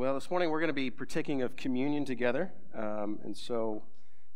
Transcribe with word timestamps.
Well, 0.00 0.14
this 0.14 0.30
morning 0.30 0.48
we're 0.48 0.60
going 0.60 0.68
to 0.68 0.72
be 0.72 0.90
partaking 0.90 1.42
of 1.42 1.56
communion 1.56 2.06
together. 2.06 2.50
Um, 2.74 3.18
and 3.22 3.36
so, 3.36 3.82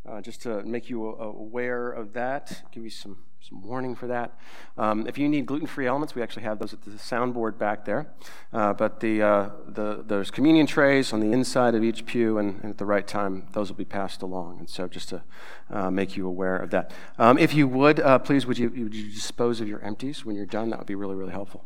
uh, 0.07 0.21
just 0.21 0.43
to 0.43 0.63
make 0.63 0.91
you 0.91 1.07
aware 1.07 1.91
of 1.91 2.13
that, 2.13 2.65
give 2.71 2.85
you 2.85 2.91
some, 2.91 3.17
some 3.41 3.63
warning 3.63 3.95
for 3.95 4.07
that. 4.09 4.39
Um, 4.77 5.07
if 5.07 5.17
you 5.17 5.27
need 5.27 5.47
gluten 5.47 5.67
free 5.67 5.87
elements, 5.87 6.15
we 6.15 6.21
actually 6.21 6.43
have 6.43 6.59
those 6.59 6.75
at 6.75 6.83
the 6.83 6.91
soundboard 6.91 7.57
back 7.57 7.87
there. 7.87 8.13
Uh, 8.53 8.75
but 8.75 9.01
the, 9.01 9.23
uh, 9.23 9.51
the, 9.67 10.05
there's 10.07 10.31
communion 10.31 10.67
trays 10.67 11.15
on 11.15 11.21
the 11.21 11.33
inside 11.33 11.75
of 11.75 11.83
each 11.83 12.05
pew, 12.05 12.37
and, 12.37 12.61
and, 12.61 12.73
at 12.73 12.77
the 12.77 12.85
right 12.85 13.07
time, 13.07 13.49
those 13.53 13.71
will 13.71 13.79
be 13.79 13.87
passed 13.87 14.21
along. 14.21 14.59
And 14.59 14.69
so, 14.69 14.87
just 14.87 15.09
to 15.09 15.23
uh, 15.71 15.91
make 15.91 16.15
you 16.15 16.27
aware 16.27 16.59
of 16.59 16.69
that. 16.73 16.93
Um, 17.19 17.39
if 17.39 17.55
you 17.55 17.67
would, 17.69 18.01
uh, 18.01 18.19
please, 18.19 18.45
would 18.45 18.59
you, 18.59 18.69
would 18.69 18.95
you 18.95 19.11
dispose 19.11 19.63
of 19.63 19.69
your 19.69 19.81
empties 19.81 20.27
when 20.27 20.37
you're 20.37 20.45
done? 20.45 20.69
That 20.69 20.79
would 20.81 20.87
be 20.87 20.95
really, 20.95 21.17
really 21.17 21.33
helpful. 21.33 21.65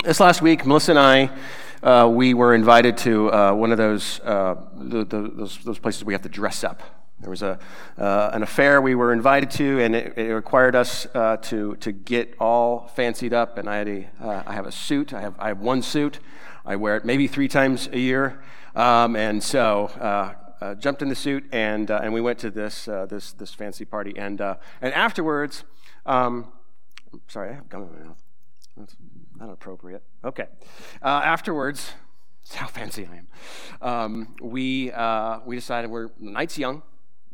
This 0.00 0.18
last 0.18 0.42
week, 0.42 0.66
Melissa 0.66 0.92
and 0.92 0.98
I, 0.98 1.30
uh, 1.80 2.08
we 2.08 2.34
were 2.34 2.56
invited 2.56 2.96
to 2.98 3.32
uh, 3.32 3.52
one 3.52 3.70
of 3.70 3.78
those, 3.78 4.18
uh, 4.20 4.56
the, 4.74 5.04
the, 5.04 5.30
those, 5.32 5.58
those, 5.58 5.78
places 5.78 6.04
we 6.04 6.12
have 6.12 6.22
to 6.22 6.28
dress 6.28 6.64
up. 6.64 6.82
There 7.20 7.30
was 7.30 7.42
a, 7.42 7.60
uh, 7.96 8.30
an 8.32 8.42
affair 8.42 8.82
we 8.82 8.96
were 8.96 9.12
invited 9.12 9.52
to, 9.52 9.80
and 9.80 9.94
it, 9.94 10.18
it 10.18 10.34
required 10.34 10.74
us 10.74 11.06
uh, 11.14 11.36
to, 11.42 11.76
to 11.76 11.92
get 11.92 12.34
all 12.40 12.88
fancied 12.96 13.32
up. 13.32 13.58
And 13.58 13.70
I, 13.70 13.76
had 13.76 13.88
a, 13.88 14.10
uh, 14.20 14.42
I 14.44 14.54
have 14.54 14.66
a 14.66 14.72
suit. 14.72 15.12
I 15.12 15.20
have, 15.20 15.36
I 15.38 15.48
have 15.48 15.60
one 15.60 15.82
suit. 15.82 16.18
I 16.66 16.74
wear 16.74 16.96
it 16.96 17.04
maybe 17.04 17.28
three 17.28 17.48
times 17.48 17.88
a 17.92 17.98
year. 17.98 18.42
Um, 18.74 19.14
and 19.14 19.40
so 19.40 20.34
jumped 20.80 21.02
in 21.02 21.10
the 21.10 21.14
suit, 21.14 21.44
and, 21.52 21.90
and 21.90 22.12
we 22.12 22.20
went 22.20 22.40
to 22.40 22.50
this, 22.50 22.86
this, 22.86 23.34
this 23.34 23.54
fancy 23.54 23.84
party. 23.84 24.14
And, 24.16 24.40
and 24.40 24.92
afterwards, 24.94 25.62
um, 26.06 26.50
sorry, 27.28 27.50
I 27.50 27.52
have 27.52 27.68
gum 27.68 27.82
in 27.82 28.00
my 28.00 28.06
mouth. 28.08 28.22
That's, 28.76 28.96
not 29.42 29.52
appropriate. 29.52 30.02
Okay. 30.24 30.46
Uh, 31.02 31.08
afterwards, 31.08 31.92
how 32.54 32.68
fancy 32.68 33.08
I 33.10 33.16
am. 33.16 33.28
Um, 33.80 34.36
we, 34.40 34.92
uh, 34.92 35.40
we 35.44 35.56
decided 35.56 35.90
we're, 35.90 36.08
the 36.20 36.30
night's 36.30 36.56
young, 36.56 36.82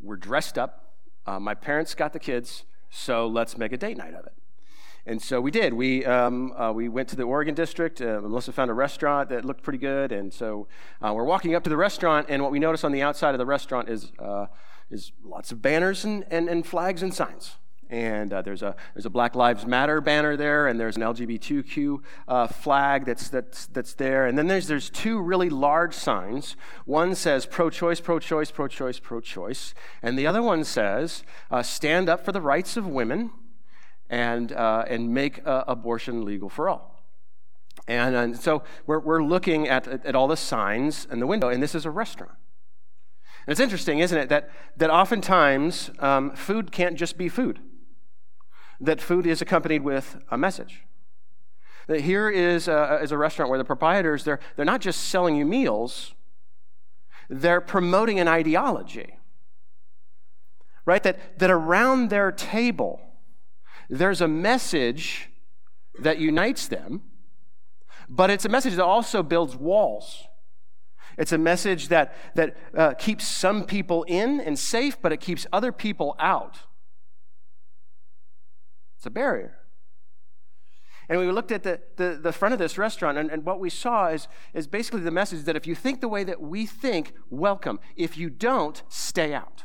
we're 0.00 0.16
dressed 0.16 0.58
up. 0.58 0.94
Uh, 1.27 1.38
my 1.38 1.55
parents 1.55 1.94
got 1.94 2.12
the 2.12 2.18
kids, 2.18 2.64
so 2.88 3.27
let's 3.27 3.58
make 3.58 3.72
a 3.72 3.77
date 3.77 3.98
night 3.98 4.14
of 4.14 4.24
it. 4.24 4.33
And 5.05 5.20
so 5.20 5.41
we 5.41 5.50
did. 5.50 5.74
We, 5.74 6.05
um, 6.05 6.52
uh, 6.52 6.72
we 6.72 6.88
went 6.88 7.08
to 7.10 7.16
the 7.16 7.22
Oregon 7.22 7.55
district. 7.55 8.00
Uh, 8.00 8.20
Melissa 8.22 8.52
found 8.52 8.70
a 8.70 8.74
restaurant 8.74 9.30
that 9.30 9.44
looked 9.44 9.62
pretty 9.62 9.78
good. 9.78 10.12
And 10.12 10.33
so 10.33 10.68
uh, 11.02 11.12
we're 11.14 11.24
walking 11.24 11.55
up 11.55 11.64
to 11.64 11.70
the 11.70 11.78
restaurant, 11.78 12.27
and 12.28 12.42
what 12.42 12.52
we 12.52 12.58
notice 12.58 12.84
on 12.84 12.92
the 12.92 13.02
outside 13.02 13.34
of 13.34 13.38
the 13.38 13.46
restaurant 13.46 13.88
is, 13.88 14.12
uh, 14.18 14.46
is 14.90 15.12
lots 15.24 15.52
of 15.52 15.61
banners 15.62 16.05
and, 16.05 16.27
and, 16.30 16.48
and 16.48 16.66
flags 16.66 17.02
and 17.02 17.12
signs. 17.12 17.56
And 17.91 18.34
uh, 18.34 18.42
there's, 18.42 18.62
a, 18.62 18.77
there's 18.94 19.06
a 19.06 19.11
Black 19.11 19.34
Lives 19.34 19.64
Matter 19.64 20.03
banner 20.03 20.36
there, 20.36 20.67
and 20.67 20.78
there's 20.78 20.97
an 20.97 21.03
LGBTQ 21.03 21.98
uh, 22.27 22.47
flag 22.47 23.06
that's, 23.06 23.30
that's, 23.30 23.67
that's 23.67 23.95
there. 23.95 24.27
And 24.27 24.36
then 24.36 24.47
there's, 24.47 24.67
there's 24.67 24.91
two 24.91 25.20
really 25.20 25.48
large 25.48 25.95
signs. 25.95 26.55
One 26.84 27.14
says 27.14 27.47
pro 27.47 27.70
choice, 27.70 28.00
pro 28.00 28.19
choice, 28.19 28.50
pro 28.50 28.69
choice, 28.69 28.98
pro 28.98 29.20
choice. 29.20 29.75
And 30.03 30.19
the 30.19 30.27
other 30.27 30.42
one 30.42 30.64
says 30.64 31.22
uh, 31.50 31.62
stand 31.62 32.11
up 32.11 32.25
for 32.25 32.33
the 32.33 32.42
rights 32.42 32.77
of 32.77 32.86
women 32.86 33.30
and, 34.11 34.52
uh, 34.52 34.84
and 34.86 35.14
make 35.14 35.47
uh, 35.47 35.64
abortion 35.67 36.27
legal 36.27 36.50
for 36.50 36.69
all. 36.69 37.02
And, 37.86 38.14
and 38.14 38.39
so 38.39 38.64
we're, 38.86 38.98
we're 38.98 39.23
looking 39.23 39.67
at, 39.67 39.89
at 39.89 40.14
all 40.14 40.28
the 40.28 40.36
signs 40.36 41.06
in 41.11 41.20
the 41.20 41.27
window, 41.27 41.48
and 41.48 41.62
this 41.62 41.75
is 41.75 41.86
a 41.86 41.91
restaurant. 41.91 42.34
And 43.47 43.52
it's 43.52 43.61
interesting, 43.61 44.00
isn't 44.00 44.19
it, 44.19 44.28
that, 44.28 44.50
that 44.77 44.91
oftentimes 44.91 45.91
um, 46.00 46.33
food 46.33 46.70
can't 46.70 46.97
just 46.97 47.17
be 47.17 47.30
food 47.30 47.61
that 48.80 49.00
food 49.00 49.26
is 49.26 49.42
accompanied 49.42 49.82
with 49.82 50.16
a 50.30 50.38
message. 50.38 50.84
That 51.88 52.02
here 52.02 52.28
is 52.28 52.68
a, 52.68 53.00
is 53.02 53.12
a 53.12 53.18
restaurant 53.18 53.48
where 53.48 53.58
the 53.58 53.64
proprietors, 53.64 54.24
they're, 54.24 54.40
they're 54.56 54.64
not 54.64 54.80
just 54.80 55.08
selling 55.08 55.36
you 55.36 55.44
meals, 55.44 56.14
they're 57.28 57.60
promoting 57.60 58.20
an 58.20 58.28
ideology. 58.28 59.16
Right? 60.84 61.02
That, 61.02 61.38
that 61.38 61.50
around 61.50 62.10
their 62.10 62.32
table, 62.32 63.00
there's 63.90 64.20
a 64.20 64.28
message 64.28 65.30
that 65.98 66.18
unites 66.18 66.68
them, 66.68 67.02
but 68.08 68.30
it's 68.30 68.44
a 68.44 68.48
message 68.48 68.74
that 68.77 68.84
also 68.84 69.22
builds 69.22 69.56
walls. 69.56 70.24
It's 71.18 71.33
a 71.33 71.38
message 71.38 71.88
that, 71.88 72.14
that 72.36 72.56
uh, 72.77 72.94
keeps 72.94 73.27
some 73.27 73.64
people 73.64 74.05
in 74.05 74.40
and 74.40 74.58
safe, 74.58 75.00
but 75.02 75.12
it 75.12 75.20
keeps 75.20 75.46
other 75.52 75.72
people 75.72 76.14
out. 76.18 76.61
It's 78.98 79.07
a 79.07 79.11
barrier. 79.11 79.57
And 81.09 81.20
we 81.20 81.31
looked 81.31 81.53
at 81.53 81.63
the, 81.63 81.81
the, 81.97 82.19
the 82.20 82.33
front 82.33 82.53
of 82.53 82.59
this 82.59 82.77
restaurant, 82.77 83.17
and, 83.17 83.31
and, 83.31 83.45
what 83.45 83.61
we 83.61 83.70
saw 83.70 84.09
is, 84.09 84.27
is 84.53 84.67
basically 84.67 85.01
the 85.01 85.13
message 85.13 85.45
that 85.45 85.55
if 85.57 85.69
you 85.69 85.77
think 85.77 86.01
the 86.01 86.09
way 86.09 86.25
that 86.25 86.42
we 86.42 86.67
think, 86.67 87.13
welcome. 87.31 87.79
If 87.97 88.19
you 88.19 88.29
don't, 88.29 88.83
stay 88.89 89.33
out. 89.33 89.64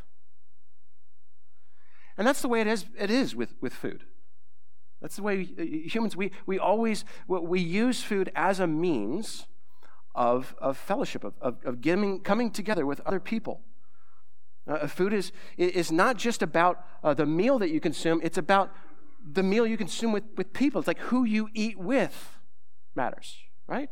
And 2.16 2.28
that's 2.28 2.44
the 2.44 2.48
way 2.48 2.62
it 2.62 2.68
is, 2.68 2.86
it 2.98 3.10
is 3.10 3.36
with, 3.36 3.56
with 3.60 3.74
food. 3.74 4.06
That's 5.02 5.16
the 5.16 5.24
way 5.24 5.50
uh, 5.60 5.64
humans, 5.64 6.16
we, 6.16 6.32
we 6.46 6.60
always, 6.60 7.04
we 7.28 7.60
use 7.60 8.04
food 8.04 8.32
as 8.36 8.60
a 8.60 8.68
means 8.68 9.48
of, 10.14 10.56
of 10.60 10.78
fellowship, 10.78 11.24
of, 11.24 11.34
of, 11.42 11.58
of 11.66 11.82
getting, 11.82 12.20
coming 12.22 12.52
together 12.52 12.86
with 12.86 13.02
other 13.02 13.20
people. 13.20 13.62
Uh, 14.68 14.88
food 14.88 15.12
is, 15.12 15.32
is 15.58 15.92
not 15.92 16.18
just 16.18 16.42
about 16.44 16.86
uh, 17.04 17.16
the 17.16 17.26
meal 17.26 17.60
that 17.60 17.72
you 17.72 17.82
consume, 17.82 18.22
it's 18.24 18.38
about 18.38 18.72
the 19.24 19.44
meal 19.44 19.66
you 19.66 19.78
consume 19.78 20.12
with, 20.12 20.24
with 20.38 20.54
people. 20.54 20.80
It's 20.80 20.88
like 20.88 21.00
who 21.00 21.24
you 21.24 21.50
eat 21.54 21.80
with 21.80 22.38
matters, 22.96 23.38
right? 23.68 23.90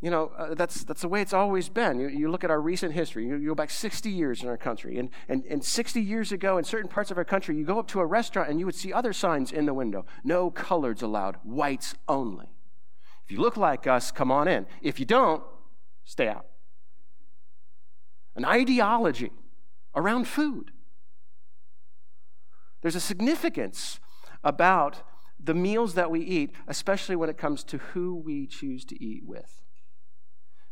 You 0.00 0.10
know, 0.10 0.32
uh, 0.36 0.54
that's, 0.54 0.82
that's 0.82 1.02
the 1.02 1.08
way 1.08 1.22
it's 1.22 1.32
always 1.32 1.68
been. 1.68 2.00
You, 2.00 2.08
you 2.08 2.28
look 2.28 2.42
at 2.42 2.50
our 2.50 2.60
recent 2.60 2.92
history, 2.92 3.24
you, 3.24 3.36
you, 3.36 3.48
go 3.48 3.54
back 3.54 3.70
60 3.70 4.10
years 4.10 4.42
in 4.42 4.48
our 4.48 4.56
country, 4.56 4.98
and, 4.98 5.10
and, 5.28 5.44
and 5.44 5.64
60 5.64 6.00
years 6.00 6.32
ago, 6.32 6.58
in 6.58 6.64
certain 6.64 6.88
parts 6.88 7.12
of 7.12 7.18
our 7.18 7.24
country, 7.24 7.56
you 7.56 7.64
go 7.64 7.78
up 7.78 7.86
to 7.88 8.00
a 8.00 8.06
restaurant 8.06 8.50
and 8.50 8.58
you 8.58 8.66
would 8.66 8.74
see 8.74 8.92
other 8.92 9.12
signs 9.12 9.52
in 9.52 9.64
the 9.64 9.74
window 9.74 10.04
no 10.24 10.50
coloreds 10.50 11.02
allowed, 11.02 11.36
whites 11.44 11.94
only. 12.08 12.52
If 13.24 13.30
you 13.30 13.40
look 13.40 13.56
like 13.56 13.86
us, 13.86 14.10
come 14.10 14.32
on 14.32 14.48
in. 14.48 14.66
If 14.82 14.98
you 14.98 15.06
don't, 15.06 15.42
stay 16.04 16.26
out. 16.26 16.46
An 18.34 18.44
ideology 18.44 19.30
around 19.94 20.26
food. 20.26 20.72
There's 22.82 22.96
a 22.96 23.00
significance 23.00 24.00
about 24.44 25.02
the 25.42 25.54
meals 25.54 25.94
that 25.94 26.10
we 26.10 26.20
eat, 26.20 26.52
especially 26.68 27.16
when 27.16 27.30
it 27.30 27.38
comes 27.38 27.64
to 27.64 27.78
who 27.78 28.14
we 28.14 28.46
choose 28.46 28.84
to 28.86 29.02
eat 29.02 29.22
with. 29.24 29.62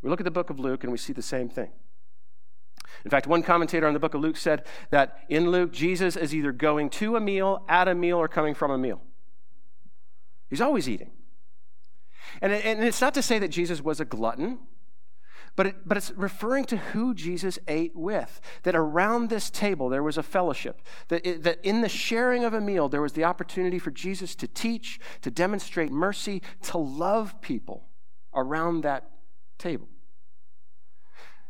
We 0.03 0.11
look 0.11 0.21
at 0.21 0.25
the 0.25 0.31
book 0.31 0.51
of 0.51 0.59
Luke 0.59 0.83
and 0.83 0.93
we 0.93 0.99
see 0.99 1.13
the 1.13 1.23
same 1.23 1.49
thing. 1.49 1.71
In 3.05 3.11
fact, 3.11 3.27
one 3.27 3.43
commentator 3.43 3.87
on 3.87 3.95
the 3.95 4.01
book 4.01 4.15
of 4.15 4.21
Luke 4.21 4.37
said 4.37 4.67
that 4.91 5.19
in 5.29 5.51
Luke, 5.51 5.73
Jesus 5.73 6.17
is 6.17 6.35
either 6.35 6.53
going 6.53 6.91
to 6.91 7.17
a 7.17 7.21
meal, 7.21 7.65
at 7.69 7.89
a 7.89 7.95
meal, 7.95 8.19
or 8.19 8.29
coming 8.29 8.55
from 8.55 8.71
a 8.71 8.79
meal. 8.79 9.01
He's 10.49 10.61
always 10.61 10.89
eating. 10.89 11.13
And, 12.43 12.53
and 12.53 12.83
it's 12.83 13.01
not 13.01 13.15
to 13.15 13.23
say 13.23 13.39
that 13.39 13.49
Jesus 13.49 13.83
was 13.83 14.01
a 14.01 14.05
glutton 14.05 14.59
but, 15.61 15.67
it, 15.67 15.77
but 15.85 15.99
it's 15.99 16.11
referring 16.13 16.65
to 16.65 16.79
who 16.79 17.13
Jesus 17.13 17.59
ate 17.69 17.95
with. 17.95 18.41
That 18.63 18.75
around 18.75 19.29
this 19.29 19.51
table 19.51 19.91
there 19.91 20.03
was 20.03 20.17
a 20.17 20.23
fellowship. 20.23 20.81
That, 21.09 21.27
it, 21.29 21.43
that 21.43 21.59
in 21.63 21.83
the 21.83 21.89
sharing 21.91 22.45
of 22.45 22.55
a 22.55 22.63
meal 22.63 22.89
there 22.89 23.03
was 23.03 23.13
the 23.13 23.25
opportunity 23.25 23.79
for 23.79 23.91
Jesus 23.91 24.35
to 24.37 24.49
teach, 24.49 24.99
to 25.21 25.31
demonstrate 25.31 25.93
mercy, 25.93 26.41
to 26.63 26.79
love 26.79 27.43
people 27.43 27.85
around 28.35 28.85
that 28.85 29.11
table. 29.59 29.87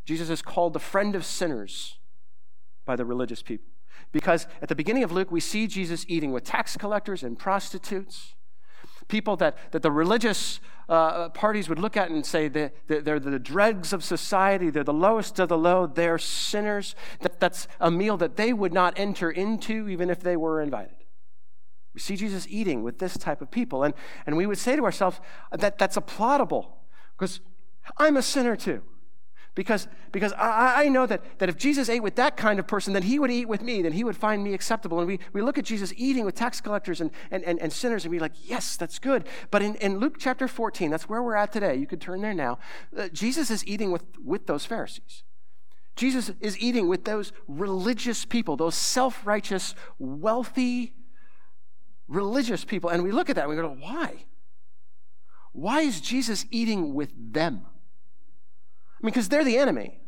Jesus 0.04 0.28
is 0.28 0.42
called 0.42 0.72
the 0.72 0.80
friend 0.80 1.14
of 1.14 1.24
sinners 1.24 2.00
by 2.84 2.96
the 2.96 3.04
religious 3.04 3.42
people. 3.42 3.68
Because 4.10 4.48
at 4.60 4.68
the 4.68 4.74
beginning 4.74 5.04
of 5.04 5.12
Luke, 5.12 5.30
we 5.30 5.38
see 5.38 5.68
Jesus 5.68 6.04
eating 6.08 6.32
with 6.32 6.42
tax 6.42 6.76
collectors 6.76 7.22
and 7.22 7.38
prostitutes 7.38 8.34
people 9.10 9.36
that, 9.36 9.58
that 9.72 9.82
the 9.82 9.90
religious 9.90 10.60
uh, 10.88 11.28
parties 11.28 11.68
would 11.68 11.78
look 11.78 11.96
at 11.96 12.10
and 12.10 12.24
say 12.24 12.48
that 12.48 12.74
they're 12.86 13.20
the 13.20 13.38
dregs 13.38 13.92
of 13.92 14.02
society, 14.02 14.70
they're 14.70 14.82
the 14.82 14.92
lowest 14.92 15.38
of 15.38 15.48
the 15.48 15.58
low, 15.58 15.86
they're 15.86 16.18
sinners. 16.18 16.94
That, 17.20 17.38
that's 17.38 17.68
a 17.80 17.90
meal 17.90 18.16
that 18.16 18.36
they 18.36 18.52
would 18.52 18.72
not 18.72 18.98
enter 18.98 19.30
into 19.30 19.88
even 19.88 20.08
if 20.08 20.20
they 20.20 20.36
were 20.36 20.62
invited. 20.62 20.96
We 21.94 22.00
see 22.00 22.16
Jesus 22.16 22.46
eating 22.48 22.82
with 22.82 22.98
this 22.98 23.18
type 23.18 23.42
of 23.42 23.50
people, 23.50 23.82
and, 23.82 23.94
and 24.24 24.36
we 24.36 24.46
would 24.46 24.58
say 24.58 24.76
to 24.76 24.84
ourselves 24.84 25.20
that 25.52 25.76
that's 25.76 25.96
applaudable 25.96 26.66
because 27.18 27.40
I'm 27.98 28.16
a 28.16 28.22
sinner 28.22 28.56
too. 28.56 28.82
Because, 29.54 29.88
because 30.12 30.32
I, 30.34 30.84
I 30.84 30.88
know 30.88 31.06
that, 31.06 31.38
that 31.38 31.48
if 31.48 31.56
Jesus 31.56 31.88
ate 31.88 32.02
with 32.02 32.14
that 32.16 32.36
kind 32.36 32.60
of 32.60 32.66
person, 32.68 32.92
then 32.92 33.02
he 33.02 33.18
would 33.18 33.30
eat 33.30 33.46
with 33.48 33.62
me, 33.62 33.82
then 33.82 33.92
he 33.92 34.04
would 34.04 34.16
find 34.16 34.44
me 34.44 34.54
acceptable. 34.54 34.98
And 34.98 35.08
we, 35.08 35.18
we 35.32 35.42
look 35.42 35.58
at 35.58 35.64
Jesus 35.64 35.92
eating 35.96 36.24
with 36.24 36.36
tax 36.36 36.60
collectors 36.60 37.00
and, 37.00 37.10
and, 37.30 37.42
and, 37.44 37.58
and 37.60 37.72
sinners, 37.72 38.04
and 38.04 38.12
we're 38.12 38.20
like, 38.20 38.48
yes, 38.48 38.76
that's 38.76 38.98
good. 38.98 39.26
But 39.50 39.62
in, 39.62 39.74
in 39.76 39.98
Luke 39.98 40.16
chapter 40.18 40.46
14, 40.46 40.90
that's 40.90 41.08
where 41.08 41.22
we're 41.22 41.34
at 41.34 41.52
today. 41.52 41.74
You 41.74 41.86
could 41.86 42.00
turn 42.00 42.20
there 42.20 42.34
now. 42.34 42.58
Uh, 42.96 43.08
Jesus 43.08 43.50
is 43.50 43.66
eating 43.66 43.90
with, 43.90 44.04
with 44.24 44.46
those 44.46 44.64
Pharisees. 44.64 45.24
Jesus 45.96 46.30
is 46.40 46.58
eating 46.58 46.88
with 46.88 47.04
those 47.04 47.32
religious 47.48 48.24
people, 48.24 48.56
those 48.56 48.76
self 48.76 49.26
righteous, 49.26 49.74
wealthy, 49.98 50.94
religious 52.08 52.64
people. 52.64 52.88
And 52.88 53.02
we 53.02 53.10
look 53.10 53.28
at 53.28 53.36
that 53.36 53.48
and 53.48 53.50
we 53.50 53.56
go, 53.56 53.76
why? 53.80 54.24
Why 55.52 55.80
is 55.80 56.00
Jesus 56.00 56.46
eating 56.50 56.94
with 56.94 57.10
them? 57.32 57.66
I 59.00 59.06
mean, 59.06 59.12
because 59.12 59.28
they're 59.28 59.44
the 59.44 59.56
enemy. 59.56 60.00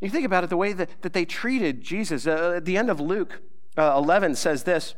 You 0.00 0.10
think 0.10 0.26
about 0.26 0.44
it, 0.44 0.50
the 0.50 0.56
way 0.56 0.72
that, 0.72 0.90
that 1.02 1.12
they 1.12 1.24
treated 1.24 1.80
Jesus. 1.80 2.26
Uh, 2.26 2.54
at 2.56 2.64
the 2.64 2.76
end 2.76 2.90
of 2.90 3.00
Luke 3.00 3.40
uh, 3.78 3.94
11 3.96 4.34
says 4.34 4.64
this 4.64 4.94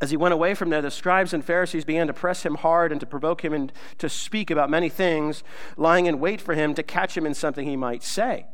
As 0.00 0.10
he 0.10 0.16
went 0.16 0.34
away 0.34 0.54
from 0.54 0.70
there, 0.70 0.82
the 0.82 0.90
scribes 0.90 1.32
and 1.32 1.44
Pharisees 1.44 1.84
began 1.84 2.06
to 2.06 2.12
press 2.12 2.44
him 2.44 2.56
hard 2.56 2.92
and 2.92 3.00
to 3.00 3.06
provoke 3.06 3.44
him 3.44 3.52
and 3.52 3.72
to 3.98 4.08
speak 4.08 4.50
about 4.50 4.70
many 4.70 4.88
things, 4.88 5.42
lying 5.76 6.06
in 6.06 6.20
wait 6.20 6.40
for 6.40 6.54
him 6.54 6.74
to 6.74 6.82
catch 6.82 7.16
him 7.16 7.26
in 7.26 7.34
something 7.34 7.66
he 7.66 7.76
might 7.76 8.02
say. 8.02 8.46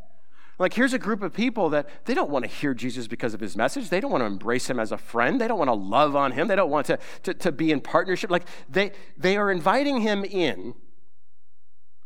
Like, 0.58 0.75
here's 0.75 0.93
a 0.93 0.99
group 0.99 1.23
of 1.23 1.32
people 1.32 1.70
that 1.70 1.88
they 2.05 2.14
don't 2.14 2.31
want 2.31 2.44
to 2.44 2.50
hear 2.50 2.73
Jesus 2.73 3.08
because 3.08 3.34
of 3.34 3.40
his 3.40 3.56
message. 3.56 3.88
They 3.88 4.00
don't 4.00 4.12
want 4.12 4.23
to 4.23 4.26
embrace 4.26 4.70
him 4.70 4.79
as 4.79 4.93
a 4.93 4.99
friend. 4.99 5.40
They 5.40 5.49
don't 5.49 5.58
want 5.58 5.69
to 5.69 5.75
love 5.75 6.14
on 6.14 6.32
him. 6.32 6.46
They 6.46 6.56
don't 6.56 6.70
want 6.70 6.87
to, 6.87 6.99
to, 7.25 7.34
to 7.34 7.50
be 7.50 7.73
in 7.73 7.81
partnership. 7.81 8.31
Like, 8.31 8.46
they, 8.69 8.93
they 9.17 9.37
are 9.37 9.50
inviting 9.50 10.02
him 10.02 10.25
in 10.25 10.75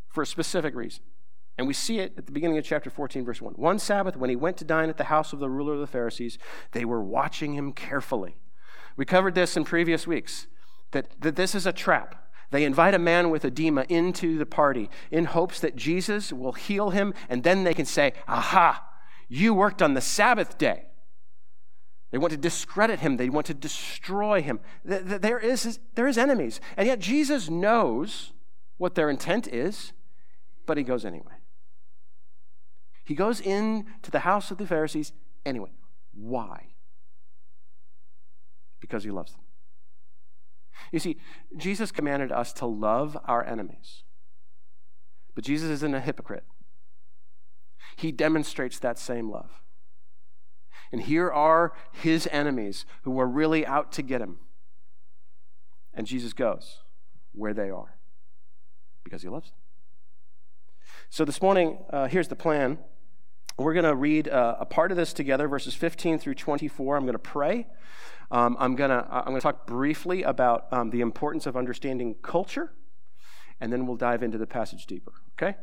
for 0.08 0.22
a 0.22 0.26
specific 0.26 0.74
reason. 0.74 1.02
And 1.58 1.66
we 1.66 1.72
see 1.72 2.00
it 2.00 2.14
at 2.18 2.26
the 2.26 2.32
beginning 2.32 2.58
of 2.58 2.64
chapter 2.64 2.90
14, 2.90 3.24
verse 3.24 3.40
1. 3.40 3.54
One 3.54 3.78
Sabbath, 3.78 4.16
when 4.16 4.28
he 4.28 4.36
went 4.36 4.58
to 4.58 4.64
dine 4.64 4.90
at 4.90 4.98
the 4.98 5.04
house 5.04 5.32
of 5.32 5.38
the 5.38 5.48
ruler 5.48 5.74
of 5.74 5.80
the 5.80 5.86
Pharisees, 5.86 6.38
they 6.72 6.84
were 6.84 7.02
watching 7.02 7.54
him 7.54 7.72
carefully. 7.72 8.36
We 8.96 9.04
covered 9.04 9.34
this 9.34 9.56
in 9.56 9.64
previous 9.64 10.06
weeks 10.06 10.46
that, 10.90 11.20
that 11.20 11.36
this 11.36 11.54
is 11.54 11.66
a 11.66 11.72
trap. 11.72 12.26
They 12.50 12.64
invite 12.64 12.94
a 12.94 12.98
man 12.98 13.30
with 13.30 13.44
edema 13.44 13.86
into 13.88 14.38
the 14.38 14.46
party 14.46 14.90
in 15.10 15.24
hopes 15.24 15.58
that 15.60 15.76
Jesus 15.76 16.32
will 16.32 16.52
heal 16.52 16.90
him, 16.90 17.12
and 17.28 17.42
then 17.42 17.64
they 17.64 17.74
can 17.74 17.86
say, 17.86 18.12
Aha, 18.28 18.86
you 19.28 19.52
worked 19.52 19.82
on 19.82 19.94
the 19.94 20.00
Sabbath 20.00 20.58
day. 20.58 20.84
They 22.12 22.18
want 22.18 22.30
to 22.30 22.36
discredit 22.36 23.00
him, 23.00 23.16
they 23.16 23.28
want 23.28 23.46
to 23.46 23.54
destroy 23.54 24.42
him. 24.42 24.60
There 24.84 25.38
is, 25.38 25.80
there 25.94 26.06
is 26.06 26.16
enemies. 26.16 26.60
And 26.76 26.86
yet 26.86 27.00
Jesus 27.00 27.50
knows 27.50 28.32
what 28.76 28.94
their 28.94 29.10
intent 29.10 29.48
is, 29.48 29.92
but 30.66 30.76
he 30.76 30.84
goes 30.84 31.04
anyway. 31.04 31.35
He 33.06 33.14
goes 33.14 33.40
into 33.40 34.10
the 34.10 34.20
house 34.20 34.50
of 34.50 34.58
the 34.58 34.66
Pharisees 34.66 35.12
anyway. 35.46 35.70
Why? 36.12 36.72
Because 38.80 39.04
he 39.04 39.10
loves 39.10 39.32
them. 39.32 39.42
You 40.90 40.98
see, 40.98 41.16
Jesus 41.56 41.92
commanded 41.92 42.32
us 42.32 42.52
to 42.54 42.66
love 42.66 43.16
our 43.24 43.44
enemies. 43.44 44.02
But 45.36 45.44
Jesus 45.44 45.70
isn't 45.70 45.94
a 45.94 46.00
hypocrite. 46.00 46.44
He 47.94 48.10
demonstrates 48.10 48.80
that 48.80 48.98
same 48.98 49.30
love. 49.30 49.62
And 50.90 51.02
here 51.02 51.30
are 51.30 51.74
his 51.92 52.28
enemies 52.32 52.86
who 53.02 53.12
were 53.12 53.26
really 53.28 53.64
out 53.64 53.92
to 53.92 54.02
get 54.02 54.20
him. 54.20 54.38
And 55.94 56.08
Jesus 56.08 56.32
goes 56.32 56.80
where 57.32 57.54
they 57.54 57.70
are 57.70 57.96
because 59.04 59.22
he 59.22 59.28
loves 59.28 59.50
them. 59.50 59.58
So 61.08 61.24
this 61.24 61.40
morning, 61.40 61.78
uh, 61.90 62.08
here's 62.08 62.28
the 62.28 62.36
plan. 62.36 62.78
We're 63.58 63.72
going 63.72 63.84
to 63.86 63.94
read 63.94 64.28
uh, 64.28 64.56
a 64.60 64.66
part 64.66 64.90
of 64.90 64.98
this 64.98 65.14
together, 65.14 65.48
verses 65.48 65.74
15 65.74 66.18
through 66.18 66.34
24. 66.34 66.96
I'm 66.96 67.04
going 67.04 67.14
to 67.14 67.18
pray. 67.18 67.66
Um, 68.30 68.56
I'm 68.60 68.76
going 68.76 68.90
to 68.90 69.06
I'm 69.10 69.24
going 69.24 69.36
to 69.36 69.40
talk 69.40 69.66
briefly 69.66 70.22
about 70.22 70.66
um, 70.72 70.90
the 70.90 71.00
importance 71.00 71.46
of 71.46 71.56
understanding 71.56 72.16
culture, 72.22 72.72
and 73.60 73.72
then 73.72 73.86
we'll 73.86 73.96
dive 73.96 74.22
into 74.22 74.36
the 74.36 74.46
passage 74.46 74.86
deeper. 74.86 75.12
Okay? 75.34 75.56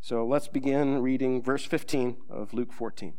So 0.00 0.26
let's 0.26 0.48
begin 0.48 1.00
reading 1.00 1.42
verse 1.42 1.64
15 1.64 2.16
of 2.28 2.52
Luke 2.52 2.72
14. 2.72 3.14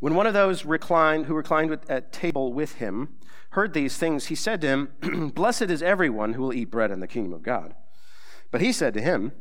When 0.00 0.14
one 0.14 0.26
of 0.26 0.32
those 0.32 0.64
reclined, 0.64 1.26
who 1.26 1.34
reclined 1.34 1.76
at 1.88 2.12
table 2.12 2.52
with 2.54 2.76
him 2.76 3.10
heard 3.50 3.74
these 3.74 3.98
things, 3.98 4.26
he 4.26 4.34
said 4.34 4.62
to 4.62 4.66
him, 4.68 5.30
Blessed 5.34 5.62
is 5.62 5.82
everyone 5.82 6.32
who 6.32 6.42
will 6.42 6.54
eat 6.54 6.70
bread 6.70 6.90
in 6.90 7.00
the 7.00 7.06
kingdom 7.06 7.34
of 7.34 7.42
God. 7.42 7.74
But 8.50 8.62
he 8.62 8.72
said 8.72 8.94
to 8.94 9.02
him, 9.02 9.32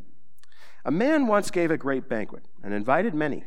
a 0.86 0.92
man 0.92 1.28
once 1.28 1.51
gave 1.51 1.72
a 1.72 1.78
great 1.78 2.10
banquet 2.10 2.44
and 2.63 2.74
invited 2.74 3.13
many. 3.13 3.44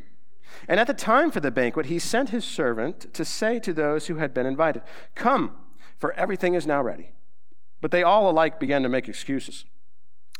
And 0.67 0.79
at 0.79 0.87
the 0.87 0.93
time 0.93 1.31
for 1.31 1.39
the 1.39 1.51
banquet, 1.51 1.87
he 1.87 1.99
sent 1.99 2.29
his 2.29 2.45
servant 2.45 3.13
to 3.13 3.25
say 3.25 3.59
to 3.59 3.73
those 3.73 4.07
who 4.07 4.15
had 4.15 4.33
been 4.33 4.45
invited, 4.45 4.83
Come, 5.15 5.55
for 5.97 6.13
everything 6.13 6.53
is 6.53 6.67
now 6.67 6.81
ready. 6.81 7.11
But 7.81 7.91
they 7.91 8.03
all 8.03 8.29
alike 8.29 8.59
began 8.59 8.83
to 8.83 8.89
make 8.89 9.09
excuses. 9.09 9.65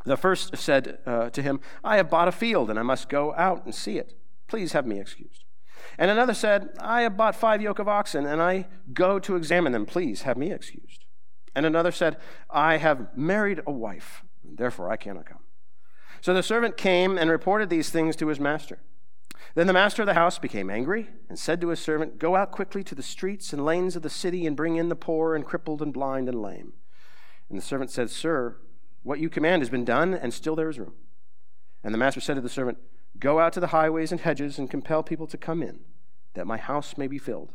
The 0.06 0.18
first 0.18 0.58
said 0.58 1.00
uh, 1.06 1.30
to 1.32 1.42
him, 1.42 1.60
I 1.84 1.98
have 1.98 2.10
bought 2.10 2.28
a 2.28 2.32
field 2.32 2.70
and 2.70 2.78
I 2.78 2.84
must 2.84 3.10
go 3.10 3.34
out 3.36 3.66
and 3.66 3.74
see 3.74 3.98
it. 3.98 4.14
Please 4.48 4.74
have 4.74 4.86
me 4.86 5.00
excused. 5.00 5.44
And 5.98 6.12
another 6.12 6.34
said, 6.34 6.70
I 6.80 7.02
have 7.02 7.18
bought 7.18 7.36
five 7.36 7.62
yoke 7.62 7.80
of 7.80 7.88
oxen 7.88 8.26
and 8.26 8.42
I 8.42 8.68
go 8.94 9.20
to 9.20 9.36
examine 9.36 9.72
them. 9.72 9.86
Please 9.86 10.22
have 10.22 10.38
me 10.38 10.52
excused. 10.52 11.06
And 11.56 11.66
another 11.66 11.92
said, 11.92 12.18
I 12.50 12.78
have 12.78 13.16
married 13.16 13.62
a 13.66 13.72
wife, 13.72 14.24
therefore 14.44 14.92
I 14.92 14.98
cannot 14.98 15.26
come. 15.26 15.45
So 16.26 16.34
the 16.34 16.42
servant 16.42 16.76
came 16.76 17.20
and 17.20 17.30
reported 17.30 17.70
these 17.70 17.92
things 17.92 18.16
to 18.16 18.30
his 18.30 18.40
master. 18.40 18.80
Then 19.54 19.68
the 19.68 19.74
master 19.74 20.02
of 20.02 20.08
the 20.08 20.16
house 20.16 20.40
became 20.40 20.72
angry 20.72 21.10
and 21.30 21.38
said 21.38 21.62
to 21.62 21.68
his 21.68 21.80
servant, 21.80 22.18
Go 22.18 22.36
out 22.36 22.52
quickly 22.52 22.84
to 22.86 22.96
the 22.96 23.04
streets 23.04 23.54
and 23.54 23.64
lanes 23.64 23.96
of 23.96 24.02
the 24.02 24.10
city 24.10 24.48
and 24.48 24.58
bring 24.58 24.76
in 24.76 24.90
the 24.90 24.96
poor 24.96 25.36
and 25.36 25.46
crippled 25.46 25.84
and 25.84 25.94
blind 25.94 26.28
and 26.28 26.42
lame. 26.42 26.74
And 27.48 27.60
the 27.60 27.62
servant 27.62 27.92
said, 27.92 28.10
Sir, 28.10 28.58
what 29.04 29.20
you 29.20 29.30
command 29.30 29.62
has 29.62 29.70
been 29.70 29.86
done, 29.86 30.16
and 30.16 30.34
still 30.34 30.56
there 30.56 30.68
is 30.68 30.80
room. 30.80 30.96
And 31.84 31.94
the 31.94 32.00
master 32.00 32.22
said 32.22 32.38
to 32.38 32.42
the 32.42 32.50
servant, 32.50 32.80
Go 33.20 33.40
out 33.40 33.54
to 33.54 33.60
the 33.60 33.68
highways 33.68 34.12
and 34.12 34.22
hedges 34.22 34.58
and 34.58 34.68
compel 34.68 35.04
people 35.04 35.28
to 35.28 35.38
come 35.38 35.62
in, 35.62 35.82
that 36.34 36.48
my 36.48 36.58
house 36.58 36.98
may 36.98 37.06
be 37.06 37.20
filled. 37.20 37.54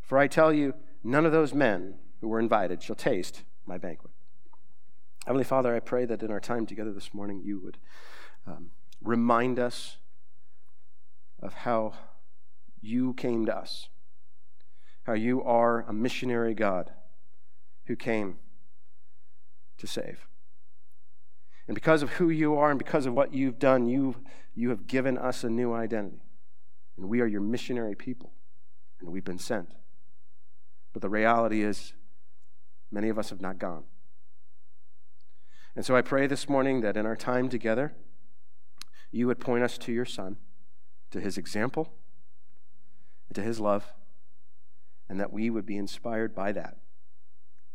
For 0.00 0.18
I 0.18 0.26
tell 0.26 0.52
you, 0.52 0.74
none 1.04 1.26
of 1.26 1.30
those 1.30 1.54
men 1.54 1.94
who 2.20 2.26
were 2.26 2.40
invited 2.40 2.82
shall 2.82 2.96
taste 2.96 3.44
my 3.66 3.78
banquet. 3.78 4.10
Heavenly 5.26 5.44
Father, 5.44 5.74
I 5.74 5.80
pray 5.80 6.06
that 6.06 6.22
in 6.22 6.30
our 6.30 6.40
time 6.40 6.66
together 6.66 6.92
this 6.92 7.12
morning, 7.12 7.42
you 7.44 7.60
would 7.60 7.76
um, 8.46 8.70
remind 9.02 9.58
us 9.58 9.98
of 11.42 11.52
how 11.52 11.92
you 12.80 13.12
came 13.14 13.44
to 13.46 13.56
us, 13.56 13.88
how 15.04 15.12
you 15.12 15.42
are 15.42 15.82
a 15.82 15.92
missionary 15.92 16.54
God 16.54 16.92
who 17.84 17.96
came 17.96 18.38
to 19.78 19.86
save. 19.86 20.26
And 21.68 21.74
because 21.74 22.02
of 22.02 22.10
who 22.12 22.30
you 22.30 22.56
are 22.56 22.70
and 22.70 22.78
because 22.78 23.06
of 23.06 23.14
what 23.14 23.34
you've 23.34 23.58
done, 23.58 23.86
you, 23.86 24.16
you 24.54 24.70
have 24.70 24.86
given 24.86 25.18
us 25.18 25.44
a 25.44 25.50
new 25.50 25.72
identity. 25.72 26.22
And 26.96 27.08
we 27.08 27.20
are 27.20 27.26
your 27.26 27.40
missionary 27.40 27.94
people, 27.94 28.32
and 29.00 29.10
we've 29.10 29.24
been 29.24 29.38
sent. 29.38 29.72
But 30.92 31.02
the 31.02 31.08
reality 31.08 31.62
is, 31.62 31.92
many 32.90 33.08
of 33.08 33.18
us 33.18 33.30
have 33.30 33.40
not 33.40 33.58
gone. 33.58 33.84
And 35.76 35.84
so 35.84 35.94
I 35.94 36.02
pray 36.02 36.26
this 36.26 36.48
morning 36.48 36.80
that 36.80 36.96
in 36.96 37.06
our 37.06 37.16
time 37.16 37.48
together, 37.48 37.94
you 39.12 39.26
would 39.26 39.40
point 39.40 39.62
us 39.62 39.78
to 39.78 39.92
your 39.92 40.04
Son, 40.04 40.36
to 41.10 41.20
his 41.20 41.38
example, 41.38 41.92
and 43.28 43.36
to 43.36 43.42
his 43.42 43.60
love, 43.60 43.92
and 45.08 45.20
that 45.20 45.32
we 45.32 45.50
would 45.50 45.66
be 45.66 45.76
inspired 45.76 46.34
by 46.34 46.52
that 46.52 46.78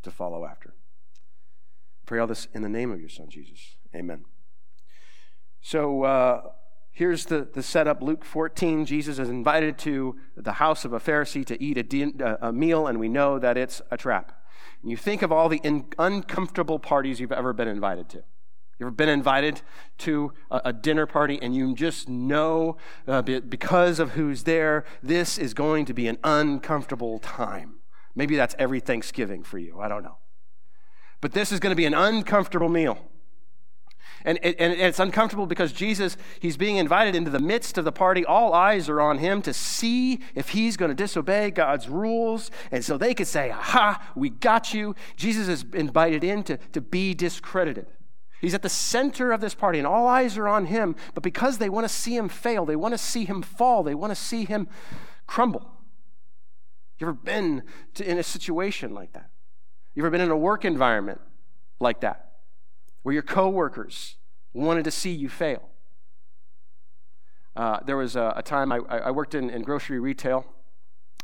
to 0.03 0.11
follow 0.11 0.45
after. 0.45 0.73
Pray 2.05 2.19
all 2.19 2.27
this 2.27 2.47
in 2.53 2.61
the 2.61 2.69
name 2.69 2.91
of 2.91 2.99
your 2.99 3.09
Son, 3.09 3.29
Jesus. 3.29 3.75
Amen. 3.95 4.25
So 5.61 6.03
uh, 6.03 6.41
here's 6.91 7.25
the, 7.25 7.47
the 7.51 7.63
setup 7.63 8.01
Luke 8.01 8.23
14. 8.23 8.85
Jesus 8.85 9.19
is 9.19 9.29
invited 9.29 9.77
to 9.79 10.15
the 10.37 10.53
house 10.53 10.85
of 10.85 10.93
a 10.93 10.99
Pharisee 10.99 11.45
to 11.45 11.61
eat 11.61 11.77
a, 11.77 11.83
din- 11.83 12.21
a 12.41 12.53
meal, 12.53 12.87
and 12.87 12.99
we 12.99 13.09
know 13.09 13.39
that 13.39 13.57
it's 13.57 13.81
a 13.89 13.97
trap. 13.97 14.39
And 14.85 14.91
you 14.91 14.97
think 14.97 15.23
of 15.23 15.31
all 15.31 15.49
the 15.49 15.59
in- 15.63 15.87
uncomfortable 15.97 16.77
parties 16.77 17.19
you've 17.19 17.31
ever 17.31 17.53
been 17.53 17.67
invited 17.67 18.07
to. 18.09 18.17
You 18.17 18.85
ever 18.85 18.91
been 18.91 19.09
invited 19.09 19.63
to 19.99 20.31
a, 20.51 20.61
a 20.65 20.73
dinner 20.73 21.07
party 21.07 21.39
and 21.41 21.55
you 21.55 21.73
just 21.73 22.07
know 22.07 22.77
uh, 23.07 23.23
because 23.23 23.97
of 23.97 24.11
who's 24.11 24.43
there, 24.43 24.85
this 25.01 25.39
is 25.39 25.55
going 25.55 25.85
to 25.85 25.93
be 25.95 26.07
an 26.07 26.19
uncomfortable 26.23 27.17
time? 27.17 27.77
Maybe 28.13 28.35
that's 28.35 28.53
every 28.59 28.79
Thanksgiving 28.79 29.41
for 29.41 29.57
you. 29.57 29.79
I 29.79 29.87
don't 29.87 30.03
know. 30.03 30.19
But 31.19 31.31
this 31.31 31.51
is 31.51 31.59
going 31.59 31.71
to 31.71 31.75
be 31.75 31.87
an 31.87 31.95
uncomfortable 31.95 32.69
meal. 32.69 32.99
And, 34.25 34.39
and, 34.43 34.73
it's 34.73 34.99
uncomfortable 34.99 35.45
because 35.45 35.71
Jesus, 35.71 36.17
he's 36.39 36.57
being 36.57 36.77
invited 36.77 37.15
into 37.15 37.29
the 37.29 37.39
midst 37.39 37.77
of 37.77 37.85
the 37.85 37.91
party. 37.91 38.25
All 38.25 38.53
eyes 38.53 38.89
are 38.89 38.99
on 38.99 39.19
him 39.19 39.43
to 39.43 39.53
see 39.53 40.19
if 40.33 40.49
he's 40.49 40.75
going 40.75 40.89
to 40.89 40.95
disobey 40.95 41.51
God's 41.51 41.87
rules. 41.87 42.49
And 42.71 42.83
so 42.83 42.97
they 42.97 43.13
could 43.13 43.27
say, 43.27 43.51
Aha, 43.51 44.11
we 44.15 44.31
got 44.31 44.73
you. 44.73 44.95
Jesus 45.15 45.47
is 45.47 45.65
invited 45.73 46.23
in 46.23 46.43
to, 46.43 46.57
to 46.57 46.81
be 46.81 47.13
discredited. 47.13 47.85
He's 48.41 48.53
at 48.53 48.63
the 48.63 48.69
center 48.69 49.31
of 49.31 49.41
this 49.41 49.55
party, 49.55 49.77
and 49.77 49.87
all 49.87 50.07
eyes 50.07 50.37
are 50.37 50.47
on 50.47 50.65
him. 50.65 50.95
But 51.13 51.23
because 51.23 51.59
they 51.59 51.69
want 51.69 51.85
to 51.87 51.93
see 51.93 52.15
him 52.15 52.27
fail, 52.27 52.65
they 52.65 52.75
want 52.75 52.93
to 52.93 52.97
see 52.97 53.25
him 53.25 53.41
fall, 53.41 53.83
they 53.83 53.95
want 53.95 54.11
to 54.11 54.15
see 54.15 54.45
him 54.45 54.67
crumble. 55.27 55.71
You 56.99 57.07
ever 57.07 57.13
been 57.13 57.63
to, 57.95 58.09
in 58.09 58.17
a 58.17 58.23
situation 58.23 58.93
like 58.93 59.13
that? 59.13 59.29
You 59.93 60.01
ever 60.03 60.09
been 60.09 60.21
in 60.21 60.31
a 60.31 60.37
work 60.37 60.65
environment 60.65 61.21
like 61.79 62.01
that? 62.01 62.34
Where 63.05 63.13
your 63.13 63.21
coworkers 63.21 64.15
wanted 64.51 64.83
to 64.83 64.89
see 64.89 65.11
you 65.11 65.29
fail. 65.29 65.69
Uh, 67.55 67.77
there 67.85 67.97
was 67.97 68.15
a, 68.15 68.33
a 68.35 68.41
time 68.41 68.71
I, 68.71 68.77
I 68.77 69.11
worked 69.11 69.35
in, 69.35 69.51
in, 69.51 69.61
grocery 69.61 69.99
retail 69.99 70.43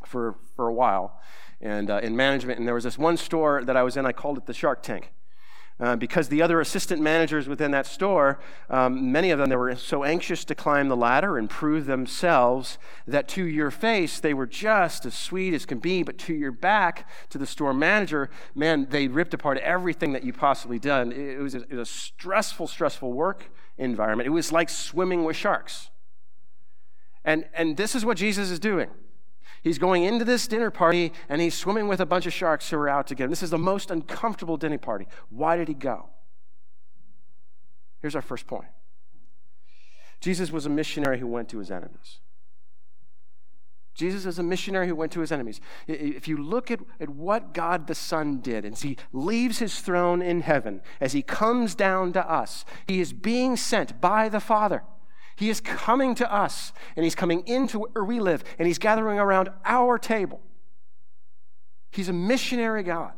for, 0.05 0.35
for 0.55 0.67
a 0.67 0.73
while 0.75 1.19
and 1.59 1.89
uh, 1.89 1.99
in 2.03 2.15
management, 2.15 2.59
and 2.59 2.67
there 2.67 2.75
was 2.75 2.83
this 2.83 2.99
one 2.99 3.17
store 3.17 3.63
that 3.63 3.75
I 3.75 3.81
was 3.81 3.97
in, 3.97 4.05
I 4.05 4.11
called 4.11 4.37
it 4.37 4.45
the 4.45 4.53
Shark 4.53 4.83
Tank. 4.83 5.11
Uh, 5.81 5.95
because 5.95 6.29
the 6.29 6.43
other 6.43 6.61
assistant 6.61 7.01
managers 7.01 7.47
within 7.47 7.71
that 7.71 7.87
store, 7.87 8.39
um, 8.69 9.11
many 9.11 9.31
of 9.31 9.39
them, 9.39 9.49
they 9.49 9.55
were 9.55 9.75
so 9.75 10.03
anxious 10.03 10.45
to 10.45 10.53
climb 10.53 10.89
the 10.89 10.95
ladder 10.95 11.39
and 11.39 11.49
prove 11.49 11.87
themselves 11.87 12.77
that 13.07 13.27
to 13.27 13.43
your 13.43 13.71
face 13.71 14.19
they 14.19 14.31
were 14.31 14.45
just 14.45 15.07
as 15.07 15.15
sweet 15.15 15.55
as 15.55 15.65
can 15.65 15.79
be, 15.79 16.03
but 16.03 16.19
to 16.19 16.35
your 16.35 16.51
back, 16.51 17.09
to 17.31 17.39
the 17.39 17.47
store 17.47 17.73
manager, 17.73 18.29
man, 18.53 18.85
they 18.91 19.07
ripped 19.07 19.33
apart 19.33 19.57
everything 19.57 20.13
that 20.13 20.23
you 20.23 20.31
possibly 20.31 20.77
done. 20.77 21.11
It 21.11 21.39
was 21.39 21.55
a, 21.55 21.61
it 21.61 21.71
was 21.71 21.89
a 21.89 21.91
stressful, 21.91 22.67
stressful 22.67 23.11
work 23.11 23.51
environment. 23.79 24.27
It 24.27 24.31
was 24.31 24.51
like 24.51 24.69
swimming 24.69 25.23
with 25.23 25.35
sharks. 25.35 25.89
And, 27.25 27.45
and 27.55 27.75
this 27.75 27.95
is 27.95 28.05
what 28.05 28.17
Jesus 28.17 28.51
is 28.51 28.59
doing. 28.59 28.89
He's 29.61 29.77
going 29.77 30.03
into 30.03 30.25
this 30.25 30.47
dinner 30.47 30.71
party 30.71 31.13
and 31.29 31.39
he's 31.39 31.53
swimming 31.53 31.87
with 31.87 31.99
a 31.99 32.05
bunch 32.05 32.25
of 32.25 32.33
sharks 32.33 32.69
who 32.69 32.77
are 32.77 32.89
out 32.89 33.07
to 33.07 33.15
get 33.15 33.25
him. 33.25 33.29
This 33.29 33.43
is 33.43 33.51
the 33.51 33.57
most 33.57 33.91
uncomfortable 33.91 34.57
dinner 34.57 34.79
party. 34.79 35.07
Why 35.29 35.55
did 35.55 35.67
he 35.67 35.73
go? 35.73 36.09
Here's 38.01 38.15
our 38.15 38.21
first 38.21 38.47
point 38.47 38.69
Jesus 40.19 40.51
was 40.51 40.65
a 40.65 40.69
missionary 40.69 41.19
who 41.19 41.27
went 41.27 41.49
to 41.49 41.59
his 41.59 41.69
enemies. 41.69 42.19
Jesus 43.93 44.25
is 44.25 44.39
a 44.39 44.43
missionary 44.43 44.87
who 44.87 44.95
went 44.95 45.11
to 45.11 45.19
his 45.19 45.31
enemies. 45.31 45.59
If 45.85 46.27
you 46.27 46.37
look 46.37 46.71
at, 46.71 46.79
at 46.99 47.09
what 47.09 47.53
God 47.53 47.87
the 47.87 47.93
Son 47.93 48.39
did, 48.39 48.65
as 48.65 48.81
he 48.81 48.97
leaves 49.11 49.59
his 49.59 49.79
throne 49.81 50.21
in 50.21 50.41
heaven, 50.41 50.81
as 51.01 51.11
he 51.11 51.21
comes 51.21 51.75
down 51.75 52.13
to 52.13 52.31
us, 52.31 52.63
he 52.87 53.01
is 53.01 53.11
being 53.11 53.57
sent 53.57 53.99
by 53.99 54.29
the 54.29 54.39
Father. 54.39 54.83
He 55.41 55.49
is 55.49 55.59
coming 55.59 56.13
to 56.15 56.31
us, 56.31 56.71
and 56.95 57.03
He's 57.03 57.15
coming 57.15 57.41
into 57.47 57.79
where 57.79 58.03
we 58.03 58.19
live, 58.19 58.43
and 58.59 58.67
He's 58.67 58.77
gathering 58.77 59.17
around 59.17 59.49
our 59.65 59.97
table. 59.97 60.39
He's 61.89 62.09
a 62.09 62.13
missionary 62.13 62.83
God. 62.83 63.13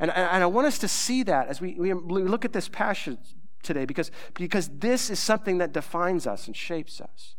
And, 0.00 0.10
and 0.10 0.42
I 0.42 0.46
want 0.46 0.68
us 0.68 0.78
to 0.78 0.88
see 0.88 1.22
that 1.24 1.48
as 1.48 1.60
we, 1.60 1.74
we 1.74 1.92
look 1.92 2.46
at 2.46 2.54
this 2.54 2.66
passage 2.66 3.18
today, 3.62 3.84
because, 3.84 4.10
because 4.32 4.70
this 4.78 5.10
is 5.10 5.18
something 5.18 5.58
that 5.58 5.74
defines 5.74 6.26
us 6.26 6.46
and 6.46 6.56
shapes 6.56 6.98
us. 6.98 7.36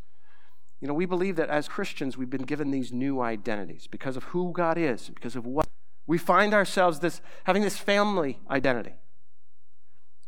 You 0.79 0.87
know, 0.87 0.93
we 0.93 1.07
believe 1.07 1.35
that 1.37 1.49
as 1.49 1.67
Christians, 1.67 2.15
we've 2.15 2.29
been 2.29 2.43
given 2.43 2.69
these 2.69 2.93
new 2.93 3.21
identities 3.21 3.87
because 3.87 4.15
of 4.15 4.25
who 4.25 4.51
God 4.51 4.77
is, 4.77 5.09
because 5.09 5.35
of 5.35 5.47
what 5.47 5.67
we 6.05 6.19
find 6.19 6.53
ourselves 6.53 6.99
this, 6.99 7.21
having 7.45 7.63
this 7.63 7.79
family 7.79 8.39
identity. 8.51 8.93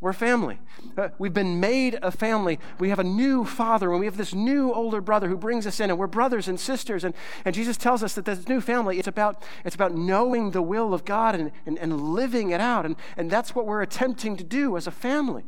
We're 0.01 0.13
family. 0.13 0.59
Uh, 0.97 1.09
we've 1.17 1.33
been 1.33 1.59
made 1.59 1.97
a 2.01 2.11
family. 2.11 2.59
We 2.79 2.89
have 2.89 2.99
a 2.99 3.03
new 3.03 3.45
father, 3.45 3.91
and 3.91 3.99
we 3.99 4.05
have 4.05 4.17
this 4.17 4.33
new 4.33 4.73
older 4.73 4.99
brother 4.99 5.29
who 5.29 5.37
brings 5.37 5.65
us 5.65 5.79
in, 5.79 5.89
and 5.89 5.97
we're 5.97 6.07
brothers 6.07 6.47
and 6.47 6.59
sisters. 6.59 7.05
And, 7.05 7.15
and 7.45 7.55
Jesus 7.55 7.77
tells 7.77 8.03
us 8.03 8.13
that 8.15 8.25
this 8.25 8.47
new 8.47 8.59
family, 8.59 8.99
it's 8.99 9.07
about, 9.07 9.41
it's 9.63 9.75
about 9.75 9.95
knowing 9.95 10.51
the 10.51 10.61
will 10.61 10.93
of 10.93 11.05
God 11.05 11.33
and, 11.35 11.51
and, 11.65 11.79
and 11.79 12.01
living 12.13 12.51
it 12.51 12.59
out. 12.59 12.85
And, 12.85 12.97
and 13.15 13.31
that's 13.31 13.55
what 13.55 13.65
we're 13.65 13.81
attempting 13.81 14.35
to 14.35 14.43
do 14.43 14.75
as 14.75 14.85
a 14.85 14.91
family, 14.91 15.45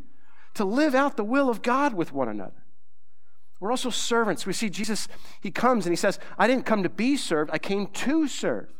to 0.53 0.63
live 0.63 0.95
out 0.95 1.17
the 1.17 1.25
will 1.25 1.49
of 1.49 1.61
God 1.61 1.93
with 1.93 2.13
one 2.13 2.29
another. 2.29 2.63
We're 3.59 3.71
also 3.71 3.89
servants. 3.89 4.45
We 4.45 4.53
see 4.53 4.69
Jesus, 4.69 5.09
he 5.41 5.51
comes 5.51 5.85
and 5.85 5.91
he 5.91 5.97
says, 5.97 6.19
I 6.37 6.47
didn't 6.47 6.65
come 6.65 6.83
to 6.83 6.89
be 6.89 7.17
served, 7.17 7.49
I 7.51 7.57
came 7.57 7.87
to 7.87 8.27
serve 8.27 8.71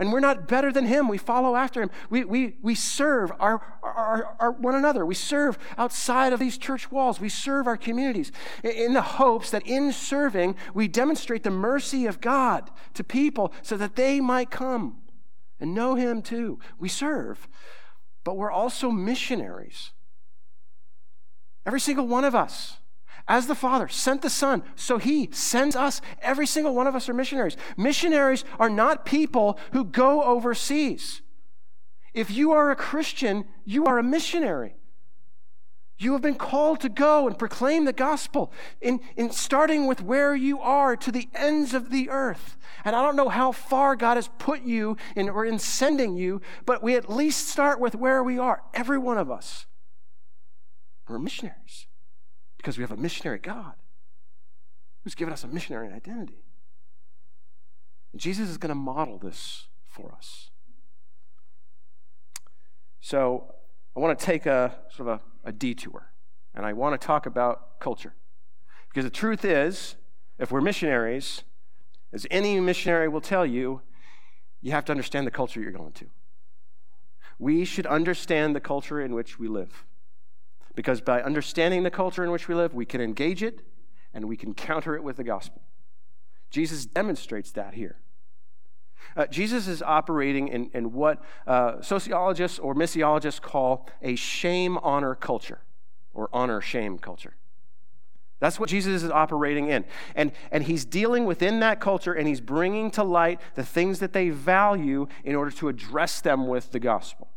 and 0.00 0.10
we're 0.10 0.18
not 0.18 0.48
better 0.48 0.72
than 0.72 0.86
him. 0.86 1.08
We 1.08 1.18
follow 1.18 1.54
after 1.54 1.82
him. 1.82 1.90
We, 2.08 2.24
we, 2.24 2.56
we 2.62 2.74
serve 2.74 3.30
our, 3.38 3.60
our, 3.82 4.34
our, 4.40 4.50
one 4.50 4.74
another. 4.74 5.04
We 5.04 5.14
serve 5.14 5.58
outside 5.76 6.32
of 6.32 6.40
these 6.40 6.56
church 6.56 6.90
walls. 6.90 7.20
We 7.20 7.28
serve 7.28 7.66
our 7.66 7.76
communities 7.76 8.32
in 8.64 8.94
the 8.94 9.02
hopes 9.02 9.50
that 9.50 9.66
in 9.66 9.92
serving, 9.92 10.56
we 10.72 10.88
demonstrate 10.88 11.42
the 11.42 11.50
mercy 11.50 12.06
of 12.06 12.22
God 12.22 12.70
to 12.94 13.04
people 13.04 13.52
so 13.60 13.76
that 13.76 13.94
they 13.94 14.20
might 14.20 14.50
come 14.50 14.96
and 15.60 15.74
know 15.74 15.96
him 15.96 16.22
too. 16.22 16.58
We 16.78 16.88
serve, 16.88 17.46
but 18.24 18.38
we're 18.38 18.50
also 18.50 18.90
missionaries. 18.90 19.90
Every 21.66 21.80
single 21.80 22.06
one 22.06 22.24
of 22.24 22.34
us 22.34 22.78
as 23.30 23.46
the 23.46 23.54
Father 23.54 23.86
sent 23.86 24.22
the 24.22 24.28
Son, 24.28 24.64
so 24.74 24.98
He 24.98 25.28
sends 25.30 25.76
us. 25.76 26.00
Every 26.20 26.48
single 26.48 26.74
one 26.74 26.88
of 26.88 26.96
us 26.96 27.08
are 27.08 27.14
missionaries. 27.14 27.56
Missionaries 27.76 28.44
are 28.58 28.68
not 28.68 29.06
people 29.06 29.56
who 29.72 29.84
go 29.84 30.24
overseas. 30.24 31.22
If 32.12 32.32
you 32.32 32.50
are 32.50 32.72
a 32.72 32.76
Christian, 32.76 33.44
you 33.64 33.86
are 33.86 34.00
a 34.00 34.02
missionary. 34.02 34.74
You 35.96 36.12
have 36.14 36.22
been 36.22 36.34
called 36.34 36.80
to 36.80 36.88
go 36.88 37.28
and 37.28 37.38
proclaim 37.38 37.84
the 37.84 37.92
gospel 37.92 38.52
in, 38.80 38.98
in 39.16 39.30
starting 39.30 39.86
with 39.86 40.02
where 40.02 40.34
you 40.34 40.58
are 40.58 40.96
to 40.96 41.12
the 41.12 41.28
ends 41.32 41.72
of 41.72 41.90
the 41.90 42.10
earth. 42.10 42.56
And 42.84 42.96
I 42.96 43.02
don't 43.02 43.16
know 43.16 43.28
how 43.28 43.52
far 43.52 43.94
God 43.94 44.16
has 44.16 44.28
put 44.38 44.62
you 44.62 44.96
in 45.14 45.28
or 45.28 45.44
in 45.44 45.60
sending 45.60 46.16
you, 46.16 46.40
but 46.66 46.82
we 46.82 46.96
at 46.96 47.08
least 47.08 47.46
start 47.46 47.78
with 47.78 47.94
where 47.94 48.24
we 48.24 48.40
are. 48.40 48.62
Every 48.74 48.98
one 48.98 49.18
of 49.18 49.30
us. 49.30 49.66
We're 51.06 51.20
missionaries 51.20 51.86
because 52.60 52.76
we 52.76 52.82
have 52.82 52.90
a 52.90 52.96
missionary 52.96 53.38
God 53.38 53.72
who's 55.02 55.14
given 55.14 55.32
us 55.32 55.44
a 55.44 55.48
missionary 55.48 55.90
identity. 55.90 56.44
And 58.12 58.20
Jesus 58.20 58.50
is 58.50 58.58
going 58.58 58.68
to 58.68 58.74
model 58.74 59.16
this 59.16 59.68
for 59.82 60.12
us. 60.12 60.50
So 63.00 63.54
I 63.96 64.00
want 64.00 64.18
to 64.18 64.22
take 64.22 64.44
a 64.44 64.74
sort 64.94 65.08
of 65.08 65.20
a, 65.44 65.48
a 65.48 65.52
detour, 65.52 66.12
and 66.54 66.66
I 66.66 66.74
want 66.74 67.00
to 67.00 67.06
talk 67.06 67.24
about 67.24 67.80
culture. 67.80 68.12
Because 68.90 69.04
the 69.04 69.10
truth 69.10 69.42
is, 69.42 69.96
if 70.38 70.52
we're 70.52 70.60
missionaries, 70.60 71.44
as 72.12 72.26
any 72.30 72.60
missionary 72.60 73.08
will 73.08 73.22
tell 73.22 73.46
you, 73.46 73.80
you 74.60 74.72
have 74.72 74.84
to 74.84 74.92
understand 74.92 75.26
the 75.26 75.30
culture 75.30 75.62
you're 75.62 75.72
going 75.72 75.92
to. 75.92 76.06
We 77.38 77.64
should 77.64 77.86
understand 77.86 78.54
the 78.54 78.60
culture 78.60 79.00
in 79.00 79.14
which 79.14 79.38
we 79.38 79.48
live. 79.48 79.86
Because 80.74 81.00
by 81.00 81.22
understanding 81.22 81.82
the 81.82 81.90
culture 81.90 82.24
in 82.24 82.30
which 82.30 82.48
we 82.48 82.54
live, 82.54 82.74
we 82.74 82.86
can 82.86 83.00
engage 83.00 83.42
it 83.42 83.60
and 84.14 84.26
we 84.26 84.36
can 84.36 84.54
counter 84.54 84.94
it 84.94 85.02
with 85.02 85.16
the 85.16 85.24
gospel. 85.24 85.62
Jesus 86.50 86.86
demonstrates 86.86 87.50
that 87.52 87.74
here. 87.74 87.96
Uh, 89.16 89.26
Jesus 89.26 89.66
is 89.66 89.82
operating 89.82 90.48
in, 90.48 90.70
in 90.74 90.92
what 90.92 91.22
uh, 91.46 91.80
sociologists 91.80 92.58
or 92.58 92.74
missiologists 92.74 93.40
call 93.40 93.88
a 94.02 94.14
shame 94.14 94.78
honor 94.78 95.14
culture 95.14 95.60
or 96.12 96.28
honor 96.32 96.60
shame 96.60 96.98
culture. 96.98 97.34
That's 98.40 98.58
what 98.58 98.70
Jesus 98.70 99.02
is 99.02 99.10
operating 99.10 99.68
in. 99.68 99.84
And, 100.14 100.32
and 100.50 100.64
he's 100.64 100.84
dealing 100.84 101.26
within 101.26 101.60
that 101.60 101.78
culture 101.78 102.14
and 102.14 102.26
he's 102.26 102.40
bringing 102.40 102.90
to 102.92 103.04
light 103.04 103.40
the 103.54 103.64
things 103.64 103.98
that 103.98 104.12
they 104.12 104.30
value 104.30 105.08
in 105.24 105.34
order 105.34 105.50
to 105.52 105.68
address 105.68 106.20
them 106.20 106.46
with 106.46 106.72
the 106.72 106.80
gospel. 106.80 107.28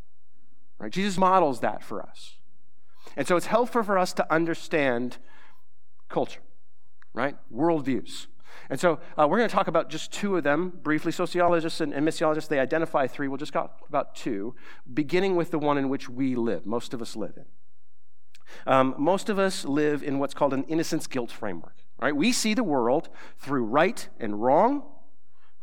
Right? 0.80 0.92
Jesus 0.92 1.18
models 1.18 1.60
that 1.60 1.84
for 1.84 2.02
us. 2.02 2.38
And 3.16 3.28
so 3.28 3.36
it's 3.36 3.48
helpful 3.48 3.84
for 3.84 3.98
us 3.98 4.14
to 4.14 4.34
understand 4.34 5.18
culture, 6.10 6.42
right? 7.14 7.36
Worldviews. 7.54 8.28
And 8.70 8.80
so 8.80 9.00
uh, 9.18 9.28
we're 9.28 9.38
going 9.38 9.50
to 9.50 9.56
talk 9.56 9.68
about 9.68 9.90
just 9.90 10.12
two 10.12 10.38
of 10.38 10.44
them 10.44 10.80
briefly. 10.84 11.12
Sociologists 11.12 11.82
and, 11.82 11.94
and 11.94 12.08
missiologists, 12.08 12.48
they 12.48 12.60
identify 12.60 13.08
three. 13.08 13.28
We'll 13.28 13.38
just 13.38 13.54
talk 13.54 13.82
about 13.88 14.16
two, 14.16 14.56
beginning 14.92 15.36
with 15.36 15.52
the 15.52 15.60
one 15.60 15.78
in 15.78 15.90
which 15.90 16.10
we 16.10 16.36
live, 16.36 16.66
most 16.66 16.94
of 16.94 17.02
us 17.02 17.16
live 17.16 17.34
in. 17.38 17.46
Um, 18.68 18.96
most 18.98 19.30
of 19.30 19.40
us 19.40 19.66
live 19.66 20.04
in 20.04 20.20
what's 20.20 20.34
called 20.34 20.54
an 20.54 20.64
innocence 20.64 21.08
guilt 21.08 21.32
framework. 21.32 21.76
Right? 22.00 22.16
We 22.16 22.32
see 22.32 22.54
the 22.54 22.64
world 22.64 23.10
through 23.38 23.66
right 23.66 24.08
and 24.20 24.42
wrong, 24.42 24.84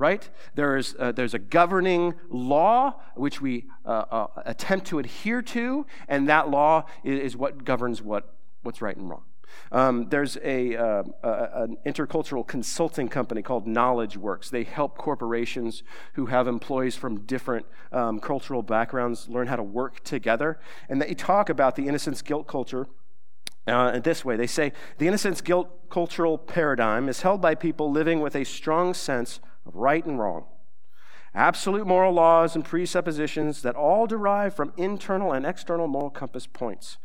right? 0.00 0.30
There's, 0.54 0.96
uh, 0.98 1.12
there's 1.12 1.34
a 1.34 1.38
governing 1.38 2.14
law 2.30 2.94
which 3.14 3.42
we 3.42 3.66
uh, 3.84 4.04
uh, 4.10 4.26
attempt 4.46 4.86
to 4.86 4.98
adhere 4.98 5.42
to, 5.42 5.86
and 6.08 6.26
that 6.30 6.48
law 6.48 6.86
is, 7.04 7.20
is, 7.20 7.36
what 7.36 7.64
governs 7.64 8.00
what, 8.00 8.34
what's 8.62 8.80
right 8.80 8.96
and 8.96 9.10
wrong. 9.10 9.24
Um, 9.72 10.08
there's 10.08 10.38
a, 10.42 10.74
uh, 10.74 11.02
an 11.22 11.76
intercultural 11.84 12.46
consulting 12.46 13.08
company 13.08 13.42
called 13.42 13.66
KnowledgeWorkx. 13.66 14.48
They 14.48 14.64
help 14.64 14.96
corporations 14.96 15.82
who 16.14 16.26
have 16.26 16.48
employees 16.48 16.96
from 16.96 17.26
different 17.26 17.66
um, 17.92 18.20
cultural 18.20 18.62
backgrounds 18.62 19.28
learn 19.28 19.48
how 19.48 19.56
to 19.56 19.62
work 19.62 20.02
together. 20.02 20.58
And 20.88 21.02
they 21.02 21.12
talk 21.12 21.50
about 21.50 21.76
the 21.76 21.88
innocence 21.88 22.22
guilt 22.22 22.46
culture 22.46 22.86
uh, 23.66 23.98
this 24.00 24.24
way 24.24 24.36
they 24.36 24.46
say 24.46 24.72
the 24.98 25.06
innocence 25.06 25.40
guilt 25.40 25.90
cultural 25.90 26.38
paradigm 26.38 27.08
is 27.08 27.20
held 27.20 27.40
by 27.42 27.54
people 27.54 27.90
living 27.90 28.20
with 28.20 28.34
a 28.34 28.44
strong 28.44 28.94
sense 28.94 29.38
of 29.66 29.74
right 29.76 30.04
and 30.04 30.18
wrong, 30.18 30.44
absolute 31.34 31.86
moral 31.86 32.12
laws 32.12 32.54
and 32.54 32.64
presuppositions 32.64 33.62
that 33.62 33.76
all 33.76 34.06
derive 34.06 34.54
from 34.54 34.72
internal 34.76 35.32
and 35.32 35.46
external 35.46 35.86
moral 35.86 36.10
compass 36.10 36.46
points, 36.46 36.98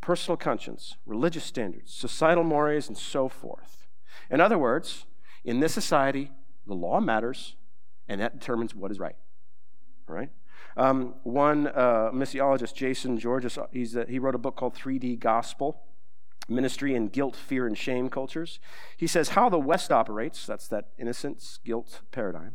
personal 0.00 0.36
conscience, 0.36 0.96
religious 1.04 1.44
standards, 1.44 1.92
societal 1.92 2.44
mores, 2.44 2.88
and 2.88 2.96
so 2.96 3.28
forth. 3.28 3.86
In 4.30 4.40
other 4.40 4.58
words, 4.58 5.06
in 5.44 5.60
this 5.60 5.74
society, 5.74 6.32
the 6.66 6.74
law 6.74 7.00
matters, 7.00 7.56
and 8.08 8.20
that 8.20 8.38
determines 8.38 8.74
what 8.74 8.90
is 8.90 8.98
right. 8.98 9.16
Right? 10.08 10.30
Um, 10.76 11.14
one 11.22 11.68
uh, 11.68 12.10
missiologist, 12.12 12.74
Jayson 12.74 13.18
Georges, 13.18 13.58
he's, 13.72 13.96
uh, 13.96 14.04
he 14.08 14.18
wrote 14.18 14.34
a 14.34 14.38
book 14.38 14.56
called 14.56 14.74
3D 14.74 15.18
Gospel 15.18 15.85
ministry 16.48 16.94
in 16.94 17.08
guilt, 17.08 17.36
fear, 17.36 17.66
and 17.66 17.76
shame 17.76 18.08
cultures. 18.08 18.60
He 18.96 19.06
says 19.06 19.30
how 19.30 19.48
the 19.48 19.58
West 19.58 19.90
operates, 19.90 20.46
that's 20.46 20.68
that 20.68 20.88
innocence, 20.98 21.58
guilt 21.64 22.00
paradigm. 22.12 22.54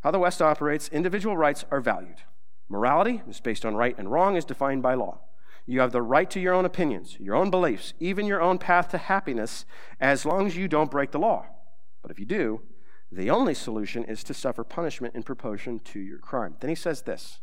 How 0.00 0.10
the 0.10 0.18
West 0.18 0.40
operates, 0.40 0.88
individual 0.88 1.36
rights 1.36 1.64
are 1.70 1.80
valued. 1.80 2.22
Morality 2.68 3.22
is 3.28 3.40
based 3.40 3.64
on 3.64 3.74
right 3.74 3.96
and 3.98 4.12
wrong, 4.12 4.36
is 4.36 4.44
defined 4.44 4.82
by 4.82 4.94
law. 4.94 5.20
You 5.66 5.80
have 5.80 5.92
the 5.92 6.02
right 6.02 6.30
to 6.30 6.40
your 6.40 6.54
own 6.54 6.64
opinions, 6.64 7.18
your 7.18 7.34
own 7.34 7.50
beliefs, 7.50 7.92
even 8.00 8.26
your 8.26 8.40
own 8.40 8.58
path 8.58 8.88
to 8.90 8.98
happiness, 8.98 9.64
as 10.00 10.24
long 10.24 10.46
as 10.46 10.56
you 10.56 10.68
don't 10.68 10.90
break 10.90 11.10
the 11.10 11.18
law. 11.18 11.46
But 12.00 12.10
if 12.10 12.18
you 12.18 12.26
do, 12.26 12.62
the 13.10 13.30
only 13.30 13.54
solution 13.54 14.04
is 14.04 14.22
to 14.24 14.34
suffer 14.34 14.64
punishment 14.64 15.14
in 15.14 15.22
proportion 15.22 15.80
to 15.80 16.00
your 16.00 16.18
crime. 16.18 16.56
Then 16.60 16.68
he 16.68 16.74
says 16.74 17.02
this 17.02 17.40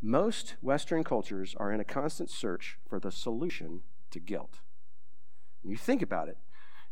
Most 0.00 0.56
Western 0.60 1.04
cultures 1.04 1.54
are 1.58 1.72
in 1.72 1.80
a 1.80 1.84
constant 1.84 2.30
search 2.30 2.78
for 2.88 3.00
the 3.00 3.12
solution 3.12 3.82
to 4.10 4.20
guilt. 4.20 4.60
You 5.64 5.76
think 5.76 6.02
about 6.02 6.28
it, 6.28 6.38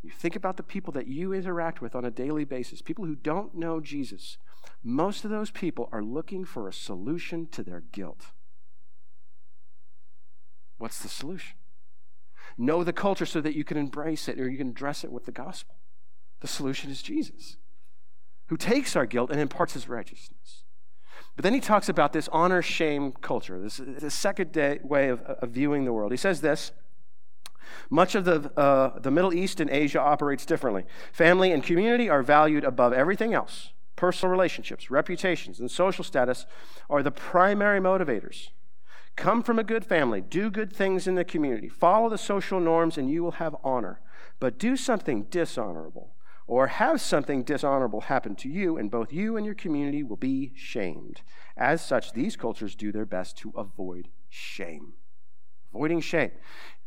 you 0.02 0.10
think 0.10 0.36
about 0.36 0.56
the 0.56 0.62
people 0.62 0.92
that 0.94 1.06
you 1.06 1.32
interact 1.32 1.82
with 1.82 1.94
on 1.94 2.04
a 2.04 2.10
daily 2.10 2.44
basis, 2.44 2.80
people 2.80 3.04
who 3.04 3.16
don't 3.16 3.54
know 3.54 3.80
Jesus. 3.80 4.38
Most 4.82 5.24
of 5.24 5.30
those 5.30 5.50
people 5.50 5.88
are 5.92 6.02
looking 6.02 6.44
for 6.44 6.68
a 6.68 6.72
solution 6.72 7.46
to 7.48 7.62
their 7.62 7.82
guilt. 7.92 8.26
What's 10.78 11.00
the 11.00 11.08
solution? 11.08 11.56
Know 12.56 12.82
the 12.82 12.92
culture 12.92 13.26
so 13.26 13.40
that 13.42 13.54
you 13.54 13.64
can 13.64 13.76
embrace 13.76 14.28
it 14.28 14.40
or 14.40 14.48
you 14.48 14.56
can 14.56 14.72
dress 14.72 15.04
it 15.04 15.12
with 15.12 15.26
the 15.26 15.32
gospel. 15.32 15.76
The 16.40 16.48
solution 16.48 16.90
is 16.90 17.02
Jesus, 17.02 17.58
who 18.46 18.56
takes 18.56 18.96
our 18.96 19.04
guilt 19.04 19.30
and 19.30 19.38
imparts 19.38 19.74
his 19.74 19.88
righteousness. 19.88 20.64
But 21.36 21.42
then 21.42 21.52
he 21.52 21.60
talks 21.60 21.88
about 21.88 22.14
this 22.14 22.28
honor 22.32 22.62
shame 22.62 23.12
culture, 23.12 23.60
this, 23.60 23.80
this 23.84 24.14
second 24.14 24.52
day, 24.52 24.80
way 24.82 25.08
of, 25.08 25.20
of 25.22 25.50
viewing 25.50 25.84
the 25.84 25.92
world. 25.92 26.12
He 26.12 26.16
says 26.16 26.40
this 26.40 26.72
much 27.88 28.14
of 28.14 28.24
the, 28.24 28.52
uh, 28.58 28.98
the 28.98 29.10
Middle 29.10 29.32
East 29.32 29.60
and 29.60 29.70
Asia 29.70 30.00
operates 30.00 30.46
differently. 30.46 30.84
Family 31.12 31.52
and 31.52 31.62
community 31.62 32.08
are 32.08 32.22
valued 32.22 32.64
above 32.64 32.92
everything 32.92 33.34
else. 33.34 33.70
Personal 33.96 34.30
relationships, 34.30 34.90
reputations, 34.90 35.60
and 35.60 35.70
social 35.70 36.04
status 36.04 36.46
are 36.88 37.02
the 37.02 37.10
primary 37.10 37.80
motivators. 37.80 38.48
Come 39.16 39.42
from 39.42 39.58
a 39.58 39.64
good 39.64 39.84
family, 39.84 40.20
do 40.20 40.50
good 40.50 40.72
things 40.72 41.06
in 41.06 41.14
the 41.14 41.24
community, 41.24 41.68
follow 41.68 42.08
the 42.08 42.16
social 42.16 42.60
norms, 42.60 42.96
and 42.96 43.10
you 43.10 43.22
will 43.22 43.32
have 43.32 43.56
honor. 43.62 44.00
But 44.38 44.58
do 44.58 44.76
something 44.76 45.24
dishonorable 45.24 46.14
or 46.50 46.66
have 46.66 47.00
something 47.00 47.44
dishonorable 47.44 48.00
happen 48.02 48.34
to 48.34 48.48
you, 48.48 48.76
and 48.76 48.90
both 48.90 49.12
you 49.12 49.36
and 49.36 49.46
your 49.46 49.54
community 49.54 50.02
will 50.02 50.16
be 50.16 50.52
shamed. 50.56 51.20
As 51.56 51.80
such, 51.80 52.12
these 52.12 52.34
cultures 52.34 52.74
do 52.74 52.90
their 52.90 53.06
best 53.06 53.38
to 53.38 53.52
avoid 53.56 54.08
shame. 54.28 54.94
Avoiding 55.72 56.00
shame. 56.00 56.32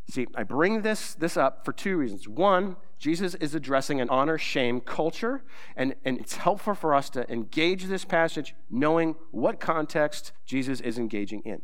See, 0.09 0.27
I 0.35 0.43
bring 0.43 0.81
this, 0.81 1.13
this 1.15 1.37
up 1.37 1.63
for 1.65 1.71
two 1.71 1.97
reasons. 1.97 2.27
One, 2.27 2.75
Jesus 2.99 3.35
is 3.35 3.55
addressing 3.55 4.01
an 4.01 4.09
honor 4.09 4.37
shame 4.37 4.79
culture, 4.81 5.43
and, 5.75 5.95
and 6.05 6.19
it's 6.19 6.37
helpful 6.37 6.75
for 6.75 6.93
us 6.93 7.09
to 7.11 7.29
engage 7.31 7.85
this 7.85 8.05
passage 8.05 8.53
knowing 8.69 9.15
what 9.31 9.59
context 9.59 10.33
Jesus 10.45 10.81
is 10.81 10.97
engaging 10.97 11.41
in. 11.45 11.61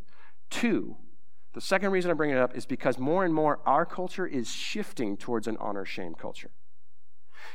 Two, 0.50 0.98
the 1.54 1.62
second 1.62 1.92
reason 1.92 2.12
I 2.12 2.14
bring 2.14 2.32
it 2.32 2.38
up 2.38 2.56
is 2.56 2.66
because 2.66 2.98
more 2.98 3.26
and 3.26 3.34
more 3.34 3.60
our 3.66 3.86
culture 3.86 4.26
is 4.26 4.50
shifting 4.50 5.18
towards 5.18 5.48
an 5.48 5.58
honor 5.60 5.86
shame 5.86 6.14
culture. 6.14 6.52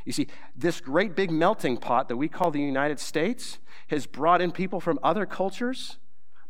You 0.05 0.13
see, 0.13 0.29
this 0.57 0.81
great 0.81 1.15
big 1.15 1.31
melting 1.31 1.77
pot 1.77 2.09
that 2.09 2.17
we 2.17 2.29
call 2.29 2.51
the 2.51 2.61
United 2.61 2.99
States 2.99 3.59
has 3.89 4.07
brought 4.07 4.41
in 4.41 4.51
people 4.51 4.81
from 4.81 4.99
other 5.03 5.27
cultures 5.27 5.99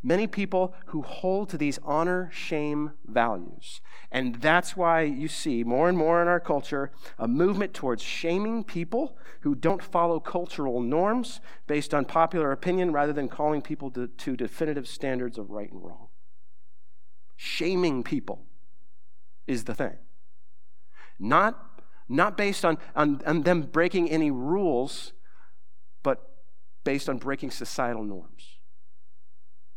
many 0.04 0.26
people 0.26 0.74
who 0.86 1.02
hold 1.02 1.48
to 1.48 1.58
these 1.58 1.78
honor 1.82 2.30
shame 2.32 2.92
values. 3.06 3.80
And 4.12 4.36
that's 4.36 4.76
why 4.76 5.02
you 5.02 5.26
see 5.26 5.64
more 5.64 5.88
and 5.88 5.96
more 5.96 6.20
in 6.20 6.28
our 6.28 6.38
culture 6.38 6.92
a 7.18 7.26
movement 7.26 7.72
towards 7.72 8.02
shaming 8.02 8.62
people 8.62 9.16
who 9.40 9.54
don't 9.54 9.82
follow 9.82 10.20
cultural 10.20 10.80
norms 10.80 11.40
based 11.66 11.94
on 11.94 12.04
popular 12.04 12.52
opinion 12.52 12.92
rather 12.92 13.12
than 13.12 13.28
calling 13.28 13.62
people 13.62 13.90
to, 13.92 14.06
to 14.06 14.36
definitive 14.36 14.86
standards 14.86 15.38
of 15.38 15.50
right 15.50 15.72
and 15.72 15.82
wrong. 15.82 16.08
Shaming 17.36 18.04
people 18.04 18.44
is 19.46 19.64
the 19.64 19.74
thing. 19.74 19.96
Not, 21.18 21.58
not 22.08 22.36
based 22.36 22.64
on, 22.64 22.76
on, 22.94 23.22
on 23.26 23.42
them 23.42 23.62
breaking 23.62 24.10
any 24.10 24.30
rules, 24.30 25.12
but 26.02 26.30
based 26.84 27.08
on 27.08 27.16
breaking 27.16 27.50
societal 27.50 28.04
norms. 28.04 28.53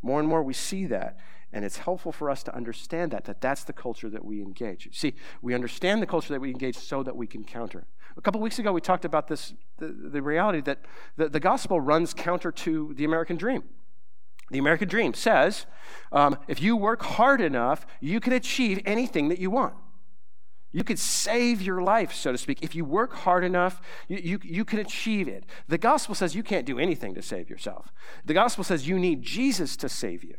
More 0.01 0.19
and 0.19 0.27
more 0.27 0.43
we 0.43 0.53
see 0.53 0.85
that. 0.87 1.17
And 1.53 1.63
it's 1.63 1.77
helpful 1.77 2.11
for 2.11 2.29
us 2.29 2.43
to 2.43 2.55
understand 2.55 3.11
that, 3.11 3.25
that 3.25 3.39
that's 3.39 3.63
the 3.63 3.73
culture 3.73 4.09
that 4.09 4.23
we 4.23 4.41
engage. 4.41 4.89
See, 4.91 5.13
we 5.41 5.53
understand 5.53 6.01
the 6.01 6.05
culture 6.05 6.33
that 6.33 6.41
we 6.41 6.51
engage 6.51 6.77
so 6.77 7.03
that 7.03 7.15
we 7.15 7.25
can 7.25 7.43
counter. 7.43 7.87
A 8.17 8.21
couple 8.21 8.41
weeks 8.41 8.59
ago, 8.59 8.73
we 8.73 8.81
talked 8.81 9.05
about 9.05 9.27
this 9.27 9.53
the, 9.77 9.87
the 9.87 10.21
reality 10.21 10.59
that 10.61 10.79
the, 11.15 11.29
the 11.29 11.39
gospel 11.39 11.79
runs 11.79 12.13
counter 12.13 12.51
to 12.51 12.93
the 12.95 13.05
American 13.05 13.37
dream. 13.37 13.63
The 14.49 14.59
American 14.59 14.87
dream 14.87 15.13
says 15.13 15.65
um, 16.11 16.37
if 16.47 16.61
you 16.61 16.75
work 16.75 17.03
hard 17.03 17.41
enough, 17.41 17.85
you 17.99 18.19
can 18.19 18.33
achieve 18.33 18.81
anything 18.85 19.29
that 19.29 19.39
you 19.39 19.49
want. 19.49 19.75
You 20.71 20.83
could 20.83 20.99
save 20.99 21.61
your 21.61 21.81
life, 21.81 22.13
so 22.13 22.31
to 22.31 22.37
speak. 22.37 22.59
If 22.61 22.75
you 22.75 22.83
work 22.83 23.13
hard 23.13 23.43
enough, 23.43 23.81
you, 24.07 24.17
you, 24.17 24.39
you, 24.43 24.65
can 24.65 24.79
achieve 24.79 25.27
it. 25.27 25.45
The 25.67 25.77
gospel 25.77 26.13
says 26.13 26.35
you 26.35 26.43
can't 26.43 26.65
do 26.65 26.77
anything 26.77 27.15
to 27.15 27.21
save 27.21 27.49
yourself. 27.49 27.93
The 28.25 28.33
gospel 28.33 28.63
says 28.63 28.87
you 28.87 28.99
need 28.99 29.23
Jesus 29.23 29.77
to 29.77 29.89
save 29.89 30.23
you. 30.23 30.35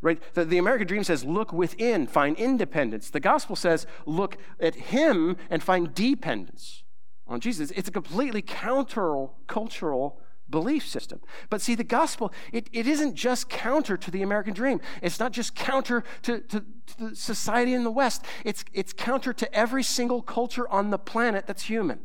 Right? 0.00 0.20
The, 0.34 0.44
the 0.44 0.58
American 0.58 0.86
dream 0.86 1.04
says 1.04 1.24
look 1.24 1.52
within, 1.52 2.06
find 2.06 2.36
independence. 2.38 3.10
The 3.10 3.20
gospel 3.20 3.54
says 3.54 3.86
look 4.06 4.38
at 4.58 4.74
him 4.74 5.36
and 5.50 5.62
find 5.62 5.94
dependence 5.94 6.82
on 7.26 7.40
Jesus. 7.40 7.70
It's 7.72 7.88
a 7.88 7.92
completely 7.92 8.42
counter 8.42 9.26
cultural 9.46 10.20
belief 10.52 10.86
system. 10.86 11.20
But 11.50 11.60
see, 11.60 11.74
the 11.74 11.82
gospel, 11.82 12.32
it, 12.52 12.68
it 12.72 12.86
isn't 12.86 13.16
just 13.16 13.48
counter 13.48 13.96
to 13.96 14.10
the 14.12 14.22
American 14.22 14.54
dream. 14.54 14.80
It's 15.02 15.18
not 15.18 15.32
just 15.32 15.56
counter 15.56 16.04
to, 16.22 16.38
to, 16.42 16.64
to 16.98 17.16
society 17.16 17.74
in 17.74 17.82
the 17.82 17.90
West. 17.90 18.24
It's, 18.44 18.64
it's 18.72 18.92
counter 18.92 19.32
to 19.32 19.52
every 19.52 19.82
single 19.82 20.22
culture 20.22 20.68
on 20.68 20.90
the 20.90 20.98
planet 20.98 21.48
that's 21.48 21.64
human. 21.64 21.98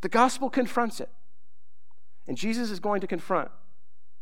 The 0.00 0.08
gospel 0.08 0.50
confronts 0.50 0.98
it. 0.98 1.10
And 2.26 2.36
Jesus 2.36 2.70
is 2.72 2.80
going 2.80 3.00
to 3.02 3.06
confront 3.06 3.50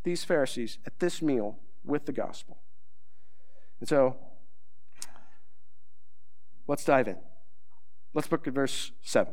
these 0.02 0.24
Pharisees 0.24 0.78
at 0.86 0.98
this 0.98 1.22
meal 1.22 1.58
with 1.84 2.04
the 2.04 2.12
gospel. 2.12 2.58
And 3.78 3.88
so, 3.88 4.16
let's 6.66 6.84
dive 6.84 7.08
in. 7.08 7.16
Let's 8.12 8.30
look 8.30 8.46
at 8.46 8.52
verse 8.52 8.92
7. 9.02 9.32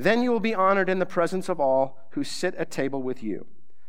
Then 0.00 0.22
you 0.22 0.30
will 0.30 0.40
be 0.40 0.54
honored 0.54 0.88
in 0.88 0.98
the 0.98 1.06
presence 1.06 1.50
of 1.50 1.60
all 1.60 1.98
who 2.12 2.24
sit 2.24 2.54
at 2.54 2.70
table 2.70 3.02
with 3.02 3.22
you. 3.22 3.46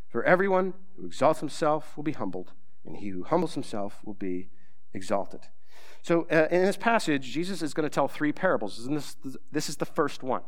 For 0.10 0.26
everyone 0.26 0.74
who 0.98 1.06
exalts 1.06 1.40
himself 1.40 1.96
will 1.96 2.04
be 2.04 2.12
humbled, 2.12 2.52
and 2.86 2.98
he 2.98 3.08
who 3.10 3.24
humbles 3.24 3.54
himself 3.54 4.00
will 4.04 4.14
be 4.14 4.50
exalted. 4.94 5.48
So, 6.02 6.28
uh, 6.30 6.48
in 6.52 6.66
this 6.66 6.76
passage, 6.76 7.32
Jesus 7.32 7.62
is 7.62 7.74
going 7.74 7.86
to 7.86 7.94
tell 7.94 8.10
three 8.10 8.34
parables, 8.34 8.86
and 8.86 8.98
this, 8.98 9.16
this 9.54 9.70
is 9.70 9.78
the 9.78 9.86
first 9.86 10.22
one. 10.22 10.42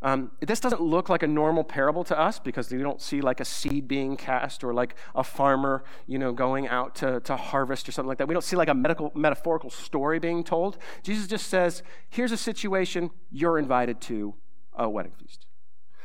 Um, 0.00 0.30
this 0.40 0.60
doesn't 0.60 0.80
look 0.80 1.08
like 1.08 1.22
a 1.22 1.26
normal 1.26 1.64
parable 1.64 2.04
to 2.04 2.18
us 2.18 2.38
because 2.38 2.70
we 2.70 2.78
don't 2.78 3.00
see 3.00 3.20
like 3.20 3.40
a 3.40 3.44
seed 3.44 3.88
being 3.88 4.16
cast 4.16 4.62
or 4.62 4.72
like 4.72 4.94
a 5.14 5.24
farmer, 5.24 5.82
you 6.06 6.18
know, 6.18 6.32
going 6.32 6.68
out 6.68 6.94
to, 6.96 7.20
to 7.20 7.36
harvest 7.36 7.88
or 7.88 7.92
something 7.92 8.08
like 8.08 8.18
that. 8.18 8.28
We 8.28 8.34
don't 8.34 8.44
see 8.44 8.56
like 8.56 8.68
a 8.68 8.74
medical, 8.74 9.10
metaphorical 9.14 9.70
story 9.70 10.18
being 10.18 10.44
told. 10.44 10.78
Jesus 11.02 11.26
just 11.26 11.48
says, 11.48 11.82
here's 12.08 12.32
a 12.32 12.36
situation, 12.36 13.10
you're 13.30 13.58
invited 13.58 14.00
to 14.02 14.34
a 14.74 14.88
wedding 14.88 15.12
feast. 15.18 15.46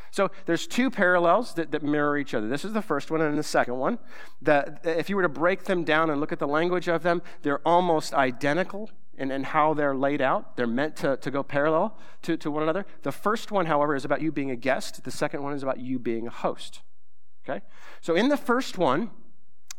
So 0.10 0.30
there's 0.46 0.68
two 0.68 0.92
parallels 0.92 1.56
that, 1.56 1.72
that 1.72 1.82
mirror 1.82 2.20
each 2.20 2.36
other. 2.36 2.48
This 2.48 2.64
is 2.64 2.74
the 2.74 2.84
first 2.84 3.10
one 3.10 3.22
and 3.22 3.38
the 3.38 3.42
second 3.42 3.78
one. 3.78 3.98
That 4.44 4.82
if 4.84 5.10
you 5.10 5.16
were 5.16 5.24
to 5.24 5.30
break 5.30 5.64
them 5.64 5.84
down 5.84 6.12
and 6.12 6.20
look 6.20 6.32
at 6.32 6.38
the 6.38 6.48
language 6.48 6.88
of 6.88 7.02
them, 7.02 7.24
they're 7.42 7.68
almost 7.68 8.14
identical 8.14 8.92
and, 9.18 9.32
and 9.32 9.46
how 9.46 9.74
they're 9.74 9.96
laid 9.96 10.22
out. 10.22 10.56
They're 10.58 10.68
meant 10.68 10.96
to, 10.98 11.18
to 11.18 11.32
go 11.32 11.44
parallel 11.44 11.98
to, 12.24 12.38
to 12.38 12.52
one 12.52 12.64
another. 12.64 12.86
The 13.04 13.12
first 13.12 13.52
one, 13.52 13.68
however, 13.68 13.96
is 13.96 14.06
about 14.06 14.22
you 14.22 14.32
being 14.32 14.52
a 14.52 14.56
guest. 14.56 15.04
The 15.04 15.12
second 15.12 15.44
one 15.44 15.54
is 15.54 15.64
about 15.64 15.80
you 15.80 16.00
being 16.00 16.28
a 16.28 16.32
host. 16.32 16.82
Okay? 17.48 17.64
So 18.02 18.16
in 18.16 18.30
the 18.30 18.38
first 18.38 18.78
one, 18.78 19.12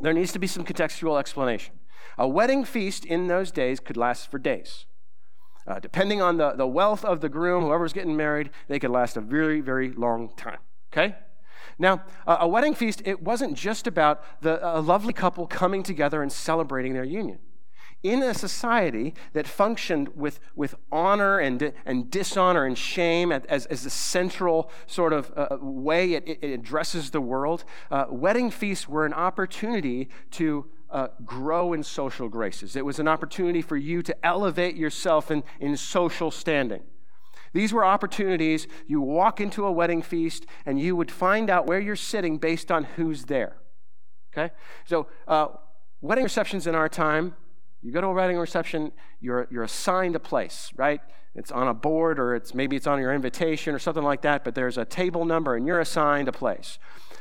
there 0.01 0.13
needs 0.13 0.33
to 0.33 0.39
be 0.39 0.47
some 0.47 0.65
contextual 0.65 1.19
explanation. 1.19 1.75
A 2.19 2.29
wedding 2.29 2.65
feast 2.65 3.05
in 3.05 3.27
those 3.27 3.51
days 3.51 3.81
could 3.81 3.97
last 3.97 4.31
for 4.31 4.39
days. 4.39 4.87
Uh, 5.67 5.81
depending 5.81 6.21
on 6.21 6.37
the, 6.37 6.53
the 6.53 6.67
wealth 6.67 7.05
of 7.05 7.21
the 7.21 7.29
groom, 7.29 7.65
whoever's 7.65 7.93
getting 7.93 8.17
married, 8.17 8.51
they 8.69 8.79
could 8.79 8.91
last 8.91 9.17
a 9.17 9.21
very, 9.21 9.61
very 9.61 9.91
long 9.93 10.31
time. 10.37 10.59
Okay? 10.93 11.17
Now, 11.79 12.03
a 12.27 12.47
wedding 12.47 12.75
feast, 12.75 13.03
it 13.05 13.23
wasn't 13.23 13.57
just 13.57 13.87
about 13.87 14.23
the, 14.43 14.61
a 14.63 14.81
lovely 14.81 15.13
couple 15.13 15.47
coming 15.47 15.83
together 15.83 16.23
and 16.23 16.31
celebrating 16.31 16.93
their 16.93 17.05
union. 17.05 17.39
In 18.05 18.23
a 18.23 18.35
society 18.35 19.15
that 19.33 19.49
functioned 19.49 20.11
with, 20.15 20.39
with 20.55 20.75
honor 20.93 21.39
and, 21.39 21.73
and 21.87 22.11
dishonor 22.11 22.67
and 22.67 22.77
shame 22.77 23.33
as, 23.33 23.65
as 23.65 23.83
the 23.83 23.89
central 23.89 24.71
sort 24.87 25.15
of 25.15 25.33
uh, 25.35 25.57
way 25.59 26.13
it, 26.13 26.39
it, 26.43 26.51
addresses 26.51 27.13
the 27.13 27.23
world, 27.23 27.65
uh, 27.91 28.05
wedding 28.11 28.51
feasts 28.51 28.87
were 28.87 29.07
an 29.07 29.15
opportunity 29.15 30.11
to 30.33 30.67
uh, 30.91 31.09
grow 31.25 31.73
in 31.73 31.83
social 31.83 32.29
graces. 32.29 32.77
It 32.77 32.85
was 32.85 32.99
an 32.99 33.09
opportunity 33.09 33.63
for 33.63 33.79
you 33.79 34.03
to 34.03 34.15
elevate 34.25 34.77
yourself 34.77 35.31
in, 35.31 35.43
in 35.59 35.75
social 35.75 36.31
standing. 36.31 36.83
These 37.55 37.73
were 37.73 37.87
opportunities 37.87 38.67
you 38.87 39.01
walk 39.01 39.41
into 39.41 39.65
a 39.65 39.73
wedding 39.73 40.03
feast 40.03 40.45
and 40.67 40.79
you 40.79 40.95
would 40.95 41.11
find 41.11 41.49
out 41.49 41.67
where 41.67 41.81
you're 41.81 41.97
sitting 41.97 42.37
based 42.37 42.71
on 42.71 42.85
who's 42.85 43.25
there. 43.25 43.57
Okay? 44.37 44.53
So, 44.85 45.07
uh, 45.27 45.49
wedding 46.03 46.25
receptions 46.25 46.67
in 46.67 46.75
our 46.75 46.89
time, 46.91 47.35
you 47.85 47.93
go 47.93 48.01
to 48.01 48.07
a 48.07 48.13
wedding 48.13 48.39
reception, 48.39 48.93
you're, 49.21 49.47
you're 49.51 49.63
assigned 49.63 50.17
a 50.17 50.21
place, 50.21 50.73
right? 50.75 51.01
It's 51.35 51.53
on 51.53 51.69
a 51.69 51.75
board 51.75 52.19
or 52.19 52.35
it's 52.35 52.55
maybe 52.55 52.77
it's 52.77 52.87
on 52.87 52.99
your 52.99 53.13
invitation 53.13 53.75
or 53.75 53.79
something 53.79 54.03
like 54.03 54.23
that, 54.23 54.43
but 54.43 54.55
there's 54.55 54.79
a 54.79 54.85
table 54.85 55.25
number 55.25 55.55
and 55.55 55.67
you're 55.67 55.81
assigned 55.81 56.29
a 56.29 56.33
place. 56.33 56.79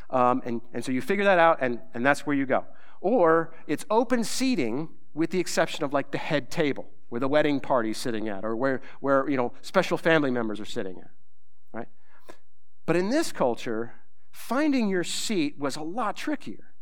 Um, 0.10 0.42
and, 0.46 0.62
and 0.74 0.86
so 0.86 0.92
you 0.92 1.02
figure 1.02 1.26
that 1.26 1.38
out 1.38 1.58
and, 1.62 1.80
and 1.94 2.06
that's 2.06 2.26
where 2.26 2.36
you 2.36 2.46
go. 2.46 2.64
Or 3.02 3.54
it's 3.68 3.86
open 3.90 4.24
seating 4.24 4.90
with 5.14 5.32
the 5.32 5.40
exception 5.40 5.84
of 5.84 5.92
like 5.92 6.12
the 6.12 6.18
head 6.18 6.50
table 6.50 6.88
where 7.10 7.20
the 7.20 7.28
wedding 7.28 7.60
party's 7.60 7.98
sitting 7.98 8.30
at, 8.30 8.44
or 8.44 8.56
where, 8.56 8.82
where 9.00 9.30
you 9.30 9.38
know, 9.38 9.54
special 9.62 9.98
family 9.98 10.32
members 10.32 10.60
are 10.60 10.66
sitting 10.66 10.98
at, 11.00 11.12
right? 11.72 11.88
But 12.86 12.96
in 12.96 13.10
this 13.10 13.32
culture, 13.32 13.94
finding 14.32 14.90
your 14.90 15.04
seat 15.04 15.60
was 15.60 15.76
a 15.76 15.84
lot 15.84 16.16
trickier. 16.16 16.73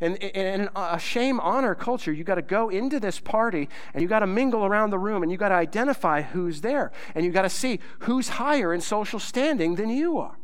And 0.00 0.16
in 0.16 0.68
a 0.76 0.98
shame 0.98 1.40
honor 1.40 1.74
culture, 1.74 2.12
you 2.12 2.24
got 2.24 2.36
to 2.36 2.42
go 2.42 2.68
into 2.68 3.00
this 3.00 3.20
party 3.20 3.68
and 3.94 4.02
you 4.02 4.08
got 4.08 4.20
to 4.20 4.26
mingle 4.26 4.64
around 4.64 4.90
the 4.90 4.98
room 4.98 5.22
and 5.22 5.32
you 5.32 5.38
got 5.38 5.48
to 5.48 5.56
identify 5.56 6.22
who's 6.22 6.60
there 6.60 6.92
and 7.14 7.24
you 7.24 7.32
got 7.32 7.42
to 7.42 7.50
see 7.50 7.80
who's 8.00 8.28
higher 8.28 8.72
in 8.72 8.80
social 8.80 9.18
standing 9.18 9.74
than 9.74 9.90
you 9.90 10.18
are. 10.18 10.38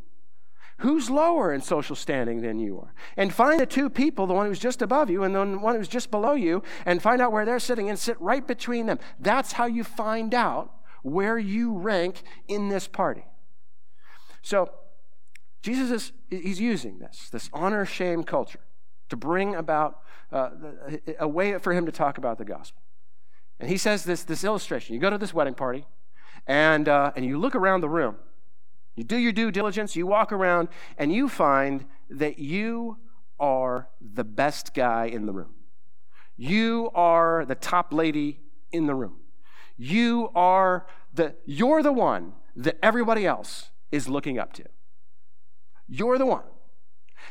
Who's 0.78 1.08
lower 1.08 1.52
in 1.52 1.60
social 1.60 1.94
standing 1.94 2.42
than 2.42 2.58
you 2.58 2.80
are? 2.80 2.92
And 3.16 3.32
find 3.32 3.60
the 3.60 3.66
two 3.66 3.88
people, 3.88 4.26
the 4.26 4.34
one 4.34 4.46
who's 4.46 4.58
just 4.58 4.82
above 4.82 5.08
you 5.08 5.22
and 5.22 5.34
the 5.34 5.44
one 5.58 5.76
who's 5.76 5.88
just 5.88 6.10
below 6.10 6.34
you, 6.34 6.62
and 6.84 7.00
find 7.00 7.22
out 7.22 7.30
where 7.30 7.44
they're 7.44 7.60
sitting 7.60 7.88
and 7.88 7.98
sit 7.98 8.20
right 8.20 8.44
between 8.44 8.86
them. 8.86 8.98
That's 9.20 9.52
how 9.52 9.66
you 9.66 9.84
find 9.84 10.34
out 10.34 10.72
where 11.02 11.38
you 11.38 11.76
rank 11.78 12.22
in 12.48 12.70
this 12.70 12.88
party. 12.88 13.24
So, 14.42 14.68
Jesus 15.62 15.90
is 15.90 16.12
he's 16.28 16.60
using 16.60 16.98
this, 16.98 17.30
this 17.30 17.48
honor 17.52 17.86
shame 17.86 18.24
culture, 18.24 18.60
to 19.08 19.16
bring 19.16 19.54
about 19.54 20.00
uh, 20.32 20.50
a 21.18 21.28
way 21.28 21.58
for 21.58 21.72
him 21.72 21.86
to 21.86 21.92
talk 21.92 22.18
about 22.18 22.38
the 22.38 22.44
gospel. 22.44 22.82
And 23.60 23.68
he 23.68 23.76
says 23.76 24.04
this, 24.04 24.24
this 24.24 24.44
illustration. 24.44 24.94
You 24.94 25.00
go 25.00 25.10
to 25.10 25.18
this 25.18 25.32
wedding 25.32 25.54
party, 25.54 25.86
and, 26.46 26.88
uh, 26.88 27.12
and 27.16 27.24
you 27.24 27.38
look 27.38 27.54
around 27.54 27.80
the 27.80 27.88
room, 27.88 28.16
you 28.96 29.04
do 29.04 29.16
your 29.16 29.32
due 29.32 29.50
diligence, 29.50 29.96
you 29.96 30.06
walk 30.06 30.32
around, 30.32 30.68
and 30.98 31.12
you 31.12 31.28
find 31.28 31.86
that 32.10 32.38
you 32.38 32.98
are 33.38 33.88
the 34.00 34.24
best 34.24 34.74
guy 34.74 35.06
in 35.06 35.26
the 35.26 35.32
room. 35.32 35.54
You 36.36 36.90
are 36.94 37.44
the 37.44 37.54
top 37.54 37.92
lady 37.92 38.40
in 38.72 38.86
the 38.86 38.94
room. 38.94 39.16
You 39.76 40.30
are 40.34 40.86
the 41.12 41.34
you're 41.44 41.82
the 41.82 41.92
one 41.92 42.32
that 42.56 42.78
everybody 42.82 43.26
else 43.26 43.70
is 43.90 44.08
looking 44.08 44.38
up 44.38 44.52
to. 44.54 44.64
You're 45.88 46.18
the 46.18 46.26
one. 46.26 46.44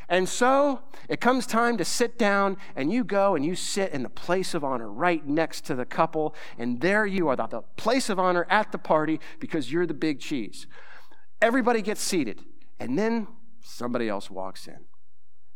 And 0.10 0.28
so 0.28 0.82
it 1.10 1.22
comes 1.22 1.46
time 1.46 1.78
to 1.78 1.86
sit 1.86 2.18
down, 2.18 2.58
and 2.76 2.92
you 2.92 3.04
go 3.04 3.36
and 3.36 3.46
you 3.46 3.56
sit 3.56 3.92
in 3.92 4.04
the 4.04 4.10
place 4.10 4.54
of 4.54 4.64
honor 4.64 4.92
right 4.92 5.26
next 5.26 5.66
to 5.66 5.76
the 5.76 5.86
couple, 5.86 6.36
and 6.58 6.82
there 6.82 7.06
you 7.06 7.30
are, 7.30 7.36
the 7.36 7.62
place 7.78 8.10
of 8.10 8.20
honor 8.20 8.46
at 8.50 8.72
the 8.72 8.78
party 8.78 9.20
because 9.40 9.72
you're 9.72 9.88
the 9.88 9.94
big 9.94 10.20
cheese. 10.20 10.68
Everybody 11.42 11.82
gets 11.82 12.02
seated, 12.02 12.42
and 12.80 12.98
then 12.98 13.28
somebody 13.62 14.10
else 14.10 14.30
walks 14.30 14.68
in. 14.68 14.80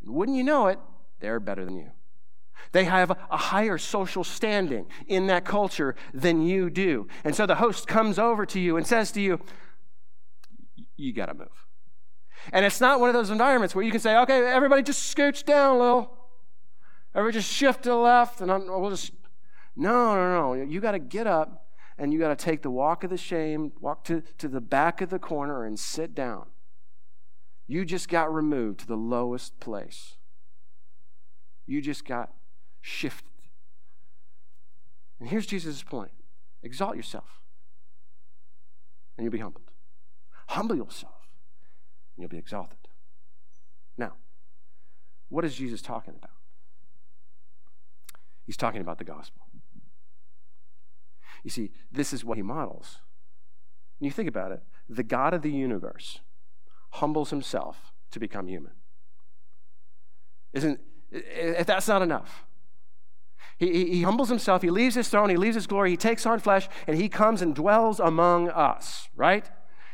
And 0.02 0.13
wouldn't 0.13 0.38
you 0.38 0.43
know 0.43 0.67
it, 0.67 0.80
they're 1.19 1.39
better 1.39 1.65
than 1.65 1.76
you. 1.76 1.91
They 2.71 2.86
have 2.86 3.12
a 3.12 3.38
higher 3.38 3.78
social 3.78 4.23
standing 4.23 4.88
in 5.08 5.28
that 5.28 5.45
culture 5.45 5.95
than 6.13 6.41
you 6.41 6.69
do. 6.69 7.08
And 7.23 7.36
so 7.36 7.45
the 7.45 7.56
host 7.56 7.88
comes 7.88 8.19
over 8.19 8.45
to 8.47 8.60
you 8.60 8.78
and 8.78 8.86
says 8.86 9.12
to 9.13 9.21
you, 9.21 9.39
You 10.95 11.13
got 11.13 11.28
to 11.28 11.34
move. 11.34 11.66
And 12.53 12.65
it's 12.65 12.81
not 12.81 12.99
one 12.99 13.10
of 13.10 13.13
those 13.13 13.29
environments 13.29 13.75
where 13.75 13.83
you 13.83 13.91
can 13.91 13.99
say, 13.99 14.17
Okay, 14.17 14.45
everybody 14.45 14.83
just 14.83 15.15
scooch 15.15 15.43
down 15.43 15.75
a 15.75 15.79
little. 15.79 16.17
Everybody 17.15 17.39
just 17.39 17.51
shift 17.51 17.83
to 17.83 17.89
the 17.89 17.95
left, 17.95 18.41
and 18.41 18.51
I'm, 18.51 18.67
we'll 18.67 18.91
just. 18.91 19.12
No, 19.75 20.15
no, 20.15 20.55
no. 20.55 20.63
You 20.63 20.79
got 20.79 20.91
to 20.91 20.99
get 20.99 21.27
up 21.27 21.67
and 21.97 22.13
you 22.13 22.19
got 22.19 22.38
to 22.38 22.45
take 22.45 22.62
the 22.62 22.69
walk 22.69 23.03
of 23.03 23.10
the 23.10 23.17
shame, 23.17 23.71
walk 23.79 24.03
to, 24.05 24.21
to 24.38 24.47
the 24.47 24.62
back 24.62 25.01
of 25.01 25.10
the 25.10 25.19
corner 25.19 25.65
and 25.65 25.79
sit 25.79 26.13
down. 26.13 26.47
You 27.67 27.86
just 27.86 28.07
got 28.07 28.33
removed 28.33 28.79
to 28.81 28.88
the 28.88 28.95
lowest 28.95 29.60
place. 29.60 30.17
You 31.65 31.81
just 31.81 32.05
got 32.05 32.33
shifted. 32.81 33.31
And 35.19 35.29
here's 35.29 35.45
Jesus' 35.45 35.83
point 35.83 36.12
exalt 36.63 36.95
yourself, 36.95 37.41
and 39.17 39.25
you'll 39.25 39.31
be 39.31 39.39
humbled. 39.39 39.71
Humble 40.47 40.75
yourself, 40.75 41.16
and 42.17 42.23
you'll 42.23 42.30
be 42.30 42.38
exalted. 42.38 42.80
Now, 43.97 44.13
what 45.30 45.45
is 45.45 45.56
Jesus 45.56 45.82
talking 45.82 46.15
about? 46.17 46.32
He's 48.45 48.58
talking 48.58 48.82
about 48.82 48.97
the 48.97 49.03
gospel. 49.03 49.43
You 51.43 51.51
see, 51.51 51.71
this 51.91 52.12
is 52.12 52.25
what 52.25 52.38
he 52.38 52.41
models. 52.41 52.97
You 53.99 54.12
think 54.12 54.30
about 54.30 54.51
it 54.51 54.63
the 54.89 55.03
God 55.03 55.34
of 55.34 55.41
the 55.41 55.51
universe 55.51 56.19
humbles 56.91 57.30
himself 57.30 57.91
to 58.12 58.19
become 58.19 58.47
human. 58.47 58.71
Isn't, 60.53 60.80
if 61.12 61.67
that's 61.67 61.88
not 61.89 62.01
enough, 62.01 62.45
he, 63.58 63.71
he, 63.71 63.95
he 63.95 64.01
humbles 64.03 64.30
himself, 64.30 64.62
he 64.62 64.69
leaves 64.69 64.95
his 64.95 65.10
throne, 65.10 65.30
he 65.30 65.36
leaves 65.36 65.56
his 65.56 65.67
glory, 65.67 65.91
he 65.91 65.97
takes 65.97 66.25
on 66.25 66.39
flesh, 66.39 66.69
and 66.86 66.95
he 66.95 67.10
comes 67.10 67.41
and 67.41 67.53
dwells 67.53 67.99
among 67.99 68.49
us, 68.49 69.10
right? 69.15 69.49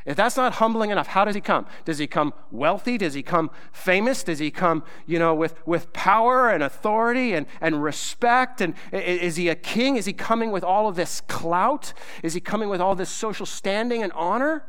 If 0.06 0.18
that's 0.18 0.36
not 0.36 0.56
humbling 0.56 0.90
enough, 0.90 1.08
how 1.08 1.24
does 1.24 1.36
he 1.36 1.42
come? 1.42 1.66
Does 1.86 1.98
he 1.98 2.08
come 2.08 2.34
wealthy? 2.52 2.98
Does 2.98 3.14
he 3.14 3.24
come 3.24 3.50
famous? 3.72 4.24
Does 4.24 4.40
he 4.40 4.52
come, 4.52 4.84
you 5.06 5.18
know, 5.18 5.34
with, 5.34 5.66
with 5.66 5.94
power 5.94 6.50
and 6.50 6.62
authority 6.62 7.34
and, 7.34 7.46
and 7.62 7.82
respect? 7.82 8.60
And 8.60 8.76
is 8.92 9.38
he 9.38 9.48
a 9.48 9.56
king? 9.56 9.96
Is 9.96 10.06
he 10.06 10.14
coming 10.14 10.52
with 10.52 10.64
all 10.64 10.88
of 10.90 10.96
this 10.96 11.22
clout? 11.22 11.94
Is 12.22 12.34
he 12.34 12.42
coming 12.42 12.68
with 12.70 12.82
all 12.82 12.96
this 12.96 13.10
social 13.10 13.46
standing 13.46 14.04
and 14.04 14.12
honor? 14.14 14.66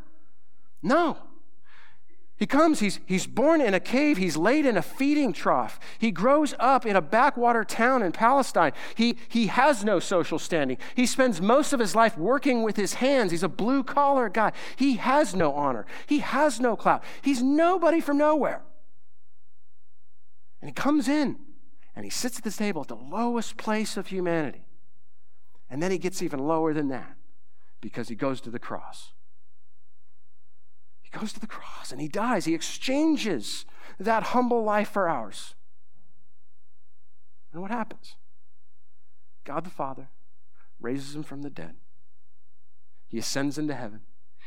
No. 0.82 1.18
He 2.36 2.46
comes, 2.46 2.80
he's, 2.80 2.98
he's 3.06 3.28
born 3.28 3.60
in 3.60 3.74
a 3.74 3.80
cave, 3.80 4.16
he's 4.16 4.36
laid 4.36 4.66
in 4.66 4.76
a 4.76 4.82
feeding 4.82 5.32
trough. 5.32 5.78
He 5.98 6.10
grows 6.10 6.52
up 6.58 6.84
in 6.84 6.96
a 6.96 7.00
backwater 7.00 7.62
town 7.62 8.02
in 8.02 8.10
Palestine. 8.10 8.72
He, 8.96 9.18
he 9.28 9.46
has 9.46 9.84
no 9.84 10.00
social 10.00 10.40
standing. 10.40 10.78
He 10.96 11.06
spends 11.06 11.40
most 11.40 11.72
of 11.72 11.78
his 11.78 11.94
life 11.94 12.18
working 12.18 12.64
with 12.64 12.76
his 12.76 12.94
hands. 12.94 13.30
He's 13.30 13.44
a 13.44 13.48
blue 13.48 13.84
collar 13.84 14.28
guy. 14.28 14.50
He 14.74 14.96
has 14.96 15.34
no 15.34 15.54
honor, 15.54 15.86
he 16.06 16.18
has 16.18 16.58
no 16.58 16.74
clout. 16.74 17.04
He's 17.22 17.42
nobody 17.42 18.00
from 18.00 18.18
nowhere. 18.18 18.62
And 20.60 20.68
he 20.68 20.74
comes 20.74 21.08
in 21.08 21.36
and 21.94 22.04
he 22.04 22.10
sits 22.10 22.38
at 22.38 22.44
this 22.44 22.56
table 22.56 22.82
at 22.82 22.88
the 22.88 22.96
lowest 22.96 23.56
place 23.56 23.96
of 23.96 24.08
humanity. 24.08 24.66
And 25.70 25.80
then 25.80 25.92
he 25.92 25.98
gets 25.98 26.20
even 26.20 26.40
lower 26.40 26.74
than 26.74 26.88
that 26.88 27.16
because 27.80 28.08
he 28.08 28.16
goes 28.16 28.40
to 28.40 28.50
the 28.50 28.58
cross 28.58 29.12
goes 31.18 31.32
to 31.32 31.40
the 31.40 31.46
cross 31.46 31.92
and 31.92 32.00
he 32.00 32.08
dies. 32.08 32.44
He 32.44 32.54
exchanges 32.54 33.64
that 33.98 34.24
humble 34.24 34.62
life 34.62 34.90
for 34.90 35.08
ours. 35.08 35.54
And 37.52 37.62
what 37.62 37.70
happens? 37.70 38.16
God 39.44 39.64
the 39.64 39.70
Father 39.70 40.08
raises 40.80 41.14
him 41.14 41.22
from 41.22 41.42
the 41.42 41.50
dead. 41.50 41.74
He 43.06 43.18
ascends 43.18 43.58
into 43.58 43.74
heaven. 43.74 44.00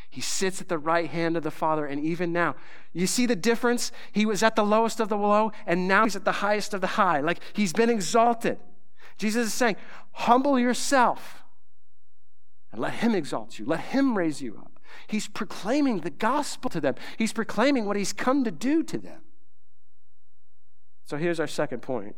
He 0.10 0.22
sits 0.22 0.62
at 0.62 0.70
the 0.70 0.78
right 0.78 1.10
hand 1.10 1.36
of 1.36 1.44
the 1.44 1.52
Father, 1.52 1.86
and 1.86 2.04
even 2.04 2.32
now, 2.32 2.56
you 2.94 3.08
see 3.08 3.26
the 3.26 3.36
difference? 3.36 3.92
He 4.12 4.26
was 4.26 4.42
at 4.42 4.56
the 4.56 4.64
lowest 4.64 5.00
of 5.00 5.10
the 5.10 5.18
low, 5.18 5.52
and 5.66 5.88
now 5.88 6.06
he's 6.06 6.16
at 6.16 6.26
the 6.26 6.32
highest 6.34 6.74
of 6.74 6.82
the 6.82 6.88
high. 6.88 7.20
Like 7.20 7.40
he's 7.54 7.74
been 7.74 7.90
exalted. 7.90 8.58
Jesus 9.18 9.48
is 9.48 9.54
saying, 9.54 9.76
Humble 10.12 10.58
yourself 10.58 11.44
and 12.72 12.82
let 12.82 12.96
him 12.96 13.16
exalt 13.16 13.60
you, 13.60 13.66
let 13.66 13.80
him 13.80 14.18
raise 14.18 14.42
you 14.42 14.58
up. 14.58 14.77
He's 15.08 15.28
proclaiming 15.28 16.02
the 16.02 16.10
gospel 16.10 16.70
to 16.70 16.82
them, 16.82 16.96
he's 17.18 17.34
proclaiming 17.34 17.86
what 17.86 17.98
he's 17.98 18.14
come 18.14 18.44
to 18.44 18.52
do 18.52 18.84
to 18.84 18.98
them. 18.98 19.22
So 21.06 21.18
here's 21.18 21.40
our 21.40 21.48
second 21.48 21.82
point 21.82 22.16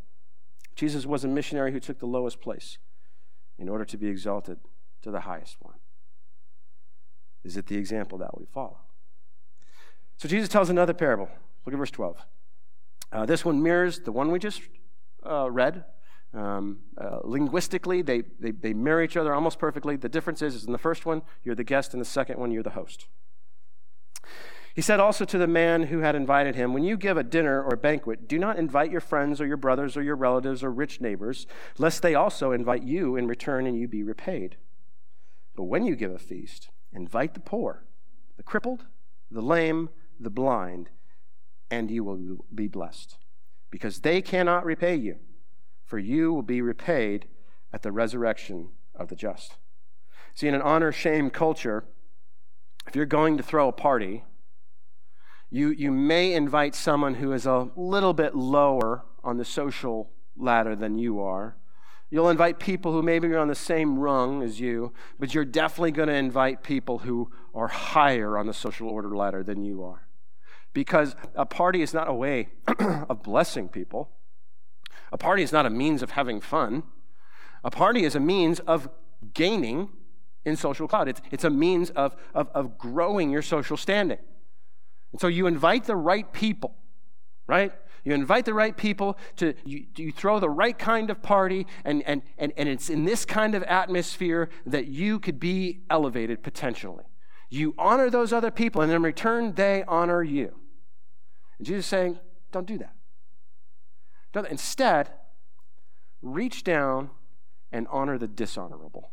Jesus 0.75 1.05
was 1.05 1.23
a 1.23 1.27
missionary 1.27 1.71
who 1.71 1.79
took 1.79 1.99
the 1.99 2.07
lowest 2.07 2.41
place 2.41 2.77
in 3.57 3.69
order 3.69 3.85
to 3.85 3.97
be 3.97 4.07
exalted 4.07 4.59
to 5.01 5.11
the 5.11 5.21
highest 5.21 5.57
one. 5.59 5.75
Is 7.43 7.57
it 7.57 7.67
the 7.67 7.77
example 7.77 8.17
that 8.17 8.37
we 8.37 8.45
follow? 8.45 8.77
So 10.17 10.27
Jesus 10.27 10.49
tells 10.49 10.69
another 10.69 10.93
parable, 10.93 11.29
Look 11.65 11.73
at 11.73 11.77
verse 11.77 11.91
12. 11.91 12.17
Uh, 13.11 13.25
this 13.25 13.43
one 13.43 13.61
mirrors 13.61 13.99
the 13.99 14.11
one 14.11 14.31
we 14.31 14.39
just 14.39 14.61
uh, 15.25 15.49
read. 15.49 15.85
Um, 16.33 16.79
uh, 16.97 17.19
linguistically, 17.23 18.01
they, 18.01 18.23
they, 18.39 18.51
they 18.51 18.73
mirror 18.73 19.01
each 19.01 19.17
other 19.17 19.33
almost 19.33 19.57
perfectly. 19.57 19.95
The 19.95 20.09
difference 20.09 20.41
is, 20.41 20.53
is 20.55 20.65
in 20.65 20.71
the 20.71 20.77
first 20.77 21.05
one, 21.05 21.23
you're 21.43 21.55
the 21.55 21.63
guest, 21.63 21.93
in 21.93 21.99
the 21.99 22.05
second 22.05 22.39
one, 22.39 22.51
you're 22.51 22.63
the 22.63 22.71
host. 22.71 23.07
He 24.75 24.81
said 24.81 24.99
also 24.99 25.25
to 25.25 25.37
the 25.37 25.47
man 25.47 25.83
who 25.83 25.99
had 25.99 26.15
invited 26.15 26.55
him, 26.55 26.73
When 26.73 26.83
you 26.83 26.95
give 26.95 27.17
a 27.17 27.23
dinner 27.23 27.61
or 27.61 27.73
a 27.73 27.77
banquet, 27.77 28.27
do 28.27 28.37
not 28.37 28.57
invite 28.57 28.91
your 28.91 29.01
friends 29.01 29.41
or 29.41 29.47
your 29.47 29.57
brothers 29.57 29.97
or 29.97 30.03
your 30.03 30.15
relatives 30.15 30.63
or 30.63 30.71
rich 30.71 31.01
neighbors, 31.01 31.47
lest 31.77 32.01
they 32.01 32.15
also 32.15 32.51
invite 32.51 32.83
you 32.83 33.15
in 33.15 33.27
return 33.27 33.65
and 33.65 33.77
you 33.77 33.87
be 33.87 34.03
repaid. 34.03 34.57
But 35.55 35.63
when 35.65 35.83
you 35.83 35.95
give 35.95 36.13
a 36.13 36.19
feast, 36.19 36.69
invite 36.93 37.33
the 37.33 37.39
poor, 37.39 37.83
the 38.37 38.43
crippled, 38.43 38.85
the 39.29 39.41
lame, 39.41 39.89
the 40.19 40.29
blind, 40.29 40.89
and 41.71 41.91
you 41.91 42.03
will 42.03 42.45
be 42.53 42.67
blessed, 42.67 43.17
because 43.71 43.99
they 43.99 44.21
cannot 44.21 44.65
repay 44.65 44.95
you, 44.95 45.17
for 45.89 45.97
you 45.97 46.31
will 46.31 46.43
be 46.43 46.61
repaid 46.61 47.25
at 47.73 47.81
the 47.81 47.91
resurrection 47.91 48.69
of 48.95 49.07
the 49.07 49.15
just. 49.15 49.55
See, 50.35 50.47
in 50.47 50.53
an 50.53 50.61
honor 50.61 50.91
shame 50.91 51.31
culture, 51.31 51.83
if 52.87 52.95
you're 52.95 53.07
going 53.07 53.37
to 53.37 53.43
throw 53.43 53.67
a 53.67 53.73
party, 53.73 54.23
you, 55.49 55.69
you 55.69 55.91
may 55.91 56.31
invite 56.33 56.75
someone 56.75 57.15
who 57.15 57.33
is 57.33 57.47
a 57.47 57.69
little 57.75 58.13
bit 58.13 58.35
lower 58.35 59.03
on 59.23 59.37
the 59.37 59.45
social 59.45 60.11
ladder 60.37 60.75
than 60.75 60.99
you 60.99 61.19
are. 61.19 61.57
You'll 62.11 62.29
invite 62.29 62.59
people 62.59 62.91
who 62.91 63.01
maybe 63.01 63.27
are 63.29 63.39
on 63.39 63.47
the 63.47 63.55
same 63.55 63.97
rung 63.97 64.43
as 64.43 64.59
you, 64.59 64.93
but 65.19 65.33
you're 65.33 65.43
definitely 65.43 65.91
going 65.91 66.09
to 66.09 66.13
invite 66.13 66.61
people 66.61 66.99
who 66.99 67.31
are 67.55 67.67
higher 67.67 68.37
on 68.37 68.45
the 68.45 68.53
social 68.53 68.89
order 68.89 69.15
ladder 69.15 69.41
than 69.41 69.63
you 69.63 69.83
are. 69.83 70.07
Because 70.71 71.15
a 71.33 71.47
party 71.47 71.81
is 71.81 71.95
not 71.95 72.07
a 72.07 72.13
way 72.13 72.49
of 73.09 73.23
blessing 73.23 73.69
people, 73.69 74.11
a 75.11 75.17
party 75.17 75.43
is 75.43 75.51
not 75.51 75.65
a 75.65 75.69
means 75.69 76.01
of 76.01 76.11
having 76.11 76.41
fun. 76.41 76.83
A 77.63 77.71
party 77.71 78.03
is 78.03 78.15
a 78.15 78.19
means 78.19 78.59
of 78.61 78.89
gaining 79.33 79.89
in 80.45 80.55
social 80.55 80.87
clout, 80.87 81.07
it's, 81.07 81.21
it's 81.31 81.43
a 81.43 81.49
means 81.49 81.89
of, 81.91 82.15
of, 82.33 82.49
of 82.53 82.77
growing 82.77 83.29
your 83.29 83.41
social 83.41 83.75
standing. 83.77 84.17
And 85.11 85.19
so 85.19 85.27
you 85.27 85.47
invite 85.47 85.85
the 85.85 85.95
right 85.95 86.31
people, 86.31 86.75
right? 87.47 87.73
You 88.03 88.13
invite 88.13 88.45
the 88.45 88.53
right 88.53 88.75
people 88.75 89.17
to, 89.37 89.53
you, 89.65 89.85
you 89.97 90.11
throw 90.11 90.39
the 90.39 90.49
right 90.49 90.77
kind 90.77 91.09
of 91.09 91.21
party, 91.21 91.67
and, 91.83 92.01
and, 92.03 92.21
and, 92.37 92.53
and 92.55 92.69
it's 92.69 92.89
in 92.89 93.05
this 93.05 93.25
kind 93.25 93.53
of 93.55 93.63
atmosphere 93.63 94.49
that 94.65 94.87
you 94.87 95.19
could 95.19 95.39
be 95.39 95.81
elevated 95.89 96.41
potentially. 96.41 97.03
You 97.49 97.75
honor 97.77 98.09
those 98.09 98.31
other 98.31 98.51
people, 98.51 98.81
and 98.81 98.91
in 98.91 99.01
return, 99.01 99.53
they 99.55 99.83
honor 99.87 100.23
you. 100.23 100.55
And 101.57 101.67
Jesus 101.67 101.85
is 101.85 101.89
saying, 101.89 102.19
don't 102.51 102.65
do 102.65 102.77
that. 102.77 102.93
Instead, 104.33 105.11
reach 106.21 106.63
down 106.63 107.09
and 107.71 107.87
honor 107.89 108.17
the 108.17 108.27
dishonorable. 108.27 109.11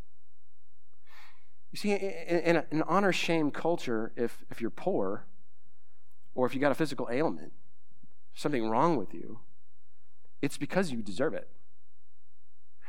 You 1.73 1.79
see, 1.79 1.93
in, 1.93 2.63
an 2.71 2.83
honor 2.87 3.13
shame 3.13 3.51
culture, 3.51 4.13
if, 4.17 4.45
if 4.51 4.61
you're 4.61 4.71
poor, 4.71 5.27
or 6.35 6.47
if 6.47 6.55
you 6.55 6.61
got 6.61 6.73
a 6.73 6.77
physical 6.77 7.09
ailment, 7.11 7.53
something 8.35 8.69
wrong 8.69 8.97
with 8.97 9.13
you, 9.13 9.41
it's 10.43 10.59
because 10.59 10.91
you 10.91 11.03
deserve 11.03 11.35
it. 11.35 11.49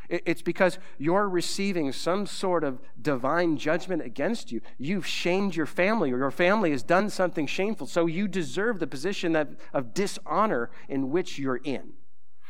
It's 0.10 0.42
because 0.42 0.80
you're 0.98 1.28
receiving 1.28 1.92
some 1.92 2.28
sort 2.28 2.63
of 2.63 2.80
divine 3.02 3.58
judgment 3.58 4.02
against 4.02 4.54
you. 4.54 4.62
You've 4.78 5.06
shamed 5.06 5.54
your 5.54 5.66
family, 5.66 6.13
or 6.13 6.18
your 6.18 6.32
family 6.32 6.72
has 6.72 6.82
done 6.82 7.10
something 7.10 7.46
shameful, 7.46 7.88
so 7.88 8.06
you 8.06 8.30
deserve 8.30 8.80
the 8.80 8.88
position 8.88 9.36
of, 9.36 9.58
of 9.74 9.94
dishonor 9.94 10.70
in 10.88 11.10
which 11.10 11.38
you're 11.38 11.58
in. 11.58 11.94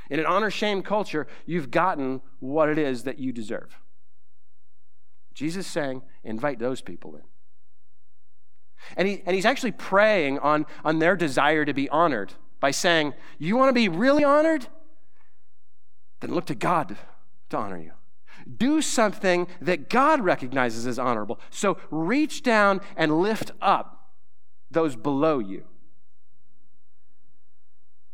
In 0.09 0.19
an 0.19 0.25
honor 0.25 0.51
shame 0.51 0.81
culture, 0.81 1.27
you've 1.45 1.71
gotten 1.71 2.21
what 2.39 2.69
it 2.69 2.77
is 2.77 3.03
that 3.03 3.19
you 3.19 3.31
deserve. 3.31 3.79
Jesus 5.33 5.67
saying, 5.67 6.01
invite 6.23 6.59
those 6.59 6.81
people 6.81 7.15
in. 7.15 7.23
And, 8.95 9.07
he, 9.07 9.21
and 9.25 9.35
he's 9.35 9.45
actually 9.45 9.71
preying 9.71 10.39
on, 10.39 10.65
on 10.85 10.99
their 10.99 11.15
desire 11.15 11.65
to 11.65 11.73
be 11.73 11.89
honored 11.89 12.33
by 12.59 12.71
saying, 12.71 13.13
You 13.37 13.57
want 13.57 13.69
to 13.69 13.73
be 13.73 13.89
really 13.89 14.23
honored? 14.23 14.67
Then 16.19 16.33
look 16.33 16.45
to 16.45 16.55
God 16.55 16.97
to 17.49 17.57
honor 17.57 17.79
you. 17.79 17.91
Do 18.57 18.81
something 18.81 19.47
that 19.61 19.89
God 19.89 20.21
recognizes 20.21 20.87
as 20.87 20.97
honorable. 20.97 21.39
So 21.49 21.77
reach 21.91 22.43
down 22.43 22.81
and 22.95 23.19
lift 23.19 23.51
up 23.61 24.11
those 24.71 24.95
below 24.95 25.39
you. 25.39 25.65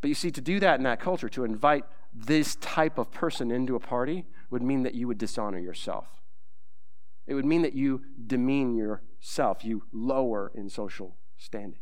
But 0.04 0.10
you 0.10 0.16
see, 0.16 0.32
to 0.32 0.42
do 0.42 0.60
that 0.60 0.80
in 0.80 0.84
that 0.84 1.00
culture, 1.00 1.30
to 1.30 1.46
invite 1.46 1.86
this 2.14 2.56
type 2.56 2.98
of 2.98 3.10
person 3.10 3.52
into 3.52 3.78
a 3.78 3.80
party, 3.80 4.26
would 4.50 4.62
mean 4.62 4.84
that 4.84 4.96
you 4.96 5.08
would 5.08 5.18
dishonor 5.18 5.60
yourself. 5.60 6.08
It 7.26 7.36
would 7.36 7.46
mean 7.46 7.62
that 7.62 7.72
you 7.72 8.02
demean 8.28 8.76
yourself, 8.76 9.64
you 9.64 9.84
lower 9.94 10.52
in 10.56 10.70
social 10.70 11.16
standing. 11.38 11.80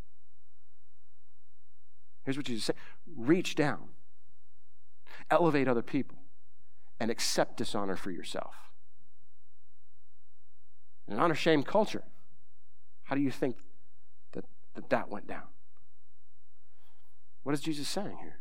Here's 2.24 2.38
what 2.38 2.46
Jesus 2.46 2.66
said 2.66 2.76
reach 3.08 3.56
down, 3.56 3.90
elevate 5.32 5.68
other 5.68 5.82
people, 5.82 6.20
and 7.00 7.10
accept 7.10 7.58
dishonor 7.58 7.96
for 7.96 8.12
yourself. 8.12 8.54
In 11.08 11.16
an 11.16 11.20
honor 11.20 11.34
shame 11.34 11.64
culture, 11.64 12.04
how 13.02 13.16
do 13.16 13.22
you 13.24 13.32
think 13.32 13.58
that, 14.34 14.46
that 14.76 14.92
that 14.92 15.10
went 15.10 15.26
down? 15.26 15.48
What 17.44 17.54
is 17.54 17.62
Jesus 17.62 17.88
saying 17.88 18.18
here? 18.20 18.40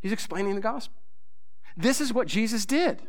He's 0.00 0.12
explaining 0.12 0.54
the 0.54 0.60
gospel. 0.60 1.00
This 1.76 2.00
is 2.00 2.12
what 2.12 2.26
Jesus 2.26 2.66
did. 2.66 3.02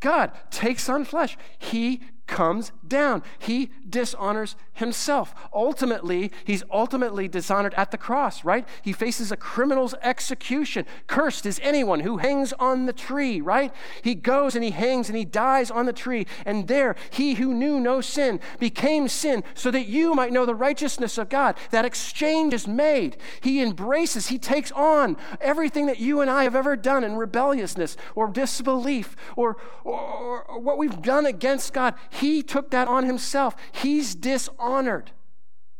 God 0.00 0.32
takes 0.50 0.88
on 0.88 1.04
flesh. 1.04 1.36
He 1.58 2.02
comes 2.30 2.70
down. 2.86 3.22
He 3.38 3.70
dishonors 3.88 4.54
himself. 4.72 5.34
Ultimately, 5.52 6.30
he's 6.44 6.62
ultimately 6.70 7.26
dishonored 7.26 7.74
at 7.76 7.90
the 7.90 7.98
cross, 7.98 8.44
right? 8.44 8.66
He 8.82 8.92
faces 8.92 9.32
a 9.32 9.36
criminal's 9.36 9.94
execution. 10.00 10.86
Cursed 11.08 11.44
is 11.44 11.60
anyone 11.62 12.00
who 12.00 12.18
hangs 12.18 12.52
on 12.54 12.86
the 12.86 12.92
tree, 12.92 13.40
right? 13.40 13.74
He 14.02 14.14
goes 14.14 14.54
and 14.54 14.64
he 14.64 14.70
hangs 14.70 15.08
and 15.08 15.18
he 15.18 15.24
dies 15.24 15.72
on 15.72 15.86
the 15.86 15.92
tree. 15.92 16.26
And 16.46 16.68
there, 16.68 16.94
he 17.10 17.34
who 17.34 17.52
knew 17.52 17.80
no 17.80 18.00
sin 18.00 18.38
became 18.60 19.08
sin 19.08 19.42
so 19.54 19.72
that 19.72 19.88
you 19.88 20.14
might 20.14 20.32
know 20.32 20.46
the 20.46 20.54
righteousness 20.54 21.18
of 21.18 21.28
God. 21.28 21.56
That 21.70 21.84
exchange 21.84 22.54
is 22.54 22.68
made. 22.68 23.16
He 23.40 23.60
embraces, 23.60 24.28
he 24.28 24.38
takes 24.38 24.70
on 24.72 25.16
everything 25.40 25.86
that 25.86 25.98
you 25.98 26.20
and 26.20 26.30
I 26.30 26.44
have 26.44 26.54
ever 26.54 26.76
done 26.76 27.02
in 27.02 27.16
rebelliousness 27.16 27.96
or 28.14 28.28
disbelief 28.28 29.16
or, 29.34 29.56
or, 29.82 30.44
or 30.44 30.60
what 30.60 30.78
we've 30.78 31.02
done 31.02 31.26
against 31.26 31.72
God. 31.72 31.94
Took 32.42 32.70
that 32.70 32.88
on 32.88 33.06
himself. 33.06 33.56
He's 33.72 34.14
dishonored 34.14 35.12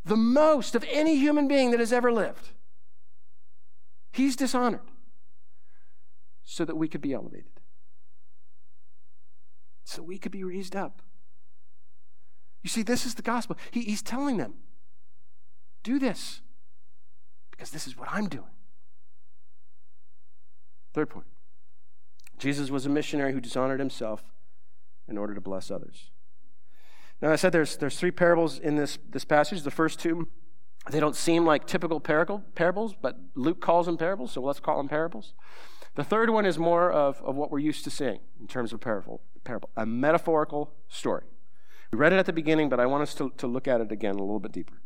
the 0.04 0.16
most 0.16 0.74
of 0.74 0.84
any 0.90 1.16
human 1.16 1.46
being 1.48 1.70
that 1.70 1.80
has 1.80 1.92
ever 1.92 2.10
lived. 2.10 2.52
He's 4.12 4.36
dishonored 4.36 4.80
so 6.42 6.64
that 6.64 6.76
we 6.76 6.88
could 6.88 7.00
be 7.00 7.12
elevated, 7.12 7.60
so 9.84 10.02
we 10.02 10.18
could 10.18 10.32
be 10.32 10.42
raised 10.42 10.74
up. 10.74 11.02
You 12.62 12.70
see, 12.70 12.82
this 12.82 13.06
is 13.06 13.14
the 13.14 13.22
gospel. 13.22 13.56
He, 13.70 13.82
he's 13.82 14.02
telling 14.02 14.36
them, 14.36 14.54
do 15.82 15.98
this 15.98 16.40
because 17.50 17.70
this 17.70 17.86
is 17.86 17.96
what 17.96 18.08
I'm 18.10 18.28
doing. 18.28 18.44
Third 20.92 21.10
point 21.10 21.26
Jesus 22.38 22.70
was 22.70 22.86
a 22.86 22.88
missionary 22.88 23.32
who 23.32 23.40
dishonored 23.40 23.78
himself 23.78 24.24
in 25.06 25.18
order 25.18 25.34
to 25.34 25.40
bless 25.40 25.70
others. 25.70 26.10
Now, 27.20 27.32
I 27.32 27.36
said 27.36 27.52
there's, 27.52 27.76
there's 27.76 27.98
three 27.98 28.10
parables 28.10 28.58
in 28.58 28.76
this, 28.76 28.98
this 29.10 29.24
passage. 29.24 29.62
The 29.62 29.70
first 29.70 29.98
two, 29.98 30.28
they 30.90 31.00
don't 31.00 31.16
seem 31.16 31.44
like 31.44 31.66
typical 31.66 32.00
parable, 32.00 32.44
parables, 32.54 32.94
but 33.00 33.18
Luke 33.34 33.60
calls 33.60 33.86
them 33.86 33.98
parables, 33.98 34.32
so 34.32 34.40
let's 34.40 34.60
call 34.60 34.78
them 34.78 34.88
parables. 34.88 35.34
The 35.96 36.04
third 36.04 36.30
one 36.30 36.46
is 36.46 36.58
more 36.58 36.90
of, 36.90 37.20
of 37.22 37.36
what 37.36 37.50
we're 37.50 37.58
used 37.58 37.84
to 37.84 37.90
seeing 37.90 38.20
in 38.40 38.46
terms 38.46 38.72
of 38.72 38.80
parable, 38.80 39.20
parable, 39.44 39.68
a 39.76 39.84
metaphorical 39.84 40.72
story. 40.88 41.24
We 41.92 41.98
read 41.98 42.12
it 42.12 42.18
at 42.18 42.26
the 42.26 42.32
beginning, 42.32 42.68
but 42.68 42.80
I 42.80 42.86
want 42.86 43.02
us 43.02 43.14
to, 43.14 43.32
to 43.36 43.46
look 43.46 43.68
at 43.68 43.80
it 43.80 43.92
again 43.92 44.14
a 44.14 44.22
little 44.22 44.40
bit 44.40 44.52
deeper. 44.52 44.80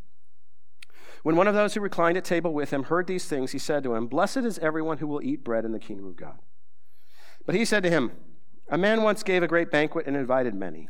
When 1.23 1.35
one 1.35 1.47
of 1.47 1.55
those 1.55 1.73
who 1.73 1.81
reclined 1.81 2.17
at 2.17 2.25
table 2.25 2.53
with 2.53 2.71
him 2.71 2.83
heard 2.83 3.07
these 3.07 3.25
things, 3.25 3.51
he 3.51 3.59
said 3.59 3.83
to 3.83 3.95
him, 3.95 4.07
Blessed 4.07 4.37
is 4.37 4.59
everyone 4.59 4.97
who 4.97 5.07
will 5.07 5.23
eat 5.23 5.43
bread 5.43 5.65
in 5.65 5.71
the 5.71 5.79
kingdom 5.79 6.05
of 6.05 6.15
God. 6.15 6.39
But 7.45 7.55
he 7.55 7.65
said 7.65 7.83
to 7.83 7.89
him, 7.89 8.11
A 8.69 8.77
man 8.77 9.03
once 9.03 9.23
gave 9.23 9.41
a 9.41 9.47
great 9.47 9.71
banquet 9.71 10.05
and 10.07 10.15
invited 10.15 10.53
many. 10.53 10.89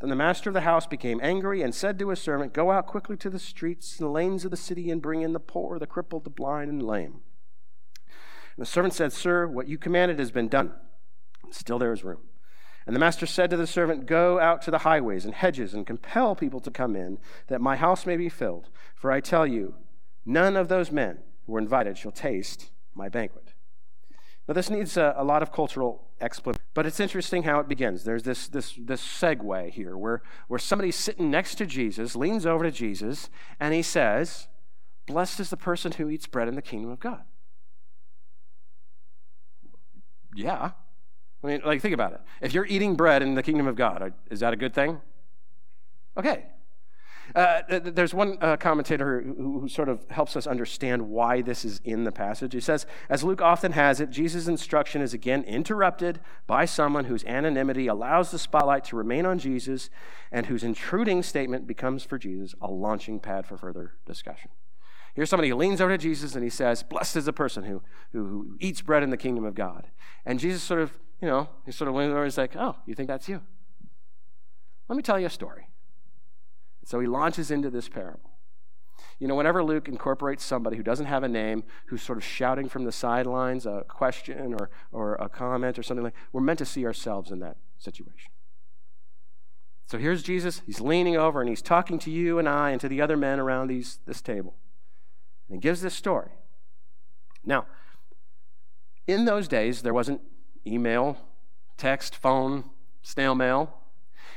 Then 0.00 0.10
the 0.10 0.16
master 0.16 0.50
of 0.50 0.54
the 0.54 0.60
house 0.60 0.86
became 0.86 1.20
angry 1.22 1.62
and 1.62 1.74
said 1.74 1.98
to 1.98 2.08
his 2.10 2.20
servant, 2.20 2.52
Go 2.52 2.70
out 2.70 2.86
quickly 2.86 3.16
to 3.16 3.30
the 3.30 3.38
streets 3.38 3.98
and 3.98 4.12
lanes 4.12 4.44
of 4.44 4.50
the 4.50 4.56
city 4.56 4.90
and 4.90 5.02
bring 5.02 5.22
in 5.22 5.32
the 5.32 5.40
poor, 5.40 5.78
the 5.78 5.86
crippled, 5.86 6.24
the 6.24 6.30
blind, 6.30 6.70
and 6.70 6.82
lame. 6.82 7.20
And 8.56 8.62
the 8.62 8.66
servant 8.66 8.94
said, 8.94 9.12
Sir, 9.12 9.46
what 9.46 9.66
you 9.66 9.76
commanded 9.76 10.18
has 10.20 10.30
been 10.30 10.48
done. 10.48 10.72
Still 11.50 11.78
there 11.78 11.92
is 11.92 12.04
room. 12.04 12.20
And 12.86 12.94
the 12.94 13.00
master 13.00 13.26
said 13.26 13.50
to 13.50 13.56
the 13.56 13.66
servant, 13.66 14.06
Go 14.06 14.38
out 14.38 14.62
to 14.62 14.70
the 14.70 14.78
highways 14.78 15.24
and 15.24 15.34
hedges 15.34 15.74
and 15.74 15.86
compel 15.86 16.36
people 16.36 16.60
to 16.60 16.70
come 16.70 16.94
in, 16.94 17.18
that 17.48 17.60
my 17.60 17.76
house 17.76 18.06
may 18.06 18.16
be 18.16 18.28
filled. 18.28 18.70
For 18.94 19.10
I 19.10 19.20
tell 19.20 19.46
you, 19.46 19.74
none 20.24 20.56
of 20.56 20.68
those 20.68 20.92
men 20.92 21.18
who 21.46 21.52
were 21.52 21.58
invited 21.58 21.98
shall 21.98 22.12
taste 22.12 22.70
my 22.94 23.08
banquet. 23.08 23.52
Now, 24.48 24.54
this 24.54 24.70
needs 24.70 24.96
a, 24.96 25.14
a, 25.16 25.24
lot 25.24 25.42
of 25.42 25.52
cultural 25.52 26.08
explanation, 26.22 26.62
but 26.72 26.86
it's 26.86 27.00
interesting 27.00 27.42
how 27.42 27.60
it 27.60 27.68
begins. 27.68 28.04
There's 28.04 28.22
this, 28.22 28.48
this, 28.48 28.72
this 28.78 29.02
segue 29.02 29.70
here 29.70 29.96
where, 29.96 30.22
where 30.48 30.58
somebody's 30.58 30.96
sitting 30.96 31.30
next 31.30 31.56
to 31.56 31.66
Jesus, 31.66 32.16
leans 32.16 32.46
over 32.46 32.64
to 32.64 32.70
Jesus, 32.70 33.28
and 33.60 33.74
he 33.74 33.82
says, 33.82 34.48
Blessed 35.06 35.40
is 35.40 35.50
the 35.50 35.56
person 35.58 35.92
who 35.92 36.08
eats 36.08 36.26
bread 36.26 36.48
in 36.48 36.54
the 36.54 36.62
kingdom 36.62 36.90
of 36.90 36.98
God. 36.98 37.24
Yeah. 40.34 40.70
I 41.42 41.46
mean, 41.46 41.60
like, 41.64 41.82
think 41.82 41.94
about 41.94 42.12
it. 42.12 42.20
If 42.40 42.54
you're 42.54 42.66
eating 42.66 42.94
bread 42.94 43.22
in 43.22 43.34
the 43.34 43.42
kingdom 43.42 43.66
of 43.66 43.76
God, 43.76 44.14
is 44.30 44.40
that 44.40 44.52
a 44.52 44.56
good 44.56 44.74
thing? 44.74 45.00
Okay. 46.16 46.46
Uh, 47.34 47.62
there's 47.68 48.14
one 48.14 48.38
uh, 48.40 48.56
commentator 48.56 49.20
who, 49.20 49.60
who, 49.60 49.68
sort 49.68 49.88
of 49.88 50.08
helps 50.10 50.34
us 50.36 50.46
understand 50.46 51.02
why 51.02 51.42
this 51.42 51.64
is 51.64 51.80
in 51.84 52.04
the 52.04 52.12
passage. 52.12 52.54
He 52.54 52.60
says, 52.60 52.86
as 53.08 53.22
Luke 53.22 53.42
often 53.42 53.72
has 53.72 54.00
it, 54.00 54.10
Jesus' 54.10 54.48
instruction 54.48 55.02
is 55.02 55.12
again 55.12 55.42
interrupted 55.44 56.20
by 56.46 56.64
someone 56.64 57.04
whose 57.04 57.24
anonymity 57.24 57.86
allows 57.86 58.30
the 58.30 58.38
spotlight 58.38 58.84
to 58.84 58.96
remain 58.96 59.26
on 59.26 59.38
Jesus 59.38 59.90
and 60.32 60.46
whose 60.46 60.64
intruding 60.64 61.22
statement 61.22 61.66
becomes 61.66 62.02
for 62.02 62.18
Jesus 62.18 62.54
a 62.62 62.70
launching 62.70 63.20
pad 63.20 63.46
for 63.46 63.58
further 63.58 63.94
discussion. 64.06 64.50
Here's 65.14 65.28
somebody 65.28 65.48
who 65.48 65.56
leans 65.56 65.80
over 65.80 65.96
to 65.96 65.98
Jesus 65.98 66.34
and 66.34 66.44
he 66.44 66.50
says, 66.50 66.82
Blessed 66.82 67.16
is 67.16 67.24
the 67.24 67.32
person 67.32 67.64
who, 67.64 67.82
who, 68.12 68.24
who 68.24 68.56
eats 68.60 68.80
bread 68.80 69.02
in 69.02 69.10
the 69.10 69.16
kingdom 69.16 69.44
of 69.44 69.54
God. 69.54 69.88
And 70.24 70.38
Jesus 70.38 70.62
sort 70.62 70.80
of, 70.80 70.92
you 71.20 71.28
know, 71.28 71.48
he 71.66 71.72
sort 71.72 71.88
of 71.88 71.94
leans 71.94 72.10
over 72.10 72.22
and 72.22 72.26
he's 72.26 72.38
like, 72.38 72.56
Oh, 72.56 72.76
you 72.86 72.94
think 72.94 73.08
that's 73.08 73.28
you? 73.28 73.42
Let 74.88 74.96
me 74.96 75.02
tell 75.02 75.18
you 75.18 75.26
a 75.26 75.30
story. 75.30 75.68
So 76.88 77.00
he 77.00 77.06
launches 77.06 77.50
into 77.50 77.68
this 77.68 77.86
parable. 77.86 78.30
You 79.18 79.28
know, 79.28 79.34
whenever 79.34 79.62
Luke 79.62 79.88
incorporates 79.88 80.42
somebody 80.42 80.78
who 80.78 80.82
doesn't 80.82 81.04
have 81.04 81.22
a 81.22 81.28
name, 81.28 81.64
who's 81.88 82.00
sort 82.00 82.16
of 82.16 82.24
shouting 82.24 82.66
from 82.66 82.84
the 82.84 82.92
sidelines 82.92 83.66
a 83.66 83.84
question 83.86 84.54
or, 84.54 84.70
or 84.90 85.16
a 85.16 85.28
comment 85.28 85.78
or 85.78 85.82
something 85.82 86.02
like 86.02 86.14
we're 86.32 86.40
meant 86.40 86.60
to 86.60 86.64
see 86.64 86.86
ourselves 86.86 87.30
in 87.30 87.40
that 87.40 87.58
situation. 87.76 88.30
So 89.84 89.98
here's 89.98 90.22
Jesus. 90.22 90.62
He's 90.64 90.80
leaning 90.80 91.14
over 91.14 91.42
and 91.42 91.50
he's 91.50 91.60
talking 91.60 91.98
to 91.98 92.10
you 92.10 92.38
and 92.38 92.48
I 92.48 92.70
and 92.70 92.80
to 92.80 92.88
the 92.88 93.02
other 93.02 93.18
men 93.18 93.38
around 93.38 93.68
these, 93.68 93.98
this 94.06 94.22
table. 94.22 94.54
And 95.46 95.56
he 95.56 95.60
gives 95.60 95.82
this 95.82 95.94
story. 95.94 96.30
Now, 97.44 97.66
in 99.06 99.26
those 99.26 99.46
days, 99.46 99.82
there 99.82 99.92
wasn't 99.92 100.22
email, 100.66 101.18
text, 101.76 102.16
phone, 102.16 102.64
snail 103.02 103.34
mail. 103.34 103.74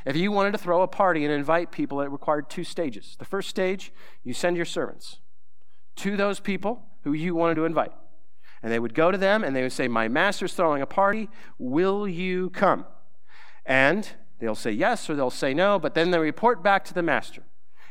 If 0.06 0.16
you 0.16 0.32
wanted 0.32 0.52
to 0.52 0.58
throw 0.58 0.82
a 0.82 0.88
party 0.88 1.24
and 1.24 1.34
invite 1.34 1.72
people, 1.72 2.02
it 2.02 2.10
required 2.10 2.50
two 2.50 2.64
stages. 2.64 3.16
The 3.20 3.26
first 3.26 3.50
stage, 3.50 3.92
you 4.24 4.34
send 4.34 4.56
your 4.56 4.66
servants 4.66 5.20
to 5.98 6.18
those 6.18 6.40
people 6.40 6.84
who 7.04 7.14
you 7.14 7.36
wanted 7.36 7.56
to 7.56 7.66
invite. 7.66 7.92
And 8.64 8.72
they 8.72 8.80
would 8.80 8.94
go 8.94 9.12
to 9.12 9.18
them 9.18 9.44
and 9.44 9.56
they 9.56 9.64
would 9.64 9.72
say, 9.72 9.88
My 9.88 10.08
master's 10.08 10.54
throwing 10.54 10.82
a 10.82 10.88
party. 10.88 11.30
Will 11.58 12.08
you 12.08 12.50
come? 12.52 12.86
And 13.66 14.08
they'll 14.40 14.56
say 14.56 14.72
yes 14.72 15.10
or 15.10 15.16
they'll 15.16 15.30
say 15.30 15.54
no, 15.54 15.80
but 15.80 15.94
then 15.94 16.12
they 16.12 16.20
report 16.20 16.64
back 16.64 16.84
to 16.86 16.94
the 16.94 17.04
master. 17.04 17.44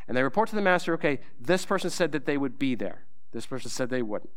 And 0.06 0.16
they 0.16 0.22
report 0.22 0.48
to 0.48 0.56
the 0.56 0.62
master, 0.62 0.94
okay, 0.94 1.20
this 1.40 1.64
person 1.64 1.90
said 1.90 2.12
that 2.12 2.26
they 2.26 2.36
would 2.36 2.58
be 2.58 2.74
there. 2.74 3.04
This 3.32 3.46
person 3.46 3.70
said 3.70 3.90
they 3.90 4.02
wouldn't. 4.02 4.30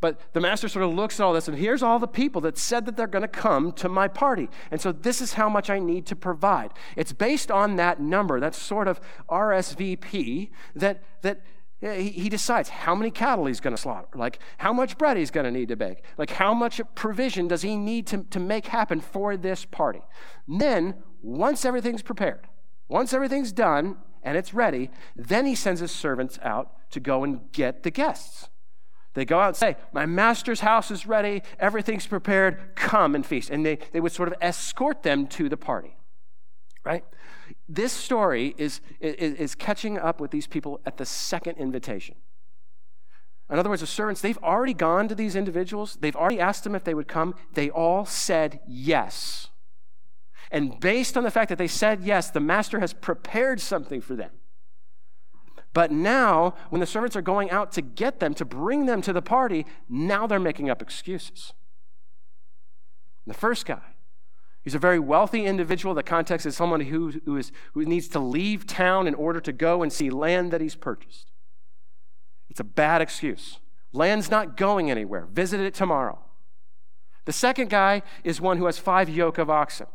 But 0.00 0.20
the 0.32 0.40
master 0.40 0.68
sort 0.68 0.84
of 0.84 0.92
looks 0.92 1.18
at 1.18 1.24
all 1.24 1.32
this, 1.32 1.48
and 1.48 1.56
here's 1.56 1.82
all 1.82 1.98
the 1.98 2.06
people 2.06 2.40
that 2.42 2.58
said 2.58 2.86
that 2.86 2.96
they're 2.96 3.06
going 3.06 3.22
to 3.22 3.28
come 3.28 3.72
to 3.72 3.88
my 3.88 4.08
party. 4.08 4.48
And 4.70 4.80
so 4.80 4.92
this 4.92 5.20
is 5.20 5.34
how 5.34 5.48
much 5.48 5.70
I 5.70 5.78
need 5.78 6.06
to 6.06 6.16
provide. 6.16 6.72
It's 6.96 7.12
based 7.12 7.50
on 7.50 7.76
that 7.76 8.00
number, 8.00 8.40
that 8.40 8.54
sort 8.54 8.88
of 8.88 9.00
RSVP, 9.28 10.50
that, 10.74 11.02
that 11.22 11.40
he 11.80 12.28
decides 12.28 12.70
how 12.70 12.94
many 12.94 13.10
cattle 13.10 13.46
he's 13.46 13.60
going 13.60 13.76
to 13.76 13.80
slaughter, 13.80 14.08
like 14.14 14.38
how 14.58 14.72
much 14.72 14.96
bread 14.96 15.16
he's 15.16 15.30
going 15.30 15.44
to 15.44 15.50
need 15.50 15.68
to 15.68 15.76
bake, 15.76 16.02
like 16.16 16.30
how 16.30 16.54
much 16.54 16.80
provision 16.94 17.46
does 17.46 17.62
he 17.62 17.76
need 17.76 18.06
to, 18.06 18.24
to 18.30 18.40
make 18.40 18.66
happen 18.66 19.00
for 19.00 19.36
this 19.36 19.64
party. 19.66 20.00
And 20.48 20.60
then, 20.60 20.94
once 21.22 21.64
everything's 21.64 22.02
prepared, 22.02 22.46
once 22.88 23.12
everything's 23.12 23.52
done 23.52 23.96
and 24.22 24.38
it's 24.38 24.54
ready, 24.54 24.90
then 25.14 25.44
he 25.44 25.54
sends 25.54 25.80
his 25.80 25.92
servants 25.92 26.38
out 26.42 26.90
to 26.90 27.00
go 27.00 27.22
and 27.22 27.52
get 27.52 27.82
the 27.82 27.90
guests. 27.90 28.48
They 29.14 29.24
go 29.24 29.40
out 29.40 29.48
and 29.48 29.56
say, 29.56 29.76
My 29.92 30.06
master's 30.06 30.60
house 30.60 30.90
is 30.90 31.06
ready, 31.06 31.42
everything's 31.58 32.06
prepared, 32.06 32.74
come 32.74 33.14
and 33.14 33.24
feast. 33.24 33.48
And 33.50 33.64
they, 33.64 33.78
they 33.92 34.00
would 34.00 34.12
sort 34.12 34.28
of 34.28 34.34
escort 34.40 35.02
them 35.02 35.26
to 35.28 35.48
the 35.48 35.56
party, 35.56 35.96
right? 36.84 37.04
This 37.68 37.92
story 37.92 38.54
is, 38.58 38.80
is, 39.00 39.34
is 39.34 39.54
catching 39.54 39.98
up 39.98 40.20
with 40.20 40.30
these 40.30 40.46
people 40.46 40.80
at 40.84 40.96
the 40.96 41.06
second 41.06 41.58
invitation. 41.58 42.16
In 43.50 43.58
other 43.58 43.70
words, 43.70 43.82
the 43.82 43.86
servants, 43.86 44.20
they've 44.20 44.38
already 44.38 44.74
gone 44.74 45.06
to 45.08 45.14
these 45.14 45.36
individuals, 45.36 45.96
they've 46.00 46.16
already 46.16 46.40
asked 46.40 46.64
them 46.64 46.74
if 46.74 46.84
they 46.84 46.94
would 46.94 47.08
come. 47.08 47.34
They 47.52 47.70
all 47.70 48.04
said 48.04 48.60
yes. 48.66 49.48
And 50.50 50.80
based 50.80 51.16
on 51.16 51.24
the 51.24 51.30
fact 51.30 51.50
that 51.50 51.58
they 51.58 51.68
said 51.68 52.02
yes, 52.02 52.30
the 52.30 52.40
master 52.40 52.80
has 52.80 52.92
prepared 52.92 53.60
something 53.60 54.00
for 54.00 54.16
them. 54.16 54.30
But 55.74 55.90
now, 55.90 56.54
when 56.70 56.80
the 56.80 56.86
servants 56.86 57.16
are 57.16 57.22
going 57.22 57.50
out 57.50 57.72
to 57.72 57.82
get 57.82 58.20
them, 58.20 58.32
to 58.34 58.44
bring 58.44 58.86
them 58.86 59.02
to 59.02 59.12
the 59.12 59.20
party, 59.20 59.66
now 59.88 60.26
they're 60.26 60.38
making 60.38 60.70
up 60.70 60.80
excuses. 60.80 61.52
The 63.26 63.34
first 63.34 63.66
guy, 63.66 63.82
he's 64.62 64.76
a 64.76 64.78
very 64.78 65.00
wealthy 65.00 65.44
individual. 65.44 65.92
The 65.92 66.04
context 66.04 66.46
is 66.46 66.56
someone 66.56 66.82
who, 66.82 67.20
who, 67.24 67.36
is, 67.36 67.50
who 67.72 67.84
needs 67.84 68.06
to 68.08 68.20
leave 68.20 68.66
town 68.66 69.08
in 69.08 69.14
order 69.14 69.40
to 69.40 69.52
go 69.52 69.82
and 69.82 69.92
see 69.92 70.10
land 70.10 70.52
that 70.52 70.60
he's 70.60 70.76
purchased. 70.76 71.32
It's 72.48 72.60
a 72.60 72.64
bad 72.64 73.02
excuse. 73.02 73.58
Land's 73.92 74.30
not 74.30 74.56
going 74.56 74.92
anywhere. 74.92 75.26
Visit 75.32 75.58
it 75.58 75.74
tomorrow. 75.74 76.20
The 77.24 77.32
second 77.32 77.68
guy 77.68 78.02
is 78.22 78.40
one 78.40 78.58
who 78.58 78.66
has 78.66 78.78
five 78.78 79.08
yoke 79.08 79.38
of 79.38 79.50
oxen. 79.50 79.86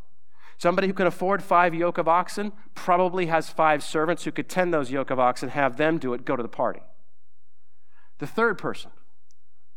Somebody 0.60 0.88
who 0.88 0.94
can 0.94 1.08
afford 1.08 1.42
five 1.42 1.74
yoke 1.74 1.98
of 1.98 2.10
oxen 2.10 2.52
probably 2.76 3.28
has 3.28 3.50
five 3.50 3.82
servants 3.82 4.26
who 4.26 4.32
could 4.34 4.50
tend 4.50 4.74
those 4.74 4.92
yoke 4.92 5.10
of 5.10 5.18
oxen, 5.18 5.48
have 5.48 5.78
them 5.78 5.98
do 5.98 6.14
it, 6.14 6.26
go 6.26 6.36
to 6.36 6.44
the 6.44 6.50
party. 6.50 6.82
The 8.18 8.28
third 8.28 8.58
person, 8.58 8.92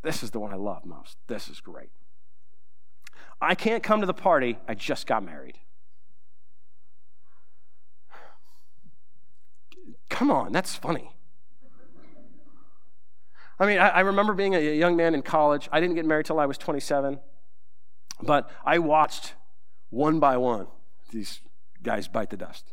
this 0.02 0.24
is 0.24 0.32
the 0.32 0.40
one 0.40 0.52
I 0.52 0.56
love 0.56 0.84
most. 0.84 1.18
This 1.28 1.48
is 1.48 1.60
great. 1.60 1.90
I 3.40 3.54
can't 3.54 3.84
come 3.84 4.00
to 4.00 4.06
the 4.06 4.12
party, 4.12 4.58
I 4.66 4.74
just 4.74 5.06
got 5.06 5.24
married. 5.24 5.58
Come 10.10 10.32
on, 10.32 10.50
that's 10.50 10.74
funny. 10.74 11.12
I 13.60 13.66
mean, 13.66 13.78
I, 13.78 13.88
I, 13.88 14.00
remember 14.00 14.32
being 14.32 14.56
a 14.56 14.60
young 14.60 14.96
man 14.96 15.14
in 15.14 15.22
college. 15.22 15.68
I 15.70 15.78
didn't 15.78 15.94
get 15.94 16.06
married 16.06 16.26
till 16.26 16.40
I 16.40 16.46
was 16.46 16.58
27, 16.58 17.20
but 18.20 18.50
I 18.64 18.80
watched 18.80 19.34
one 19.92 20.18
by 20.18 20.38
one, 20.38 20.66
these 21.10 21.40
guys 21.82 22.08
bite 22.08 22.30
the 22.30 22.36
dust. 22.36 22.72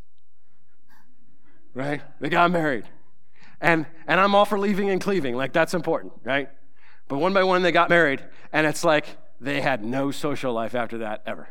Right? 1.73 2.01
They 2.19 2.29
got 2.29 2.49
married. 2.49 2.85
And, 3.61 3.85
and 4.07 4.19
I'm 4.19 4.33
all 4.33 4.45
for 4.45 4.57
leaving 4.57 4.89
and 4.89 5.01
cleaving. 5.01 5.35
Like, 5.35 5.51
that's 5.51 5.73
important, 5.73 6.13
right? 6.23 6.49
But 7.09 7.17
one 7.17 7.33
by 7.33 7.43
one, 7.43 7.61
they 7.61 7.73
got 7.73 7.89
married, 7.89 8.23
and 8.53 8.65
it's 8.65 8.85
like 8.85 9.17
they 9.41 9.59
had 9.59 9.83
no 9.83 10.11
social 10.11 10.53
life 10.53 10.73
after 10.73 10.99
that 10.99 11.21
ever. 11.25 11.49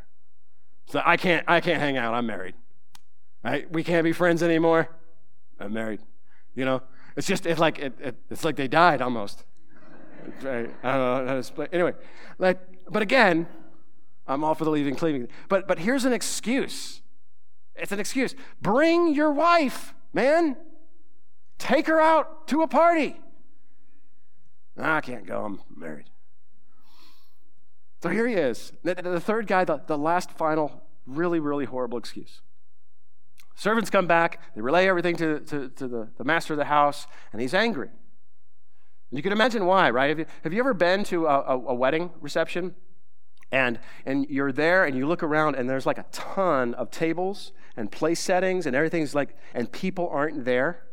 So 0.86 1.02
I 1.04 1.18
can't, 1.18 1.44
I 1.46 1.60
can't 1.60 1.80
hang 1.80 1.98
out. 1.98 2.14
I'm 2.14 2.26
married. 2.26 2.54
Right? 3.44 3.70
We 3.70 3.84
can't 3.84 4.04
be 4.04 4.12
friends 4.12 4.42
anymore. 4.42 4.88
I'm 5.60 5.74
married. 5.74 6.00
You 6.54 6.64
know, 6.64 6.82
it's 7.14 7.26
just 7.26 7.44
it's 7.44 7.60
like 7.60 7.78
it, 7.78 7.92
it, 8.00 8.16
it's 8.30 8.44
like 8.44 8.56
they 8.56 8.68
died 8.68 9.02
almost. 9.02 9.44
Right? 10.42 10.74
I 10.82 10.92
don't 10.92 11.00
know 11.00 11.26
how 11.26 11.32
to 11.34 11.38
explain. 11.38 11.68
Anyway, 11.72 11.92
like, 12.38 12.58
but 12.88 13.02
again, 13.02 13.46
I'm 14.28 14.44
all 14.44 14.54
for 14.54 14.64
the 14.64 14.70
leaving 14.70 14.94
cleaving. 14.94 15.26
But 15.48 15.66
but 15.66 15.78
here's 15.80 16.04
an 16.04 16.12
excuse. 16.12 17.00
It's 17.74 17.92
an 17.92 18.00
excuse. 18.00 18.34
Bring 18.60 19.14
your 19.14 19.32
wife, 19.32 19.94
man. 20.12 20.56
Take 21.58 21.86
her 21.86 22.00
out 22.00 22.46
to 22.48 22.62
a 22.62 22.68
party. 22.68 23.20
I 24.76 25.00
can't 25.00 25.26
go. 25.26 25.44
I'm 25.44 25.60
married. 25.76 26.10
So 28.02 28.08
here 28.10 28.28
he 28.28 28.34
is. 28.34 28.72
The, 28.84 28.94
the 28.94 29.20
third 29.20 29.48
guy, 29.48 29.64
the, 29.64 29.80
the 29.86 29.98
last 29.98 30.30
final, 30.30 30.82
really, 31.06 31.40
really 31.40 31.64
horrible 31.64 31.98
excuse. 31.98 32.42
Servants 33.56 33.90
come 33.90 34.06
back, 34.06 34.40
they 34.54 34.60
relay 34.60 34.86
everything 34.86 35.16
to, 35.16 35.40
to, 35.40 35.68
to 35.70 35.88
the, 35.88 36.08
the 36.16 36.22
master 36.22 36.52
of 36.52 36.58
the 36.58 36.66
house, 36.66 37.08
and 37.32 37.42
he's 37.42 37.54
angry. 37.54 37.88
You 39.10 39.20
can 39.20 39.32
imagine 39.32 39.66
why, 39.66 39.90
right? 39.90 40.10
Have 40.10 40.18
you, 40.20 40.26
have 40.44 40.52
you 40.52 40.60
ever 40.60 40.74
been 40.74 41.02
to 41.04 41.26
a, 41.26 41.40
a, 41.40 41.58
a 41.68 41.74
wedding 41.74 42.10
reception? 42.20 42.76
And, 43.50 43.78
and 44.04 44.26
you're 44.28 44.52
there 44.52 44.84
and 44.84 44.96
you 44.96 45.06
look 45.06 45.22
around 45.22 45.54
and 45.54 45.68
there's 45.68 45.86
like 45.86 45.98
a 45.98 46.06
ton 46.12 46.74
of 46.74 46.90
tables 46.90 47.52
and 47.76 47.90
place 47.90 48.20
settings 48.20 48.66
and 48.66 48.76
everything's 48.76 49.14
like, 49.14 49.36
and 49.54 49.70
people 49.72 50.08
aren't 50.12 50.44
there. 50.44 50.84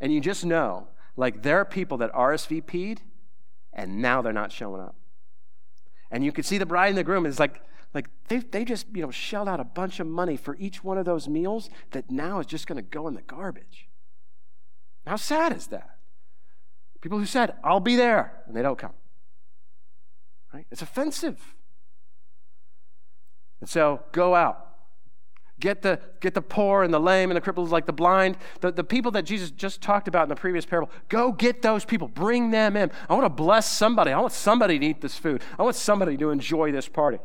And 0.00 0.12
you 0.12 0.20
just 0.20 0.44
know, 0.44 0.88
like, 1.16 1.42
there 1.42 1.58
are 1.58 1.64
people 1.64 1.98
that 1.98 2.12
RSVP'd 2.12 3.02
and 3.72 4.02
now 4.02 4.20
they're 4.22 4.32
not 4.32 4.50
showing 4.50 4.80
up. 4.80 4.96
And 6.10 6.24
you 6.24 6.32
can 6.32 6.44
see 6.44 6.58
the 6.58 6.66
bride 6.66 6.88
and 6.88 6.98
the 6.98 7.04
groom 7.04 7.26
is 7.26 7.38
like, 7.38 7.62
like 7.94 8.08
they, 8.28 8.38
they 8.38 8.64
just, 8.64 8.86
you 8.92 9.02
know, 9.02 9.10
shelled 9.10 9.48
out 9.48 9.60
a 9.60 9.64
bunch 9.64 10.00
of 10.00 10.06
money 10.06 10.36
for 10.36 10.56
each 10.56 10.82
one 10.82 10.98
of 10.98 11.04
those 11.04 11.28
meals 11.28 11.70
that 11.92 12.10
now 12.10 12.40
is 12.40 12.46
just 12.46 12.66
going 12.66 12.76
to 12.76 12.82
go 12.82 13.06
in 13.06 13.14
the 13.14 13.22
garbage. 13.22 13.88
How 15.06 15.16
sad 15.16 15.56
is 15.56 15.68
that? 15.68 15.96
People 17.00 17.18
who 17.18 17.26
said, 17.26 17.54
I'll 17.62 17.80
be 17.80 17.96
there, 17.96 18.42
and 18.46 18.56
they 18.56 18.62
don't 18.62 18.78
come. 18.78 18.92
Right? 20.52 20.66
It's 20.70 20.82
offensive. 20.82 21.54
And 23.60 23.68
so 23.68 24.02
go 24.12 24.34
out. 24.34 24.64
Get 25.60 25.82
the, 25.82 25.98
get 26.20 26.34
the 26.34 26.42
poor 26.42 26.84
and 26.84 26.94
the 26.94 27.00
lame 27.00 27.30
and 27.30 27.36
the 27.36 27.40
crippled, 27.40 27.70
like 27.70 27.84
the 27.84 27.92
blind, 27.92 28.36
the, 28.60 28.70
the 28.70 28.84
people 28.84 29.10
that 29.12 29.22
Jesus 29.22 29.50
just 29.50 29.82
talked 29.82 30.06
about 30.06 30.22
in 30.22 30.28
the 30.28 30.36
previous 30.36 30.64
parable. 30.64 30.90
Go 31.08 31.32
get 31.32 31.62
those 31.62 31.84
people. 31.84 32.06
Bring 32.06 32.52
them 32.52 32.76
in. 32.76 32.92
I 33.08 33.14
want 33.14 33.24
to 33.24 33.30
bless 33.30 33.68
somebody. 33.68 34.12
I 34.12 34.20
want 34.20 34.32
somebody 34.32 34.78
to 34.78 34.86
eat 34.86 35.00
this 35.00 35.18
food. 35.18 35.42
I 35.58 35.64
want 35.64 35.74
somebody 35.74 36.16
to 36.16 36.30
enjoy 36.30 36.70
this 36.70 36.86
party. 36.86 37.18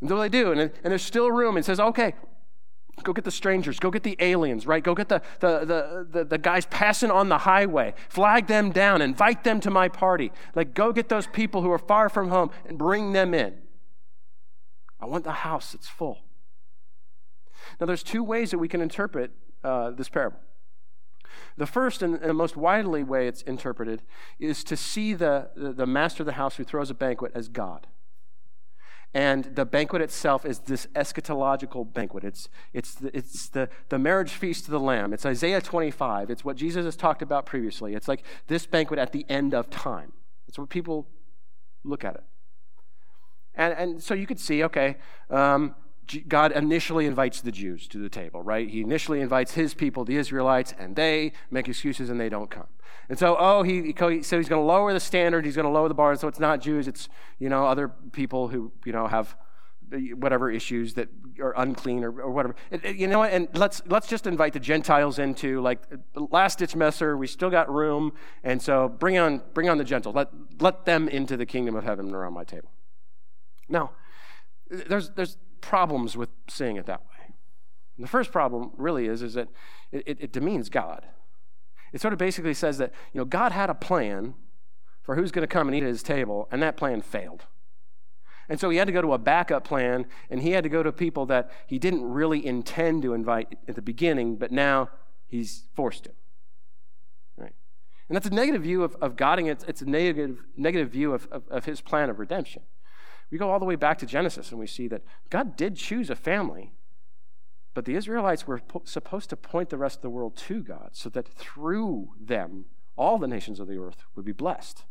And 0.00 0.08
so 0.08 0.20
they 0.20 0.28
do. 0.28 0.52
And, 0.52 0.60
and 0.60 0.72
there's 0.84 1.02
still 1.02 1.32
room. 1.32 1.56
And 1.56 1.66
says, 1.66 1.80
okay, 1.80 2.14
Go 3.02 3.12
get 3.12 3.24
the 3.24 3.30
strangers. 3.30 3.80
Go 3.80 3.90
get 3.90 4.02
the 4.02 4.16
aliens, 4.20 4.66
right? 4.66 4.82
Go 4.82 4.94
get 4.94 5.08
the, 5.08 5.22
the, 5.40 5.60
the, 5.64 6.06
the, 6.10 6.24
the, 6.24 6.38
guys 6.38 6.66
passing 6.66 7.10
on 7.10 7.28
the 7.28 7.38
highway. 7.38 7.94
Flag 8.08 8.46
them 8.46 8.70
down. 8.70 9.02
Invite 9.02 9.44
them 9.44 9.60
to 9.60 9.70
my 9.70 9.88
party. 9.88 10.30
Like, 10.54 10.74
go 10.74 10.92
get 10.92 11.08
those 11.08 11.26
people 11.26 11.62
who 11.62 11.70
are 11.72 11.78
far 11.78 12.08
from 12.08 12.28
home 12.28 12.50
and 12.66 12.78
bring 12.78 13.12
them 13.12 13.34
in. 13.34 13.54
I 15.00 15.06
want 15.06 15.24
the 15.24 15.32
house 15.32 15.72
that's 15.72 15.88
full. 15.88 16.20
Now, 17.80 17.86
there's 17.86 18.02
two 18.02 18.22
ways 18.22 18.50
that 18.50 18.58
we 18.58 18.68
can 18.68 18.80
interpret 18.80 19.32
uh, 19.64 19.90
this 19.90 20.08
parable. 20.08 20.38
The 21.56 21.66
first 21.66 22.02
and, 22.02 22.14
and, 22.14 22.28
the 22.28 22.34
most 22.34 22.56
widely 22.56 23.02
way 23.02 23.26
it's 23.26 23.42
interpreted 23.42 24.02
is 24.38 24.62
to 24.64 24.76
see 24.76 25.14
the, 25.14 25.50
the, 25.56 25.72
the 25.72 25.86
master 25.86 26.22
of 26.22 26.26
the 26.26 26.32
house 26.32 26.56
who 26.56 26.64
throws 26.64 26.90
a 26.90 26.94
banquet 26.94 27.32
as 27.34 27.48
God. 27.48 27.86
And 29.14 29.44
the 29.44 29.66
banquet 29.66 30.00
itself 30.00 30.46
is 30.46 30.60
this 30.60 30.86
eschatological 30.94 31.92
banquet. 31.92 32.24
It's, 32.24 32.48
it's, 32.72 32.94
the, 32.94 33.14
it's 33.16 33.48
the, 33.50 33.68
the 33.90 33.98
marriage 33.98 34.32
feast 34.32 34.64
of 34.64 34.70
the 34.70 34.80
Lamb. 34.80 35.12
It's 35.12 35.26
Isaiah 35.26 35.60
25. 35.60 36.30
It's 36.30 36.44
what 36.44 36.56
Jesus 36.56 36.86
has 36.86 36.96
talked 36.96 37.20
about 37.20 37.44
previously. 37.44 37.94
It's 37.94 38.08
like 38.08 38.24
this 38.46 38.64
banquet 38.66 38.98
at 38.98 39.12
the 39.12 39.26
end 39.28 39.52
of 39.52 39.68
time. 39.68 40.12
That's 40.46 40.58
what 40.58 40.70
people 40.70 41.08
look 41.84 42.04
at 42.04 42.14
it. 42.14 42.24
And, 43.54 43.74
and 43.74 44.02
so 44.02 44.14
you 44.14 44.26
could 44.26 44.40
see, 44.40 44.64
okay, 44.64 44.96
um, 45.28 45.74
God 46.28 46.52
initially 46.52 47.06
invites 47.06 47.40
the 47.40 47.52
Jews 47.52 47.88
to 47.88 47.98
the 47.98 48.08
table, 48.08 48.42
right? 48.42 48.68
He 48.68 48.80
initially 48.80 49.20
invites 49.20 49.54
his 49.54 49.74
people, 49.74 50.04
the 50.04 50.16
Israelites, 50.16 50.74
and 50.78 50.96
they 50.96 51.32
make 51.50 51.68
excuses 51.68 52.10
and 52.10 52.20
they 52.20 52.28
don't 52.28 52.50
come. 52.50 52.66
And 53.08 53.18
so, 53.18 53.36
oh, 53.38 53.62
he, 53.62 53.94
so 53.96 54.38
he's 54.38 54.48
going 54.48 54.60
to 54.60 54.66
lower 54.66 54.92
the 54.92 55.00
standard, 55.00 55.44
he's 55.44 55.56
going 55.56 55.66
to 55.66 55.72
lower 55.72 55.88
the 55.88 55.94
bar, 55.94 56.14
so 56.16 56.28
it's 56.28 56.40
not 56.40 56.60
Jews, 56.60 56.88
it's, 56.88 57.08
you 57.38 57.48
know, 57.48 57.66
other 57.66 57.88
people 58.12 58.48
who, 58.48 58.72
you 58.84 58.92
know, 58.92 59.06
have 59.06 59.36
uh, 59.92 59.98
whatever 60.16 60.50
issues 60.50 60.94
that 60.94 61.08
are 61.40 61.52
unclean 61.56 62.04
or, 62.04 62.20
or 62.20 62.30
whatever. 62.30 62.54
It, 62.70 62.84
it, 62.84 62.96
you 62.96 63.06
know, 63.06 63.24
and 63.24 63.48
let's 63.54 63.82
let's 63.86 64.06
just 64.06 64.26
invite 64.26 64.52
the 64.52 64.60
Gentiles 64.60 65.18
into 65.18 65.60
like 65.60 65.82
last 66.14 66.58
ditch 66.58 66.74
messer. 66.74 67.16
We 67.16 67.26
still 67.26 67.50
got 67.50 67.72
room, 67.72 68.12
and 68.42 68.62
so 68.62 68.88
bring 68.88 69.18
on 69.18 69.42
bring 69.52 69.68
on 69.68 69.78
the 69.78 69.84
Gentiles. 69.84 70.14
Let 70.14 70.28
let 70.60 70.84
them 70.84 71.08
into 71.08 71.36
the 71.36 71.46
kingdom 71.46 71.76
of 71.76 71.84
heaven 71.84 72.14
around 72.14 72.32
my 72.32 72.44
table. 72.44 72.70
Now, 73.68 73.92
there's 74.70 75.10
there's 75.10 75.36
problems 75.62 76.16
with 76.16 76.28
saying 76.48 76.76
it 76.76 76.84
that 76.84 77.00
way. 77.00 77.34
And 77.96 78.04
the 78.04 78.10
first 78.10 78.30
problem 78.30 78.72
really 78.76 79.06
is, 79.06 79.22
is 79.22 79.34
that 79.34 79.48
it, 79.90 80.02
it, 80.06 80.18
it 80.20 80.32
demeans 80.32 80.68
God. 80.68 81.06
It 81.92 82.00
sort 82.00 82.12
of 82.12 82.18
basically 82.18 82.54
says 82.54 82.78
that, 82.78 82.92
you 83.12 83.18
know, 83.18 83.24
God 83.24 83.52
had 83.52 83.70
a 83.70 83.74
plan 83.74 84.34
for 85.02 85.16
who's 85.16 85.32
going 85.32 85.42
to 85.42 85.52
come 85.52 85.68
and 85.68 85.76
eat 85.76 85.82
at 85.82 85.88
his 85.88 86.02
table, 86.02 86.48
and 86.50 86.62
that 86.62 86.76
plan 86.76 87.00
failed. 87.00 87.44
And 88.48 88.58
so 88.58 88.70
he 88.70 88.78
had 88.78 88.86
to 88.86 88.92
go 88.92 89.02
to 89.02 89.12
a 89.12 89.18
backup 89.18 89.64
plan, 89.64 90.06
and 90.30 90.42
he 90.42 90.50
had 90.50 90.64
to 90.64 90.70
go 90.70 90.82
to 90.82 90.92
people 90.92 91.26
that 91.26 91.50
he 91.66 91.78
didn't 91.78 92.04
really 92.04 92.44
intend 92.44 93.02
to 93.02 93.14
invite 93.14 93.56
at 93.68 93.74
the 93.74 93.82
beginning, 93.82 94.36
but 94.36 94.52
now 94.52 94.90
he's 95.26 95.64
forced 95.74 96.04
to. 96.04 96.10
Right? 97.36 97.54
And 98.08 98.16
that's 98.16 98.26
a 98.26 98.30
negative 98.30 98.62
view 98.62 98.82
of, 98.82 98.96
of 99.00 99.16
God, 99.16 99.38
and 99.38 99.48
it's, 99.48 99.64
it's 99.64 99.82
a 99.82 99.88
negative, 99.88 100.42
negative 100.56 100.90
view 100.90 101.12
of, 101.12 101.28
of, 101.30 101.48
of 101.48 101.64
his 101.66 101.80
plan 101.80 102.10
of 102.10 102.18
redemption. 102.18 102.62
We 103.32 103.38
go 103.38 103.50
all 103.50 103.58
the 103.58 103.64
way 103.64 103.76
back 103.76 103.98
to 103.98 104.06
Genesis 104.06 104.50
and 104.50 104.60
we 104.60 104.66
see 104.66 104.86
that 104.88 105.02
God 105.30 105.56
did 105.56 105.76
choose 105.76 106.10
a 106.10 106.14
family, 106.14 106.74
but 107.72 107.86
the 107.86 107.94
Israelites 107.94 108.46
were 108.46 108.58
po- 108.58 108.82
supposed 108.84 109.30
to 109.30 109.36
point 109.36 109.70
the 109.70 109.78
rest 109.78 109.96
of 109.96 110.02
the 110.02 110.10
world 110.10 110.36
to 110.36 110.62
God 110.62 110.90
so 110.92 111.08
that 111.08 111.28
through 111.28 112.10
them, 112.20 112.66
all 112.94 113.16
the 113.16 113.26
nations 113.26 113.58
of 113.58 113.68
the 113.68 113.78
earth 113.78 114.04
would 114.14 114.26
be 114.26 114.32
blessed. 114.32 114.84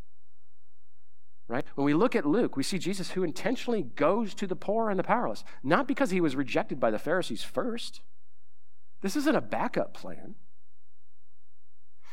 Right? 1.47 1.63
When 1.75 1.85
we 1.85 1.93
look 1.93 2.15
at 2.15 2.25
Luke, 2.25 2.57
we 2.57 2.63
see 2.63 2.79
Jesus 2.79 3.11
who 3.11 3.23
intentionally 3.23 3.83
goes 3.83 4.33
to 4.33 4.47
the 4.47 4.55
poor 4.55 4.89
and 4.89 4.97
the 4.97 5.03
powerless, 5.03 5.43
not 5.61 5.87
because 5.87 6.09
he 6.09 6.21
was 6.21 6.35
rejected 6.35 6.79
by 6.79 6.89
the 6.89 6.97
Pharisees 6.97 7.43
first. 7.43 8.01
This 9.01 9.15
isn't 9.15 9.35
a 9.35 9.41
backup 9.41 9.93
plan. 9.93 10.33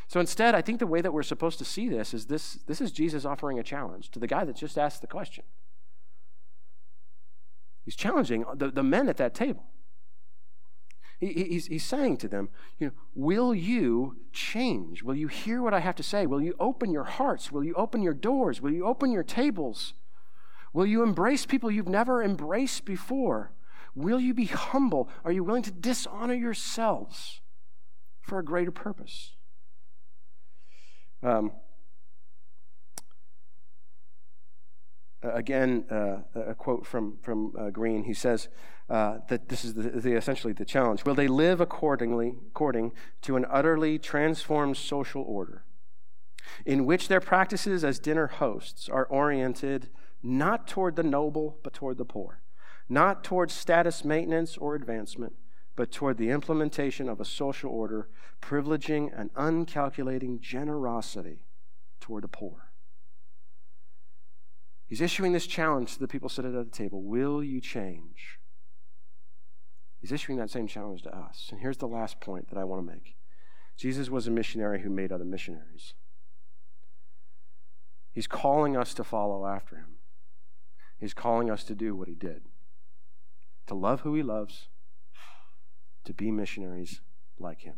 So 0.09 0.21
instead, 0.21 0.55
I 0.55 0.61
think 0.61 0.79
the 0.79 0.87
way 0.87 1.01
that 1.01 1.13
we're 1.15 1.23
supposed 1.23 1.59
to 1.59 1.65
see 1.65 1.89
this 1.89 2.13
is 2.13 2.27
this, 2.27 2.59
this 2.67 2.83
is 2.83 2.93
Jesus 2.93 3.25
offering 3.25 3.59
a 3.59 3.63
challenge 3.63 4.11
to 4.11 4.19
the 4.19 4.27
guy 4.27 4.45
that 4.45 4.57
just 4.57 4.77
asked 4.77 5.01
the 5.01 5.07
question. 5.07 5.45
He's 7.89 7.97
challenging 7.97 8.45
the, 8.55 8.71
the 8.71 8.83
men 8.83 9.09
at 9.09 9.17
that 9.17 9.33
table. 9.33 9.65
He, 11.19 11.33
he's, 11.33 11.69
he's 11.69 11.87
saying 11.87 12.19
to 12.19 12.29
them, 12.29 12.51
you 12.79 12.89
know, 12.89 12.93
will 13.15 13.55
you 13.55 14.19
change? 14.31 15.03
Will 15.03 15.15
you 15.15 15.29
hear 15.29 15.63
what 15.63 15.73
I 15.73 15.81
have 15.81 15.95
to 15.95 16.03
say? 16.03 16.27
Will 16.27 16.43
you 16.43 16.55
open 16.61 16.91
your 16.91 17.05
hearts? 17.05 17.51
Will 17.51 17.65
you 17.65 17.73
open 17.77 18.03
your 18.03 18.13
doors? 18.13 18.61
Will 18.61 18.73
you 18.73 18.85
open 18.85 19.11
your 19.11 19.23
tables? 19.23 19.95
Will 20.75 20.85
you 20.85 21.03
embrace 21.03 21.47
people 21.47 21.71
you've 21.71 21.89
never 21.89 22.23
embraced 22.23 22.85
before? 22.85 23.53
Will 23.95 24.21
you 24.21 24.35
be 24.35 24.45
humble? 24.45 25.09
Are 25.25 25.33
you 25.33 25.43
willing 25.43 25.63
to 25.63 25.71
dishonor 25.71 26.35
yourselves 26.35 27.41
for 28.21 28.39
a 28.39 28.45
greater 28.45 28.71
purpose? 28.71 29.33
Um, 31.23 31.53
again, 35.23 35.85
uh, 35.91 36.19
a 36.35 36.55
quote 36.55 36.87
from, 36.87 37.19
from 37.23 37.53
uh, 37.59 37.71
Green. 37.71 38.05
He 38.05 38.15
says 38.15 38.49
uh, 38.89 39.19
that 39.29 39.49
this 39.49 39.65
is 39.65 39.75
the, 39.75 39.83
the, 39.83 40.15
essentially 40.15 40.53
the 40.53 40.65
challenge. 40.65 41.05
Will 41.05 41.15
they 41.15 41.29
live 41.29 41.61
accordingly, 41.61 42.35
according 42.49 42.93
to 43.23 43.37
an 43.37 43.45
utterly 43.51 43.99
transformed 43.99 44.77
social 44.77 45.23
order 45.23 45.65
in 46.65 46.87
which 46.87 47.09
their 47.09 47.21
practices 47.21 47.85
as 47.85 47.99
dinner 47.99 48.27
hosts 48.27 48.89
are 48.89 49.07
oriented 49.07 49.91
not 50.23 50.67
toward 50.67 50.97
the 50.97 51.03
noble, 51.03 51.59
but 51.63 51.75
toward 51.75 51.99
the 51.99 52.05
poor, 52.05 52.43
not 52.89 53.23
toward 53.23 53.51
status 53.51 54.05
maintenance 54.05 54.57
or 54.57 54.75
advancement, 54.75 55.35
but 55.77 55.93
toward 55.93 56.17
the 56.17 56.31
implementation 56.31 57.09
of 57.09 57.21
a 57.21 57.25
social 57.25 57.71
order 57.71 58.09
privileging 58.41 59.17
an 59.19 59.31
uncalculating 59.37 60.41
generosity 60.41 61.45
toward 62.01 62.25
the 62.25 62.29
poor? 62.29 62.68
He's 64.89 65.01
issuing 65.03 65.33
this 65.33 65.47
challenge 65.47 65.95
to 65.95 66.01
the 66.01 66.09
people 66.09 66.29
sitting 66.29 66.59
at 66.59 66.65
the 66.65 66.77
table 66.77 67.03
Will 67.03 67.43
you 67.43 67.61
change? 67.61 68.39
He's 70.01 70.13
issuing 70.13 70.39
that 70.39 70.51
same 70.51 70.67
challenge 70.67 71.03
to 71.03 71.15
us. 71.15 71.49
And 71.51 71.61
here's 71.61 71.77
the 71.77 71.89
last 71.89 72.21
point 72.21 72.49
that 72.49 72.59
I 72.59 72.65
want 72.65 72.87
to 72.87 72.93
make 72.93 73.17
Jesus 73.77 74.11
was 74.11 74.27
a 74.27 74.31
missionary 74.31 74.83
who 74.83 74.91
made 74.91 75.13
other 75.13 75.25
missionaries. 75.25 75.95
He's 78.13 78.27
calling 78.27 78.77
us 78.77 78.95
to 78.95 79.05
follow 79.05 79.47
after 79.47 79.77
him. 79.77 79.97
He's 80.99 81.15
calling 81.15 81.51
us 81.51 81.63
to 81.65 81.75
do 81.75 81.95
what 81.95 82.09
he 82.09 82.15
did 82.15 82.43
to 83.69 83.75
love 83.75 84.01
who 84.01 84.15
he 84.15 84.23
loves, 84.23 84.69
to 86.05 86.15
be 86.15 86.31
missionaries 86.31 87.03
like 87.39 87.61
him. 87.61 87.75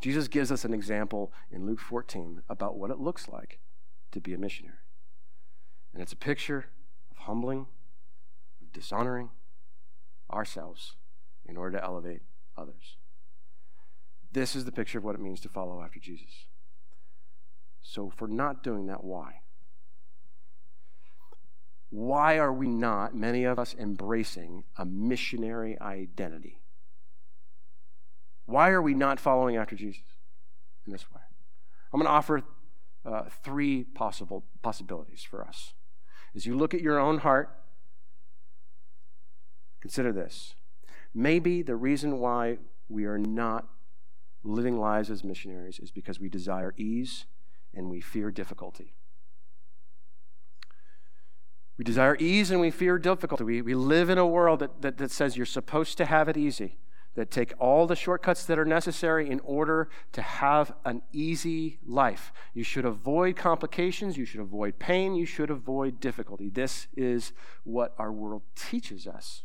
Jesus 0.00 0.26
gives 0.26 0.50
us 0.50 0.64
an 0.64 0.74
example 0.74 1.32
in 1.50 1.64
Luke 1.64 1.78
14 1.78 2.42
about 2.48 2.76
what 2.76 2.90
it 2.90 2.98
looks 2.98 3.28
like 3.28 3.60
to 4.10 4.20
be 4.20 4.34
a 4.34 4.38
missionary. 4.38 4.83
And 5.94 6.02
it's 6.02 6.12
a 6.12 6.16
picture 6.16 6.66
of 7.10 7.18
humbling, 7.18 7.66
of 8.60 8.72
dishonoring 8.72 9.30
ourselves 10.30 10.96
in 11.46 11.56
order 11.56 11.78
to 11.78 11.84
elevate 11.84 12.22
others. 12.56 12.96
This 14.32 14.56
is 14.56 14.64
the 14.64 14.72
picture 14.72 14.98
of 14.98 15.04
what 15.04 15.14
it 15.14 15.20
means 15.20 15.40
to 15.42 15.48
follow 15.48 15.80
after 15.80 16.00
Jesus. 16.00 16.46
So, 17.80 18.12
we're 18.18 18.26
not 18.26 18.64
doing 18.64 18.86
that, 18.86 19.04
why? 19.04 19.40
Why 21.90 22.38
are 22.38 22.52
we 22.52 22.66
not, 22.66 23.14
many 23.14 23.44
of 23.44 23.58
us, 23.58 23.76
embracing 23.78 24.64
a 24.76 24.84
missionary 24.84 25.80
identity? 25.80 26.60
Why 28.46 28.70
are 28.70 28.82
we 28.82 28.94
not 28.94 29.20
following 29.20 29.56
after 29.56 29.76
Jesus 29.76 30.02
in 30.86 30.92
this 30.92 31.08
way? 31.12 31.20
I'm 31.92 32.00
going 32.00 32.08
to 32.08 32.12
offer 32.12 32.42
uh, 33.04 33.24
three 33.44 33.84
possible 33.84 34.44
possibilities 34.62 35.22
for 35.22 35.46
us. 35.46 35.74
As 36.34 36.46
you 36.46 36.56
look 36.56 36.74
at 36.74 36.80
your 36.80 36.98
own 36.98 37.18
heart, 37.18 37.50
consider 39.80 40.12
this. 40.12 40.54
Maybe 41.14 41.62
the 41.62 41.76
reason 41.76 42.18
why 42.18 42.58
we 42.88 43.04
are 43.04 43.18
not 43.18 43.68
living 44.42 44.78
lives 44.78 45.10
as 45.10 45.24
missionaries 45.24 45.78
is 45.78 45.90
because 45.90 46.20
we 46.20 46.28
desire 46.28 46.74
ease 46.76 47.26
and 47.72 47.88
we 47.88 48.00
fear 48.00 48.30
difficulty. 48.30 48.94
We 51.76 51.84
desire 51.84 52.16
ease 52.20 52.50
and 52.50 52.60
we 52.60 52.70
fear 52.70 52.98
difficulty. 52.98 53.44
We, 53.44 53.62
we 53.62 53.74
live 53.74 54.10
in 54.10 54.18
a 54.18 54.26
world 54.26 54.60
that, 54.60 54.82
that, 54.82 54.98
that 54.98 55.10
says 55.10 55.36
you're 55.36 55.46
supposed 55.46 55.96
to 55.98 56.04
have 56.04 56.28
it 56.28 56.36
easy 56.36 56.78
that 57.14 57.30
take 57.30 57.52
all 57.58 57.86
the 57.86 57.96
shortcuts 57.96 58.44
that 58.46 58.58
are 58.58 58.64
necessary 58.64 59.30
in 59.30 59.40
order 59.40 59.88
to 60.12 60.22
have 60.22 60.74
an 60.84 61.02
easy 61.12 61.78
life. 61.86 62.32
You 62.54 62.64
should 62.64 62.84
avoid 62.84 63.36
complications, 63.36 64.16
you 64.16 64.24
should 64.24 64.40
avoid 64.40 64.78
pain, 64.78 65.14
you 65.14 65.26
should 65.26 65.50
avoid 65.50 66.00
difficulty. 66.00 66.48
This 66.48 66.88
is 66.96 67.32
what 67.62 67.94
our 67.98 68.12
world 68.12 68.42
teaches 68.56 69.06
us. 69.06 69.42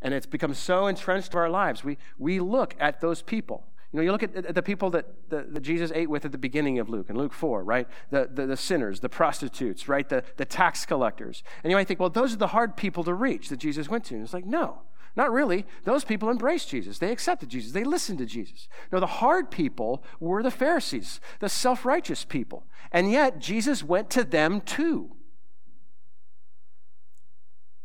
And 0.00 0.14
it's 0.14 0.26
become 0.26 0.54
so 0.54 0.86
entrenched 0.86 1.32
to 1.32 1.38
our 1.38 1.48
lives. 1.48 1.82
We, 1.82 1.98
we 2.18 2.38
look 2.38 2.74
at 2.78 3.00
those 3.00 3.22
people. 3.22 3.66
You 3.94 3.98
know, 3.98 4.02
you 4.02 4.12
look 4.12 4.24
at 4.24 4.54
the 4.54 4.62
people 4.62 4.90
that, 4.90 5.06
that, 5.30 5.54
that, 5.54 5.60
Jesus 5.60 5.92
ate 5.94 6.10
with 6.10 6.24
at 6.24 6.32
the 6.32 6.38
beginning 6.38 6.80
of 6.80 6.88
Luke, 6.88 7.10
in 7.10 7.16
Luke 7.16 7.32
4, 7.32 7.62
right? 7.62 7.86
The, 8.10 8.28
the, 8.30 8.44
the, 8.44 8.56
sinners, 8.56 8.98
the 8.98 9.08
prostitutes, 9.08 9.88
right? 9.88 10.08
The, 10.08 10.24
the 10.36 10.44
tax 10.44 10.84
collectors. 10.84 11.44
And 11.62 11.70
you 11.70 11.76
might 11.76 11.86
think, 11.86 12.00
well, 12.00 12.10
those 12.10 12.34
are 12.34 12.36
the 12.36 12.48
hard 12.48 12.76
people 12.76 13.04
to 13.04 13.14
reach 13.14 13.50
that 13.50 13.58
Jesus 13.58 13.88
went 13.88 14.04
to. 14.06 14.14
And 14.14 14.24
it's 14.24 14.34
like, 14.34 14.44
no. 14.44 14.80
Not 15.16 15.32
really. 15.32 15.64
Those 15.84 16.04
people 16.04 16.30
embraced 16.30 16.68
Jesus. 16.68 16.98
They 16.98 17.12
accepted 17.12 17.48
Jesus. 17.48 17.72
They 17.72 17.84
listened 17.84 18.18
to 18.18 18.26
Jesus. 18.26 18.68
No, 18.90 18.98
the 18.98 19.06
hard 19.06 19.50
people 19.50 20.02
were 20.18 20.42
the 20.42 20.50
Pharisees, 20.50 21.20
the 21.38 21.48
self 21.48 21.84
righteous 21.84 22.24
people. 22.24 22.66
And 22.90 23.10
yet, 23.10 23.38
Jesus 23.38 23.82
went 23.84 24.10
to 24.10 24.24
them 24.24 24.60
too. 24.60 25.14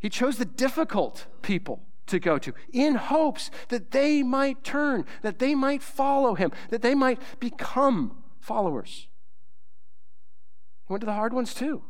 He 0.00 0.08
chose 0.08 0.38
the 0.38 0.44
difficult 0.44 1.26
people 1.42 1.82
to 2.06 2.18
go 2.18 2.38
to 2.38 2.52
in 2.72 2.96
hopes 2.96 3.50
that 3.68 3.92
they 3.92 4.22
might 4.22 4.64
turn, 4.64 5.04
that 5.22 5.38
they 5.38 5.54
might 5.54 5.82
follow 5.82 6.34
him, 6.34 6.50
that 6.70 6.82
they 6.82 6.94
might 6.94 7.20
become 7.38 8.16
followers. 8.40 9.08
He 10.88 10.92
went 10.92 11.02
to 11.02 11.06
the 11.06 11.12
hard 11.12 11.32
ones 11.32 11.54
too. 11.54 11.82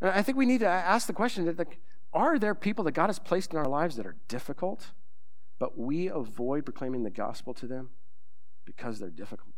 And 0.00 0.10
I 0.10 0.22
think 0.22 0.36
we 0.36 0.46
need 0.46 0.60
to 0.60 0.68
ask 0.68 1.06
the 1.06 1.12
question 1.12 1.46
that, 1.46 1.58
like, 1.58 1.78
are 2.12 2.38
there 2.38 2.54
people 2.54 2.84
that 2.84 2.92
God 2.92 3.06
has 3.06 3.18
placed 3.18 3.52
in 3.52 3.58
our 3.58 3.68
lives 3.68 3.96
that 3.96 4.06
are 4.06 4.16
difficult, 4.28 4.92
but 5.58 5.78
we 5.78 6.08
avoid 6.08 6.64
proclaiming 6.64 7.02
the 7.02 7.10
gospel 7.10 7.52
to 7.54 7.66
them 7.66 7.90
because 8.64 8.98
they're 8.98 9.10
difficult? 9.10 9.54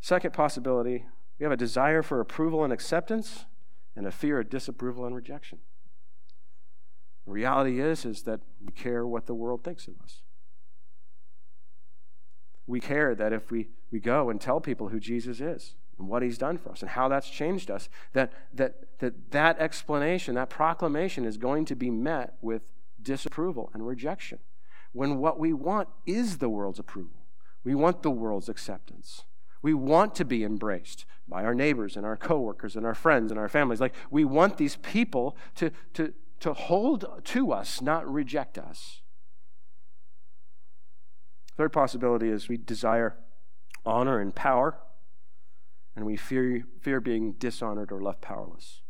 Second 0.00 0.32
possibility 0.32 1.06
we 1.38 1.44
have 1.44 1.52
a 1.52 1.56
desire 1.56 2.02
for 2.02 2.20
approval 2.20 2.62
and 2.62 2.72
acceptance 2.72 3.46
and 3.96 4.06
a 4.06 4.12
fear 4.12 4.38
of 4.40 4.50
disapproval 4.50 5.04
and 5.04 5.14
rejection. 5.14 5.58
The 7.26 7.32
reality 7.32 7.80
is, 7.80 8.04
is 8.04 8.22
that 8.22 8.40
we 8.64 8.72
care 8.72 9.06
what 9.06 9.26
the 9.26 9.34
world 9.34 9.64
thinks 9.64 9.88
of 9.88 9.94
us. 10.02 10.20
We 12.66 12.80
care 12.80 13.14
that 13.14 13.32
if 13.32 13.50
we, 13.50 13.68
we 13.90 14.00
go 14.00 14.30
and 14.30 14.40
tell 14.40 14.60
people 14.60 14.88
who 14.88 15.00
Jesus 15.00 15.40
is, 15.40 15.74
and 15.98 16.08
what 16.08 16.22
he's 16.22 16.38
done 16.38 16.58
for 16.58 16.70
us 16.70 16.82
and 16.82 16.90
how 16.90 17.08
that's 17.08 17.28
changed 17.28 17.70
us, 17.70 17.88
that 18.12 18.32
that, 18.52 18.98
that, 18.98 19.30
that 19.30 19.58
explanation, 19.58 20.34
that 20.34 20.50
proclamation 20.50 21.24
is 21.24 21.36
going 21.36 21.64
to 21.66 21.76
be 21.76 21.90
met 21.90 22.34
with 22.40 22.62
disapproval 23.00 23.70
and 23.74 23.86
rejection. 23.86 24.38
When 24.92 25.18
what 25.18 25.38
we 25.38 25.52
want 25.52 25.88
is 26.06 26.38
the 26.38 26.48
world's 26.48 26.78
approval, 26.78 27.26
we 27.64 27.74
want 27.74 28.02
the 28.02 28.10
world's 28.10 28.48
acceptance. 28.48 29.24
We 29.62 29.72
want 29.72 30.14
to 30.16 30.26
be 30.26 30.44
embraced 30.44 31.06
by 31.26 31.42
our 31.42 31.54
neighbors 31.54 31.96
and 31.96 32.04
our 32.04 32.18
coworkers 32.18 32.76
and 32.76 32.84
our 32.84 32.94
friends 32.94 33.30
and 33.30 33.40
our 33.40 33.48
families. 33.48 33.80
Like 33.80 33.94
we 34.10 34.22
want 34.22 34.58
these 34.58 34.76
people 34.76 35.38
to, 35.54 35.70
to, 35.94 36.12
to 36.40 36.52
hold 36.52 37.06
to 37.24 37.50
us, 37.50 37.80
not 37.80 38.06
reject 38.06 38.58
us. 38.58 39.00
Third 41.56 41.72
possibility 41.72 42.28
is 42.28 42.46
we 42.46 42.58
desire 42.58 43.16
honor 43.86 44.20
and 44.20 44.34
power 44.34 44.76
and 45.96 46.04
we 46.04 46.16
fear, 46.16 46.64
fear 46.80 47.00
being 47.00 47.32
dishonored 47.32 47.92
or 47.92 48.00
left 48.02 48.20
powerless. 48.20 48.82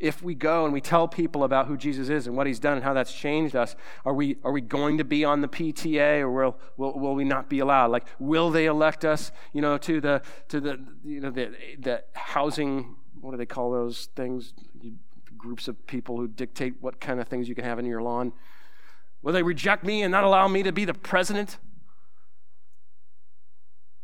If 0.00 0.22
we 0.22 0.36
go 0.36 0.64
and 0.64 0.72
we 0.72 0.80
tell 0.80 1.08
people 1.08 1.42
about 1.42 1.66
who 1.66 1.76
Jesus 1.76 2.08
is 2.08 2.28
and 2.28 2.36
what 2.36 2.46
he's 2.46 2.60
done 2.60 2.74
and 2.74 2.84
how 2.84 2.94
that's 2.94 3.12
changed 3.12 3.56
us, 3.56 3.74
are 4.04 4.14
we, 4.14 4.36
are 4.44 4.52
we 4.52 4.60
going 4.60 4.98
to 4.98 5.04
be 5.04 5.24
on 5.24 5.40
the 5.40 5.48
PTA 5.48 6.20
or 6.20 6.30
will, 6.30 6.58
will, 6.76 6.98
will 6.98 7.14
we 7.16 7.24
not 7.24 7.50
be 7.50 7.58
allowed? 7.58 7.90
Like, 7.90 8.06
will 8.20 8.50
they 8.50 8.66
elect 8.66 9.04
us, 9.04 9.32
you 9.52 9.60
know, 9.60 9.76
to 9.78 10.00
the, 10.00 10.22
to 10.48 10.60
the, 10.60 10.78
you 11.04 11.20
know, 11.20 11.30
the, 11.30 11.52
the 11.80 12.04
housing, 12.12 12.94
what 13.20 13.32
do 13.32 13.36
they 13.38 13.46
call 13.46 13.72
those 13.72 14.08
things? 14.14 14.54
Groups 15.36 15.66
of 15.66 15.84
people 15.88 16.16
who 16.16 16.28
dictate 16.28 16.74
what 16.80 17.00
kind 17.00 17.20
of 17.20 17.26
things 17.26 17.48
you 17.48 17.56
can 17.56 17.64
have 17.64 17.80
in 17.80 17.86
your 17.86 18.02
lawn. 18.02 18.32
Will 19.22 19.32
they 19.32 19.42
reject 19.42 19.82
me 19.82 20.02
and 20.02 20.12
not 20.12 20.22
allow 20.22 20.46
me 20.46 20.62
to 20.62 20.70
be 20.70 20.84
the 20.84 20.94
president? 20.94 21.58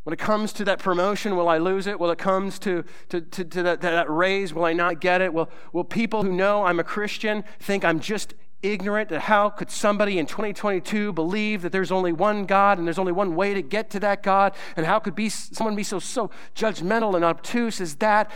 When 0.05 0.13
it 0.13 0.19
comes 0.19 0.53
to 0.55 0.65
that 0.67 0.79
promotion, 0.79 1.35
will 1.35 1.49
I 1.49 1.57
lose 1.57 1.87
it? 1.87 1.99
Will 1.99 2.11
it 2.11 2.19
comes 2.19 2.59
to, 2.61 2.85
to, 3.09 3.23
to, 3.23 3.45
to 3.45 3.63
that, 3.63 3.81
that 3.81 4.11
raise, 4.11 4.53
will 4.53 4.67
I 4.67 4.75
not 4.75 5.01
get 5.01 5.23
it? 5.23 5.33
Will, 5.33 5.49
will 5.73 5.85
people 5.85 6.23
who 6.23 6.33
know 6.33 6.65
I'm 6.65 6.79
a 6.79 6.85
Christian 6.85 7.43
think 7.59 7.87
I'm 7.87 8.01
just 8.01 8.35
ignorant 8.61 9.09
that 9.11 9.21
how 9.21 9.49
could 9.49 9.71
somebody 9.71 10.19
in 10.19 10.27
2022 10.27 11.13
believe 11.15 11.63
that 11.63 11.73
there's 11.73 11.91
only 11.91 12.13
one 12.13 12.45
God 12.45 12.77
and 12.77 12.87
there's 12.87 12.99
only 12.99 13.13
one 13.13 13.35
way 13.35 13.55
to 13.55 13.63
get 13.63 13.89
to 13.91 14.01
that 14.01 14.23
God? 14.23 14.55
And 14.77 14.85
how 14.85 14.99
could 14.99 15.15
be, 15.15 15.31
someone 15.31 15.75
be 15.75 15.83
so, 15.83 15.99
so 15.99 16.31
judgmental 16.55 17.17
and 17.17 17.25
obtuse 17.25 17.81
as 17.81 17.95
that? 17.97 18.31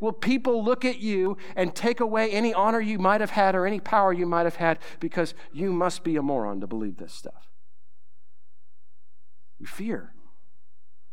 Will 0.00 0.12
people 0.12 0.62
look 0.62 0.84
at 0.84 0.98
you 0.98 1.38
and 1.56 1.74
take 1.74 2.00
away 2.00 2.32
any 2.32 2.52
honor 2.52 2.80
you 2.80 2.98
might 2.98 3.22
have 3.22 3.30
had 3.30 3.54
or 3.54 3.66
any 3.66 3.80
power 3.80 4.12
you 4.12 4.26
might 4.26 4.44
have 4.44 4.56
had 4.56 4.78
because 5.00 5.32
you 5.54 5.72
must 5.72 6.04
be 6.04 6.16
a 6.16 6.22
moron 6.22 6.60
to 6.60 6.66
believe 6.66 6.98
this 6.98 7.14
stuff? 7.14 7.50
We 9.58 9.64
fear 9.64 10.13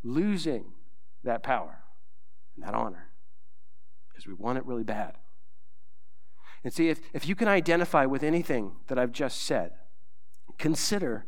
losing 0.04 0.66
that 1.24 1.44
power 1.44 1.80
and 2.56 2.66
that 2.66 2.74
honor 2.74 3.10
because 4.10 4.28
we 4.28 4.34
want 4.34 4.58
it 4.58 4.66
really 4.66 4.84
bad. 4.84 5.18
And 6.64 6.74
see, 6.74 6.90
if, 6.90 7.02
if 7.14 7.28
you 7.28 7.36
can 7.36 7.48
identify 7.48 8.06
with 8.06 8.24
anything 8.24 8.74
that 8.88 9.00
I've 9.00 9.12
just 9.12 9.42
said, 9.42 9.72
consider 10.58 11.26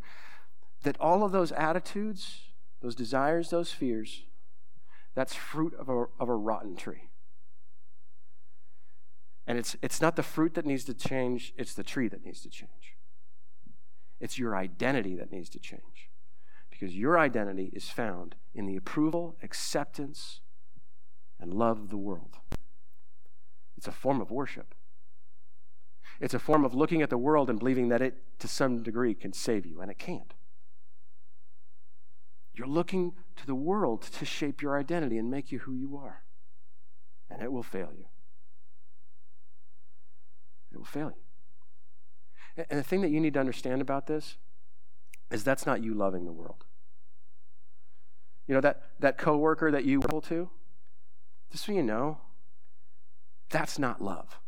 that 0.84 1.00
all 1.00 1.24
of 1.24 1.32
those 1.32 1.52
attitudes, 1.54 2.42
those 2.82 2.94
desires, 2.94 3.50
those 3.50 3.72
fears, 3.72 4.24
that's 5.16 5.34
fruit 5.34 5.74
of 5.80 5.90
a, 5.90 6.06
of 6.20 6.30
a 6.30 6.36
rotten 6.36 6.76
tree. 6.76 7.10
And 9.48 9.58
it's, 9.58 9.76
it's 9.82 10.02
not 10.02 10.16
the 10.16 10.24
fruit 10.24 10.54
that 10.54 10.66
needs 10.66 10.84
to 10.86 10.94
change, 10.94 11.54
it's 11.58 11.74
the 11.74 11.84
tree 11.84 12.08
that 12.10 12.24
needs 12.24 12.42
to 12.42 12.50
change. 12.50 12.96
It's 14.20 14.38
your 14.38 14.56
identity 14.56 15.16
that 15.16 15.32
needs 15.32 15.50
to 15.50 15.60
change 15.60 16.10
because 16.74 16.96
your 16.96 17.20
identity 17.20 17.70
is 17.72 17.90
found 17.90 18.34
in 18.56 18.66
the 18.66 18.76
approval, 18.76 19.38
acceptance, 19.44 20.42
and 21.40 21.54
love 21.54 21.80
of 21.80 21.90
the 21.92 21.98
world. 21.98 22.38
It's 23.78 23.88
a 23.88 23.92
form 23.92 24.20
of 24.20 24.32
worship. 24.32 24.74
It's 26.20 26.34
a 26.34 26.40
form 26.40 26.66
of 26.66 26.74
looking 26.74 27.04
at 27.04 27.12
the 27.12 27.18
world 27.18 27.48
and 27.48 27.60
believing 27.60 27.90
that 27.90 28.02
it, 28.02 28.40
to 28.40 28.48
some 28.48 28.82
degree, 28.82 29.14
can 29.14 29.34
save 29.34 29.68
you, 29.68 29.82
and 29.82 29.92
it 29.92 30.00
can't. 30.00 30.34
You're 32.56 32.66
looking 32.66 33.14
to 33.36 33.46
the 33.46 33.54
world 33.54 34.02
to 34.02 34.26
shape 34.26 34.64
your 34.64 34.80
identity 34.80 35.20
and 35.20 35.30
make 35.30 35.52
you 35.52 35.60
who 35.60 35.74
you 35.74 35.96
are, 35.96 36.24
and 37.30 37.44
it 37.44 37.52
will 37.52 37.62
fail 37.62 37.90
you. 37.96 38.06
It 40.72 40.78
will 40.80 40.86
fail 40.86 41.12
you. 41.16 42.66
And 42.68 42.80
the 42.80 42.84
thing 42.84 43.02
that 43.02 43.12
you 43.12 43.20
need 43.20 43.36
to 43.36 43.40
understand 43.40 43.80
about 43.80 44.08
this 44.08 44.38
is 45.34 45.44
that's 45.44 45.66
not 45.66 45.84
you 45.84 45.94
loving 45.94 46.26
the 46.26 46.32
world. 46.32 46.66
You 48.48 48.54
know, 48.56 48.62
that, 48.62 48.84
that 49.00 49.18
coworker 49.18 49.72
that 49.72 49.86
you 49.86 50.00
report 50.00 50.26
to, 50.26 50.50
just 51.52 51.66
so 51.66 51.72
you 51.72 51.84
know, 51.84 52.20
that's 53.50 53.80
not 53.80 54.02
love. 54.02 54.40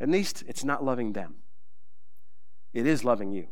At 0.00 0.08
least 0.08 0.44
it's 0.46 0.64
not 0.64 0.84
loving 0.84 1.12
them. 1.12 1.36
It 2.72 2.86
is 2.86 3.04
loving 3.04 3.32
you. 3.32 3.48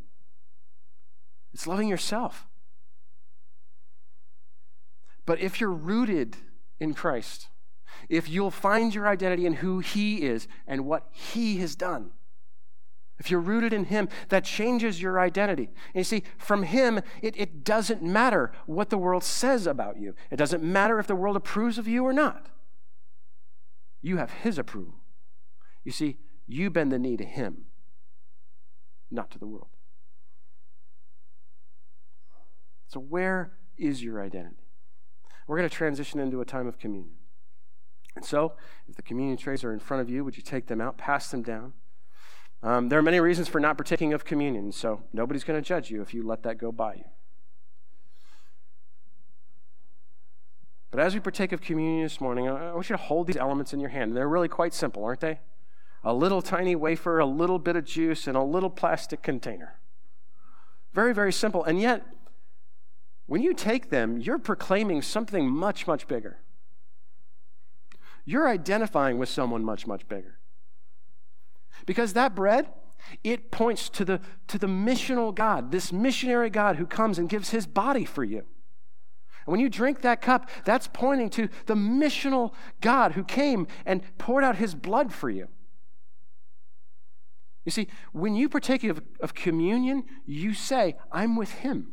It's 1.53 1.67
loving 1.67 1.89
yourself. 1.89 2.47
But 5.25 5.41
if 5.41 5.61
you're 5.61 5.71
rooted 5.71 6.37
in 6.81 6.95
Christ, 6.95 7.49
if 8.09 8.29
you'll 8.29 8.51
find 8.51 8.95
your 8.95 9.07
identity 9.07 9.47
in 9.47 9.55
who 9.55 9.79
He 9.79 10.23
is 10.23 10.49
and 10.67 10.85
what 10.85 11.09
He 11.13 11.59
has 11.59 11.77
done, 11.77 12.11
if 13.23 13.31
you're 13.31 13.39
rooted 13.39 13.73
in 13.73 13.85
Him, 13.85 14.09
that 14.31 14.45
changes 14.45 15.01
your 15.01 15.21
identity. 15.21 15.67
And 15.95 16.01
you 16.01 16.03
see, 16.03 16.25
from 16.37 16.65
Him, 16.65 17.01
it, 17.23 17.37
it 17.39 17.63
doesn't 17.63 18.03
matter 18.03 18.51
what 18.67 18.91
the 18.91 18.99
world 18.99 19.23
says 19.23 19.65
about 19.65 19.97
you, 19.97 20.17
it 20.33 20.39
doesn't 20.39 20.61
matter 20.61 20.99
if 20.99 21.07
the 21.07 21.15
world 21.15 21.37
approves 21.37 21.79
of 21.79 21.87
you 21.87 22.03
or 22.03 22.13
not. 22.13 22.49
You 24.01 24.17
have 24.17 24.33
His 24.33 24.59
approval. 24.59 24.95
You 25.85 25.93
see, 25.93 26.19
you 26.49 26.69
bend 26.69 26.91
the 26.91 26.99
knee 26.99 27.17
to 27.17 27.25
Him, 27.25 27.67
not 29.09 29.31
to 29.31 29.39
the 29.39 29.47
world. 29.47 29.69
So, 32.89 32.99
where 32.99 33.53
is 33.79 34.03
your 34.03 34.21
identity? 34.21 34.67
We're 35.47 35.59
going 35.59 35.69
to 35.69 35.75
transition 35.75 36.19
into 36.19 36.41
a 36.41 36.45
time 36.45 36.67
of 36.67 36.77
communion. 36.77 37.15
And 38.17 38.25
so, 38.25 38.55
if 38.89 38.97
the 38.97 39.03
communion 39.03 39.37
trays 39.37 39.63
are 39.63 39.73
in 39.73 39.79
front 39.79 40.01
of 40.01 40.11
you, 40.11 40.25
would 40.25 40.37
you 40.37 40.43
take 40.43 40.67
them 40.67 40.81
out, 40.81 40.99
pass 40.99 41.31
them 41.31 41.45
down? 41.45 41.75
Um, 42.63 42.89
there 42.89 42.99
are 42.99 43.03
many 43.03 43.19
reasons 43.19 43.49
for 43.49 43.59
not 43.59 43.77
partaking 43.77 44.13
of 44.13 44.25
communion, 44.25 44.71
so 44.71 45.03
nobody's 45.13 45.43
going 45.43 45.61
to 45.61 45.67
judge 45.67 45.91
you 45.91 46.01
if 46.01 46.15
you 46.15 46.23
let 46.23 46.45
that 46.45 46.59
go 46.59 46.71
by 46.71 46.95
you. 46.95 47.05
But 50.93 51.01
as 51.01 51.15
we 51.15 51.21
partake 51.21 51.53
of 51.53 51.61
communion 51.61 52.05
this 52.05 52.21
morning, 52.21 52.49
I 52.49 52.73
want 52.73 52.89
you 52.89 52.97
to 52.97 53.03
hold 53.03 53.27
these 53.27 53.37
elements 53.37 53.73
in 53.73 53.81
your 53.81 53.89
hand. 53.89 54.15
They're 54.15 54.29
really 54.29 54.49
quite 54.49 54.75
simple, 54.75 55.03
aren't 55.05 55.21
they? 55.21 55.41
A 56.05 56.13
little 56.13 56.43
tiny 56.43 56.77
wafer, 56.77 57.19
a 57.19 57.27
little 57.27 57.59
bit 57.59 57.77
of 57.77 57.85
juice, 57.85 58.27
and 58.27 58.37
a 58.37 58.43
little 58.43 58.71
plastic 58.71 59.23
container. 59.23 59.81
Very, 60.93 61.15
very 61.15 61.33
simple. 61.33 61.65
And 61.65 61.81
yet, 61.81 62.05
when 63.27 63.41
you 63.41 63.55
take 63.55 63.89
them, 63.89 64.21
you're 64.21 64.39
proclaiming 64.39 65.01
something 65.01 65.49
much, 65.49 65.87
much 65.87 66.07
bigger. 66.07 66.39
You're 68.25 68.49
identifying 68.49 69.19
with 69.19 69.31
someone 69.31 69.65
much, 69.65 69.87
much 69.87 70.07
bigger. 70.07 70.39
Because 71.87 72.13
that 72.13 72.35
bread, 72.35 72.69
it 73.25 73.51
points 73.51 73.89
to 73.91 74.05
the, 74.05 74.21
to 74.49 74.59
the 74.59 74.67
missional 74.67 75.35
God, 75.35 75.73
this 75.73 75.93
missionary 75.93 76.51
God 76.51 76.77
who 76.77 76.87
comes 76.87 77.19
and 77.19 77.29
gives 77.29 77.51
his 77.51 77.67
body 77.67 78.05
for 78.05 78.25
you. 78.25 78.39
And 78.39 79.53
when 79.53 79.61
you 79.61 79.69
drink 79.69 80.03
that 80.03 80.21
cup, 80.21 80.49
that's 80.65 80.89
pointing 80.93 81.31
to 81.31 81.49
the 81.67 81.75
missional 81.75 82.53
God 82.81 83.13
who 83.13 83.25
came 83.25 83.67
and 83.85 84.03
poured 84.19 84.45
out 84.45 84.57
his 84.57 84.75
blood 84.75 85.13
for 85.13 85.29
you. 85.29 85.49
You 87.65 87.71
see, 87.71 87.89
when 88.13 88.35
you 88.35 88.49
partake 88.49 88.85
of, 88.85 89.03
of 89.21 89.35
communion, 89.35 90.05
you 90.27 90.55
say, 90.55 90.97
I'm 91.13 91.37
with 91.37 91.51
him. 91.51 91.93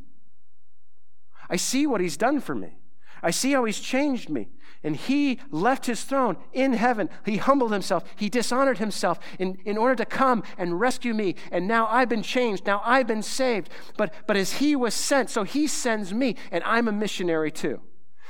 I 1.50 1.56
see 1.56 1.88
what 1.88 2.02
he's 2.02 2.18
done 2.18 2.40
for 2.40 2.56
me. 2.56 2.79
I 3.22 3.32
see 3.32 3.52
how 3.52 3.66
he's 3.66 3.80
changed 3.80 4.30
me. 4.30 4.50
And 4.82 4.96
he 4.96 5.40
left 5.52 5.88
his 5.88 6.04
throne 6.04 6.38
in 6.54 6.74
heaven. 6.74 7.10
He 7.26 7.38
humbled 7.38 7.74
himself. 7.74 8.06
He 8.16 8.30
dishonored 8.30 8.78
himself 8.78 9.20
in, 9.38 9.58
in 9.66 9.78
order 9.78 9.96
to 9.96 10.06
come 10.06 10.44
and 10.58 10.80
rescue 10.80 11.14
me. 11.14 11.36
And 11.52 11.68
now 11.68 11.88
I've 11.88 12.08
been 12.08 12.24
changed. 12.24 12.66
Now 12.66 12.82
I've 12.86 13.08
been 13.08 13.24
saved. 13.24 13.70
But, 13.98 14.14
but 14.26 14.38
as 14.38 14.54
he 14.54 14.78
was 14.78 14.94
sent, 14.94 15.30
so 15.30 15.44
he 15.44 15.68
sends 15.68 16.14
me, 16.14 16.36
and 16.50 16.64
I'm 16.64 16.88
a 16.88 16.94
missionary 16.94 17.52
too. 17.52 17.82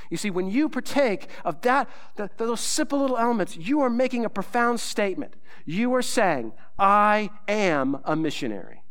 You 0.10 0.18
see, 0.18 0.32
when 0.32 0.50
you 0.50 0.70
partake 0.70 1.30
of 1.46 1.62
that, 1.62 1.88
the, 2.16 2.32
those 2.38 2.62
simple 2.62 3.00
little 3.00 3.18
elements, 3.18 3.56
you 3.56 3.82
are 3.82 3.90
making 3.90 4.26
a 4.26 4.30
profound 4.30 4.80
statement. 4.80 5.36
You 5.66 5.94
are 5.94 6.02
saying, 6.02 6.54
I 6.80 7.30
am 7.48 8.00
a 8.06 8.16
missionary. 8.16 8.82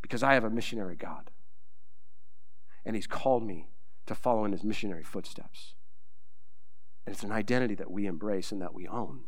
Because 0.00 0.22
I 0.22 0.34
have 0.34 0.44
a 0.44 0.50
missionary 0.50 0.94
God 0.94 1.32
and 2.86 2.96
He's 2.96 3.06
called 3.06 3.42
me 3.42 3.68
to 4.06 4.14
follow 4.14 4.44
in 4.44 4.52
His 4.52 4.64
missionary 4.64 5.02
footsteps. 5.02 5.74
And 7.04 7.14
it's 7.14 7.24
an 7.24 7.32
identity 7.32 7.74
that 7.74 7.90
we 7.90 8.06
embrace 8.06 8.52
and 8.52 8.62
that 8.62 8.72
we 8.72 8.86
own. 8.86 9.24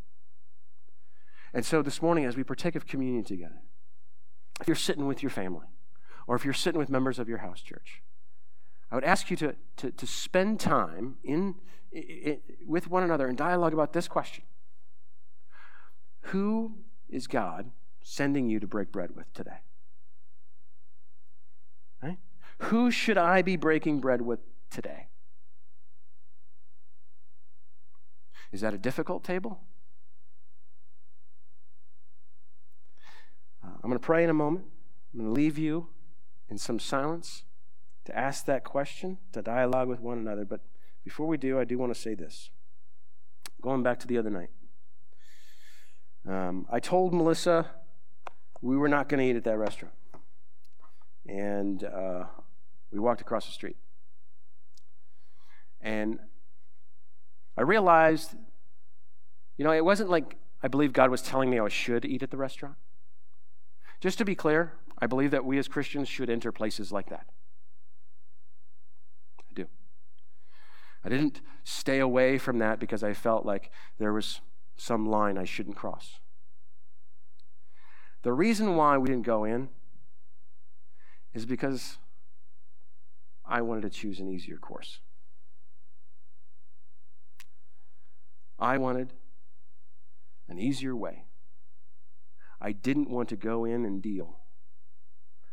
And 1.53 1.67
so 1.67 1.83
this 1.83 2.01
morning, 2.01 2.25
as 2.25 2.37
we 2.37 2.45
partake 2.45 2.77
of 2.77 2.87
communion 2.87 3.25
together, 3.25 3.61
if 4.61 4.69
you're 4.69 4.77
sitting 4.77 5.07
with 5.07 5.23
your 5.23 5.31
family, 5.31 5.67
or 6.27 6.37
if 6.37 6.45
you're 6.45 6.55
sitting 6.55 6.79
with 6.79 6.89
members 6.89 7.19
of 7.19 7.29
your 7.29 7.39
house 7.39 7.61
church, 7.61 8.03
I 8.91 8.95
would 8.95 9.05
ask 9.05 9.31
you 9.31 9.37
to, 9.39 9.55
to, 9.79 9.91
to 9.91 10.07
spend 10.07 10.61
time 10.61 11.17
in, 11.25 11.57
in, 11.93 12.41
with 12.67 12.89
one 12.89 13.03
another 13.03 13.29
in 13.29 13.37
dialogue 13.37 13.73
about 13.75 13.93
this 13.93 14.09
question 14.09 14.45
Who 16.23 16.77
is 17.09 17.27
God 17.27 17.71
sending 18.03 18.49
you 18.49 18.61
to 18.61 18.67
break 18.67 18.93
bread 18.93 19.17
with 19.17 19.33
today? 19.33 19.63
Who 22.63 22.91
should 22.91 23.17
I 23.17 23.43
be 23.43 23.57
breaking 23.57 24.01
bread 24.01 24.23
with 24.23 24.41
today? 24.71 25.07
Is 28.53 28.61
that 28.63 28.75
a 28.75 28.79
difficult 28.79 29.25
table? 29.25 29.61
Uh, 33.65 33.69
I'm 33.75 33.91
going 33.91 33.95
to 33.95 33.99
pray 33.99 34.25
in 34.25 34.31
a 34.31 34.35
moment. 34.35 34.65
I'm 35.13 35.21
going 35.21 35.35
to 35.35 35.41
leave 35.41 35.59
you 35.59 35.89
in 36.49 36.59
some 36.59 36.79
silence 36.79 37.45
to 38.07 38.19
ask 38.19 38.47
that 38.47 38.65
question, 38.65 39.19
to 39.33 39.43
dialogue 39.43 39.89
with 39.89 40.01
one 40.01 40.19
another. 40.19 40.45
But 40.45 40.61
before 41.05 41.27
we 41.27 41.37
do, 41.37 41.61
I 41.61 41.65
do 41.65 41.79
want 41.79 41.95
to 41.95 42.01
say 42.01 42.15
this. 42.15 42.51
Going 43.61 43.83
back 43.83 43.99
to 44.01 44.07
the 44.07 44.19
other 44.19 44.31
night, 44.31 44.51
um, 46.27 46.67
I 46.71 46.81
told 46.81 47.13
Melissa 47.13 47.67
we 48.61 48.77
were 48.77 48.89
not 48.89 49.09
going 49.09 49.21
to 49.21 49.31
eat 49.31 49.37
at 49.37 49.45
that 49.45 49.59
restaurant. 49.59 49.95
And 51.27 51.85
uh, 51.85 52.25
we 52.93 52.99
walked 52.99 53.21
across 53.21 53.47
the 53.47 53.53
street. 53.53 53.77
And 55.81 56.19
I 57.57 57.63
realized, 57.63 58.35
you 59.57 59.65
know, 59.65 59.73
it 59.73 59.85
wasn't 59.85 60.11
like 60.11 60.37
I 60.63 60.69
believe 60.69 60.93
God 60.93 61.11
was 61.11 61.23
telling 61.23 61.51
me 61.51 61.59
I 61.59 61.69
should 61.69 62.05
eat 62.05 62.23
at 62.23 62.31
the 62.31 62.37
restaurant. 62.37 62.77
Just 64.01 64.19
to 64.19 64.25
be 64.25 64.35
clear, 64.35 64.75
I 64.99 65.07
believe 65.07 65.31
that 65.31 65.45
we 65.45 65.59
as 65.59 65.69
Christians 65.69 66.09
should 66.09 66.31
enter 66.31 66.51
places 66.51 66.91
like 66.91 67.09
that. 67.11 67.27
I 69.41 69.53
do. 69.55 69.67
I 71.05 71.09
didn't 71.09 71.41
stay 71.65 71.99
away 71.99 72.39
from 72.39 72.59
that 72.59 72.81
because 72.81 73.05
I 73.05 73.13
felt 73.13 73.47
like 73.47 73.71
there 73.99 74.13
was 74.13 74.41
some 74.77 75.07
line 75.07 75.39
I 75.39 75.45
shouldn't 75.45 75.77
cross. 75.77 76.21
The 78.23 78.33
reason 78.33 78.75
why 78.75 78.99
we 78.99 79.09
didn't 79.09 79.27
go 79.27 79.45
in 79.45 79.69
is 81.35 81.47
because 81.47 81.99
I 83.49 83.63
wanted 83.63 83.83
to 83.83 83.91
choose 83.91 84.21
an 84.21 84.29
easier 84.29 84.59
course. 84.59 85.01
I 88.59 88.77
wanted 88.77 89.15
an 90.49 90.59
easier 90.59 90.95
way. 90.95 91.25
I 92.61 92.73
didn't 92.73 93.09
want 93.09 93.29
to 93.31 93.37
go 93.37 93.65
in 93.65 93.85
and 93.85 94.03
deal. 94.03 94.37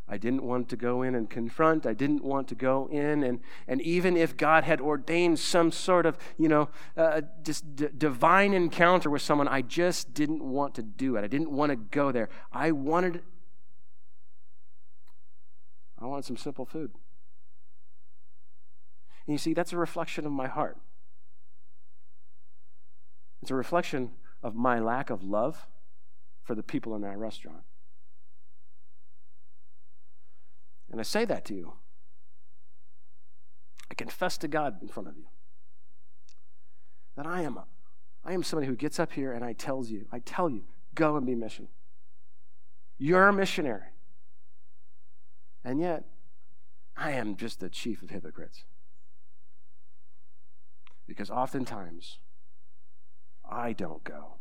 I 0.08 0.18
didn't 0.18 0.44
want 0.44 0.70
to 0.70 0.76
go 0.76 1.02
in 1.02 1.16
and 1.16 1.30
confront. 1.30 1.86
I 1.86 1.94
didn't 1.94 2.24
want 2.24 2.48
to 2.50 2.56
go 2.56 2.88
in 2.92 3.24
and, 3.24 3.40
and 3.68 3.82
even 3.82 4.18
if 4.18 4.38
God 4.38 4.64
had 4.64 4.80
ordained 4.80 5.40
some 5.40 5.72
sort 5.72 6.06
of, 6.06 6.18
you 6.38 6.48
know, 6.48 6.70
uh, 6.96 7.22
just 7.44 7.76
d- 7.76 7.88
divine 7.98 8.54
encounter 8.54 9.10
with 9.10 9.22
someone, 9.22 9.48
I 9.48 9.62
just 9.62 10.14
didn't 10.14 10.44
want 10.44 10.76
to 10.76 10.84
do 10.84 11.16
it. 11.16 11.24
I 11.24 11.28
didn't 11.28 11.52
want 11.52 11.72
to 11.72 11.76
go 11.76 12.12
there. 12.12 12.30
I 12.52 12.72
wanted, 12.72 13.24
I 15.98 16.06
wanted 16.06 16.26
some 16.26 16.38
simple 16.38 16.66
food. 16.66 16.92
And 19.28 19.34
you 19.34 19.38
see, 19.38 19.54
that's 19.54 19.74
a 19.74 19.78
reflection 19.78 20.26
of 20.26 20.32
my 20.32 20.48
heart. 20.48 20.78
It's 23.42 23.52
a 23.52 23.56
reflection 23.56 24.12
of 24.44 24.56
my 24.56 24.80
lack 24.80 25.10
of 25.10 25.24
love 25.24 25.68
for 26.44 26.56
the 26.56 26.64
people 26.64 26.96
in 26.96 27.02
that 27.02 27.18
restaurant. 27.18 27.64
And 30.92 31.00
I 31.00 31.04
say 31.04 31.26
that 31.26 31.46
to 31.46 31.54
you. 31.54 31.74
I 33.90 33.94
confess 33.96 34.38
to 34.40 34.48
God 34.48 34.82
in 34.82 34.88
front 34.88 35.10
of 35.10 35.18
you 35.18 35.26
that 37.16 37.26
I 37.26 37.42
am, 37.42 37.60
I 38.24 38.34
am 38.34 38.44
somebody 38.44 38.68
who 38.68 38.76
gets 38.76 39.00
up 39.00 39.14
here 39.14 39.32
and 39.32 39.44
I 39.44 39.54
tells 39.54 39.90
you, 39.90 40.06
I 40.12 40.20
tell 40.20 40.50
you, 40.50 40.64
go 40.94 41.16
and 41.16 41.26
be 41.26 41.36
mission. 41.36 41.68
You're 42.98 43.28
a 43.28 43.34
missionary. 43.34 43.90
And 45.64 45.80
yet, 45.80 46.06
I 46.96 47.12
am 47.12 47.36
just 47.36 47.60
the 47.60 47.70
chief 47.70 48.02
of 48.02 48.10
hypocrites. 48.10 48.64
Because 51.08 51.30
oftentimes, 51.30 52.20
I 53.50 53.74
don't 53.74 54.04
go. 54.04 54.36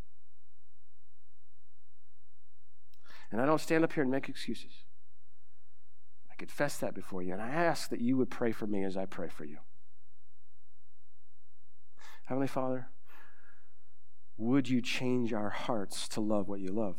And 3.31 3.41
I 3.41 3.47
don't 3.47 3.61
stand 3.61 3.85
up 3.85 3.93
here 3.93 4.03
and 4.03 4.12
make 4.12 4.29
excuses. 4.29 4.85
I 6.31 6.35
confess 6.37 6.79
that 6.79 6.95
before 6.95 7.23
you, 7.23 7.33
and 7.33 7.43
I 7.43 7.49
ask 7.49 7.91
that 7.91 8.01
you 8.01 8.17
would 8.17 8.31
pray 8.31 8.53
for 8.53 8.67
me 8.67 8.85
as 8.85 8.97
I 8.97 9.07
pray 9.07 9.29
for 9.29 9.45
you. 9.45 9.59
Heavenly 12.25 12.49
Father, 12.49 12.89
would 14.37 14.69
you 14.69 14.81
change 14.81 15.33
our 15.33 15.51
hearts 15.51 16.09
to 16.09 16.21
love 16.21 16.49
what 16.49 16.61
you 16.61 16.73
love? 16.73 16.97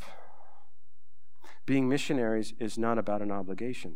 Being 1.66 1.90
missionaries 1.90 2.54
is 2.60 2.78
not 2.78 2.98
about 2.98 3.22
an 3.22 3.32
obligation. 3.32 3.96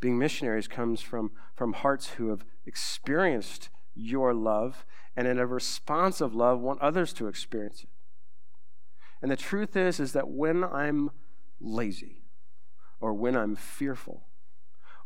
Being 0.00 0.18
missionaries 0.18 0.68
comes 0.68 1.00
from, 1.00 1.32
from 1.54 1.72
hearts 1.72 2.10
who 2.10 2.28
have 2.28 2.44
experienced 2.64 3.68
your 3.94 4.34
love 4.34 4.84
and 5.16 5.26
in 5.26 5.38
a 5.38 5.46
responsive 5.46 6.34
love 6.34 6.60
want 6.60 6.80
others 6.80 7.12
to 7.14 7.28
experience 7.28 7.82
it. 7.82 7.88
And 9.20 9.30
the 9.30 9.36
truth 9.36 9.76
is 9.76 10.00
is 10.00 10.12
that 10.12 10.28
when 10.28 10.64
I'm 10.64 11.10
lazy 11.60 12.22
or 13.00 13.14
when 13.14 13.36
I'm 13.36 13.54
fearful 13.54 14.24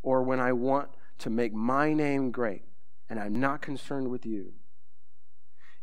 or 0.02 0.22
when 0.22 0.40
I 0.40 0.52
want 0.52 0.88
to 1.18 1.30
make 1.30 1.52
my 1.52 1.92
name 1.92 2.30
great 2.30 2.62
and 3.08 3.18
I'm 3.18 3.38
not 3.38 3.60
concerned 3.60 4.08
with 4.08 4.24
you, 4.24 4.54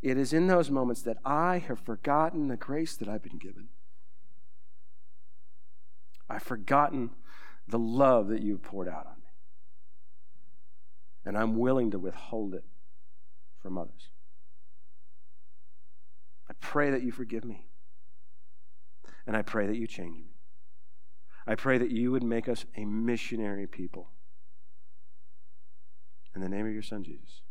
it 0.02 0.18
is 0.18 0.34
in 0.34 0.48
those 0.48 0.70
moments 0.70 1.02
that 1.04 1.18
I 1.24 1.60
have 1.60 1.80
forgotten 1.80 2.48
the 2.48 2.58
grace 2.58 2.96
that 2.98 3.08
I've 3.08 3.24
been 3.24 3.38
given. 3.38 3.70
I've 6.30 6.44
forgotten 6.44 7.12
the 7.68 7.80
love 7.80 8.28
that 8.28 8.42
you've 8.42 8.64
poured 8.64 8.90
out 8.90 9.06
on 9.06 9.16
me. 9.18 9.30
And 11.26 11.38
I'm 11.38 11.58
willing 11.58 11.92
to 11.92 12.00
withhold 12.00 12.54
it 12.54 12.66
from 13.64 13.78
others. 13.78 14.10
I 16.50 16.54
pray 16.60 16.92
that 16.92 17.02
you 17.02 17.12
forgive 17.12 17.46
me. 17.46 17.66
And 19.26 19.36
I 19.36 19.42
pray 19.42 19.66
that 19.66 19.78
you 19.78 19.88
change 19.88 20.18
me. 20.18 20.36
I 21.48 21.56
pray 21.56 21.78
that 21.78 21.90
you 21.90 22.12
would 22.12 22.24
make 22.24 22.48
us 22.48 22.66
a 22.76 22.86
missionary 22.86 23.66
people. 23.66 24.10
In 26.36 26.42
the 26.42 26.50
name 26.50 26.68
of 26.68 26.74
your 26.74 26.84
Son, 26.84 27.04
Jesus. 27.04 27.42